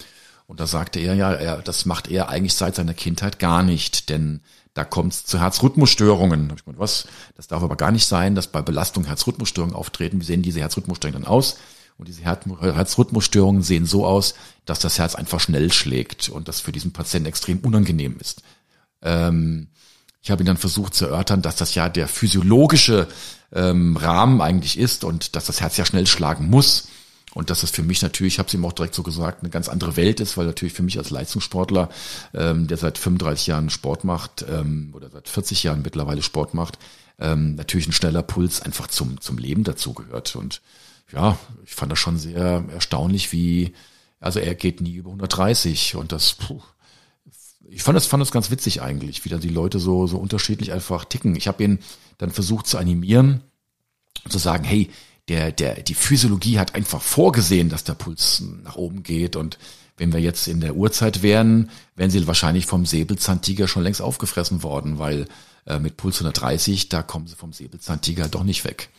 Und 0.47 0.61
da 0.61 0.67
sagte 0.67 1.01
er, 1.01 1.15
ja, 1.15 1.33
er, 1.33 1.61
das 1.61 1.87
macht 1.87 2.09
er 2.09 2.29
eigentlich 2.29 2.55
seit 2.55 2.77
seiner 2.77 2.95
Kindheit 2.95 3.39
gar 3.39 3.63
nicht, 3.63 4.09
denn 4.09 4.41
da 4.79 4.85
kommt 4.85 5.13
es 5.13 5.25
zu 5.25 5.41
Herzrhythmusstörungen. 5.41 6.49
Da 6.49 6.55
ich 6.55 6.65
gedacht, 6.65 6.79
was? 6.79 7.09
Das 7.37 7.49
darf 7.49 7.65
aber 7.65 7.75
gar 7.75 7.91
nicht 7.91 8.07
sein, 8.07 8.37
dass 8.37 8.47
bei 8.47 8.63
Belastung 8.63 9.05
Herzrhythmusstörungen 9.05 9.75
auftreten. 9.75 10.21
Wie 10.21 10.25
sehen 10.25 10.41
diese 10.41 10.61
Herzrhythmusstörungen 10.61 11.25
dann 11.25 11.31
aus? 11.31 11.57
Und 11.97 12.07
diese 12.07 12.23
Herzrhythmusstörungen 12.23 13.63
sehen 13.63 13.87
so 13.87 14.07
aus, 14.07 14.35
dass 14.67 14.79
das 14.79 15.01
Herz 15.01 15.17
einfach 15.17 15.41
schnell 15.41 15.73
schlägt 15.73 16.29
und 16.29 16.47
das 16.47 16.61
für 16.61 16.71
diesen 16.71 16.93
Patienten 16.93 17.27
extrem 17.27 17.59
unangenehm 17.59 18.19
ist. 18.21 18.43
Ähm, 19.03 19.67
ich 20.23 20.31
habe 20.31 20.45
ihn 20.45 20.47
dann 20.47 20.57
versucht 20.57 20.95
zu 20.95 21.07
erörtern, 21.07 21.43
dass 21.43 21.57
das 21.57 21.75
ja 21.75 21.89
der 21.89 22.07
physiologische 22.07 23.09
ähm, 23.53 23.97
Rahmen 23.97 24.41
eigentlich 24.41 24.79
ist 24.79 25.03
und 25.03 25.35
dass 25.35 25.47
das 25.47 25.61
Herz 25.61 25.77
ja 25.77 25.87
schnell 25.87 26.07
schlagen 26.07 26.49
muss. 26.49 26.87
Und 27.39 27.51
dass 27.51 27.61
das 27.61 27.71
für 27.71 27.85
mich 27.85 28.03
natürlich, 28.03 28.35
ich 28.35 28.39
habe 28.41 28.49
es 28.49 28.55
ihm 28.55 28.65
auch 28.65 28.73
direkt 28.73 28.97
so 28.97 29.05
gesagt, 29.05 29.45
eine 29.45 29.51
ganz 29.51 29.69
andere 29.69 29.95
Welt 29.95 30.19
ist, 30.19 30.37
weil 30.37 30.47
natürlich 30.47 30.73
für 30.73 30.83
mich 30.83 30.99
als 30.99 31.11
Leistungssportler, 31.11 31.89
ähm, 32.35 32.67
der 32.67 32.77
seit 32.79 32.99
35 32.99 33.47
Jahren 33.47 33.71
Sport 33.71 34.03
macht 34.03 34.45
ähm, 34.51 34.91
oder 34.93 35.09
seit 35.09 35.29
40 35.29 35.63
Jahren 35.63 35.83
mittlerweile 35.83 36.23
Sport 36.23 36.53
macht, 36.55 36.81
ähm, 37.21 37.55
natürlich 37.55 37.87
ein 37.87 37.93
schneller 37.93 38.25
Puls 38.25 38.61
einfach 38.61 38.89
zum, 38.89 39.21
zum 39.21 39.39
Leben 39.39 39.63
dazugehört. 39.63 40.35
Und 40.35 40.63
ja, 41.13 41.39
ich 41.65 41.77
fand 41.77 41.93
das 41.93 42.01
schon 42.01 42.19
sehr 42.19 42.65
erstaunlich, 42.75 43.31
wie, 43.31 43.73
also 44.19 44.41
er 44.41 44.57
geht 44.57 44.81
nie 44.81 44.97
über 44.97 45.11
130 45.11 45.95
und 45.95 46.11
das, 46.11 46.33
puh, 46.33 46.61
ich 47.69 47.85
fand 47.85 47.95
das, 47.95 48.07
fand 48.07 48.21
das 48.21 48.33
ganz 48.33 48.51
witzig 48.51 48.83
eigentlich, 48.83 49.25
wie 49.25 49.29
dann 49.29 49.39
die 49.39 49.49
Leute 49.49 49.79
so, 49.79 50.09
so 50.09 50.19
unterschiedlich 50.19 50.73
einfach 50.73 51.05
ticken. 51.05 51.37
Ich 51.37 51.47
habe 51.47 51.63
ihn 51.63 51.79
dann 52.17 52.33
versucht 52.33 52.67
zu 52.67 52.79
animieren 52.79 53.43
zu 54.29 54.39
sagen, 54.39 54.65
hey, 54.65 54.91
der, 55.29 55.53
der, 55.53 55.83
die 55.83 55.95
Physiologie 55.95 56.59
hat 56.59 56.75
einfach 56.75 57.03
vorgesehen, 57.03 57.69
dass 57.69 57.85
der 57.85 57.95
Puls 57.95 58.43
nach 58.65 58.77
oben 58.77 59.03
geht 59.03 59.37
und 59.37 59.59
wenn 59.99 60.13
wir 60.13 60.21
jetzt 60.21 60.47
in 60.47 60.61
der 60.61 60.77
Uhrzeit 60.77 61.23
wären, 61.23 61.71
wären 61.97 62.11
sie 62.11 62.27
wahrscheinlich 62.27 62.67
vom 62.67 62.87
Säbelzahntiger 62.87 63.67
schon 63.67 63.83
längst 63.83 64.01
aufgefressen 64.01 64.63
worden, 64.63 64.99
weil 64.99 65.27
äh, 65.67 65.79
mit 65.79 65.97
Puls 65.97 66.17
130, 66.17 66.89
da 66.89 67.03
kommen 67.03 67.27
sie 67.27 67.35
vom 67.35 67.53
Säbelzahntiger 67.53 68.29
doch 68.29 68.45
nicht 68.45 68.65
weg. 68.65 68.91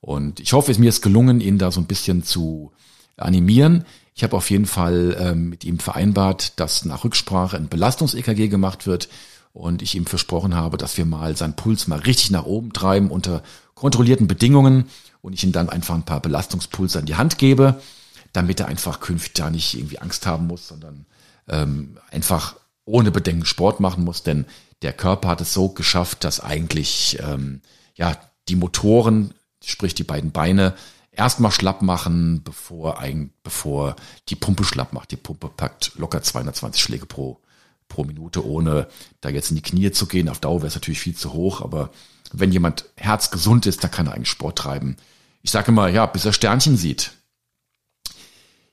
Und 0.00 0.40
ich 0.40 0.52
hoffe, 0.52 0.70
es 0.70 0.78
mir 0.78 0.88
ist 0.88 1.02
gelungen, 1.02 1.40
ihn 1.40 1.58
da 1.58 1.70
so 1.70 1.80
ein 1.80 1.86
bisschen 1.86 2.22
zu 2.22 2.72
animieren. 3.16 3.84
Ich 4.14 4.22
habe 4.22 4.36
auf 4.36 4.50
jeden 4.50 4.66
Fall 4.66 5.16
ähm, 5.20 5.50
mit 5.50 5.64
ihm 5.64 5.78
vereinbart, 5.78 6.58
dass 6.58 6.84
nach 6.84 7.04
Rücksprache 7.04 7.56
ein 7.56 7.68
Belastungs-EKG 7.68 8.48
gemacht 8.48 8.86
wird 8.86 9.08
und 9.52 9.82
ich 9.82 9.94
ihm 9.94 10.06
versprochen 10.06 10.54
habe, 10.54 10.76
dass 10.76 10.96
wir 10.96 11.04
mal 11.04 11.36
seinen 11.36 11.56
Puls 11.56 11.86
mal 11.86 11.98
richtig 11.98 12.30
nach 12.30 12.44
oben 12.44 12.72
treiben 12.72 13.10
unter 13.10 13.42
kontrollierten 13.74 14.26
Bedingungen 14.26 14.86
und 15.26 15.32
ich 15.32 15.42
ihm 15.42 15.50
dann 15.50 15.68
einfach 15.68 15.96
ein 15.96 16.04
paar 16.04 16.20
Belastungspulse 16.20 17.00
an 17.00 17.06
die 17.06 17.16
Hand 17.16 17.36
gebe, 17.36 17.80
damit 18.32 18.60
er 18.60 18.68
einfach 18.68 19.00
künftig 19.00 19.34
da 19.34 19.50
nicht 19.50 19.74
irgendwie 19.74 19.98
Angst 19.98 20.24
haben 20.24 20.46
muss, 20.46 20.68
sondern 20.68 21.04
ähm, 21.48 21.98
einfach 22.12 22.54
ohne 22.84 23.10
Bedenken 23.10 23.44
Sport 23.44 23.80
machen 23.80 24.04
muss, 24.04 24.22
denn 24.22 24.46
der 24.82 24.92
Körper 24.92 25.30
hat 25.30 25.40
es 25.40 25.52
so 25.52 25.68
geschafft, 25.70 26.22
dass 26.22 26.38
eigentlich 26.38 27.18
ähm, 27.20 27.60
ja 27.96 28.16
die 28.48 28.54
Motoren, 28.54 29.34
sprich 29.64 29.94
die 29.94 30.04
beiden 30.04 30.30
Beine, 30.30 30.74
erstmal 31.10 31.50
schlapp 31.50 31.82
machen, 31.82 32.44
bevor 32.44 33.00
ein, 33.00 33.32
bevor 33.42 33.96
die 34.28 34.36
Pumpe 34.36 34.62
schlapp 34.62 34.92
macht. 34.92 35.10
Die 35.10 35.16
Pumpe 35.16 35.48
packt 35.48 35.90
locker 35.96 36.22
220 36.22 36.80
Schläge 36.80 37.06
pro, 37.06 37.40
pro 37.88 38.04
Minute, 38.04 38.46
ohne 38.46 38.86
da 39.22 39.30
jetzt 39.30 39.50
in 39.50 39.56
die 39.56 39.62
Knie 39.62 39.90
zu 39.90 40.06
gehen. 40.06 40.28
Auf 40.28 40.38
Dauer 40.38 40.58
wäre 40.58 40.68
es 40.68 40.76
natürlich 40.76 41.00
viel 41.00 41.16
zu 41.16 41.32
hoch, 41.32 41.62
aber 41.62 41.90
wenn 42.32 42.52
jemand 42.52 42.84
herzgesund 42.94 43.66
ist, 43.66 43.82
dann 43.82 43.90
kann 43.90 44.06
er 44.06 44.14
eigentlich 44.14 44.30
Sport 44.30 44.58
treiben. 44.58 44.96
Ich 45.46 45.52
sage 45.52 45.68
immer, 45.68 45.86
ja, 45.86 46.06
bis 46.06 46.24
er 46.24 46.32
Sternchen 46.32 46.76
sieht. 46.76 47.12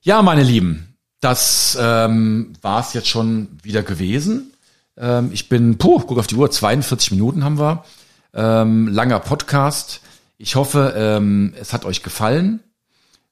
Ja, 0.02 0.24
meine 0.24 0.42
Lieben, 0.42 0.98
das 1.20 1.78
ähm, 1.80 2.54
war 2.64 2.80
es 2.80 2.94
jetzt 2.94 3.10
schon 3.10 3.60
wieder 3.62 3.84
gewesen. 3.84 4.54
Ähm, 4.98 5.30
ich 5.32 5.50
bin, 5.50 5.78
puh, 5.78 6.00
guck 6.00 6.18
auf 6.18 6.26
die 6.26 6.34
Uhr, 6.34 6.50
42 6.50 7.12
Minuten 7.12 7.44
haben 7.44 7.60
wir. 7.60 7.86
Ähm, 8.34 8.88
langer 8.88 9.20
Podcast. 9.20 10.02
Ich 10.40 10.56
hoffe, 10.56 10.96
ähm, 10.98 11.54
es 11.62 11.74
hat 11.74 11.86
euch 11.86 12.02
gefallen. 12.02 12.60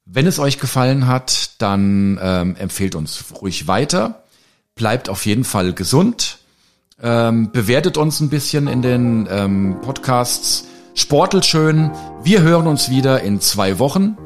Wenn 0.06 0.28
es 0.28 0.38
euch 0.38 0.60
gefallen 0.60 1.08
hat, 1.08 1.60
dann 1.60 2.20
ähm, 2.22 2.56
empfehlt 2.58 2.94
uns 2.94 3.26
ruhig 3.42 3.68
weiter. 3.68 4.22
Bleibt 4.76 5.10
auf 5.10 5.26
jeden 5.26 5.46
Fall 5.46 5.74
gesund. 5.74 6.38
Ähm, 7.02 7.52
bewertet 7.52 7.98
uns 7.98 8.20
ein 8.20 8.30
bisschen 8.30 8.68
in 8.68 8.84
den 8.84 9.28
ähm, 9.32 9.78
Podcasts. 9.82 10.68
Sportelt 10.94 11.46
schön. 11.46 11.92
Wir 12.24 12.42
hören 12.42 12.68
uns 12.68 12.90
wieder 12.90 13.22
in 13.22 13.40
zwei 13.40 13.80
Wochen. 13.80 14.18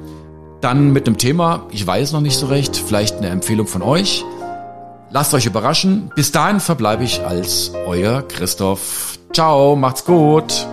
Dann 0.62 0.92
mit 0.92 1.08
einem 1.08 1.18
Thema, 1.18 1.68
ich 1.72 1.86
weiß 1.86 2.12
noch 2.12 2.22
nicht 2.22 2.38
so 2.38 2.48
recht, 2.48 2.76
vielleicht 2.76 3.18
eine 3.18 3.30
Empfehlung 3.30 3.68
von 3.68 3.82
euch. 3.82 4.24
Lasst 5.12 5.34
euch 5.34 5.46
überraschen. 5.46 6.12
Bis 6.16 6.32
dahin 6.32 6.60
verbleibe 6.60 7.04
ich 7.04 7.24
als 7.24 7.72
euer 7.86 8.22
Christoph. 8.28 9.20
Ciao, 9.32 9.76
macht's 9.76 10.06
gut. 10.06 10.68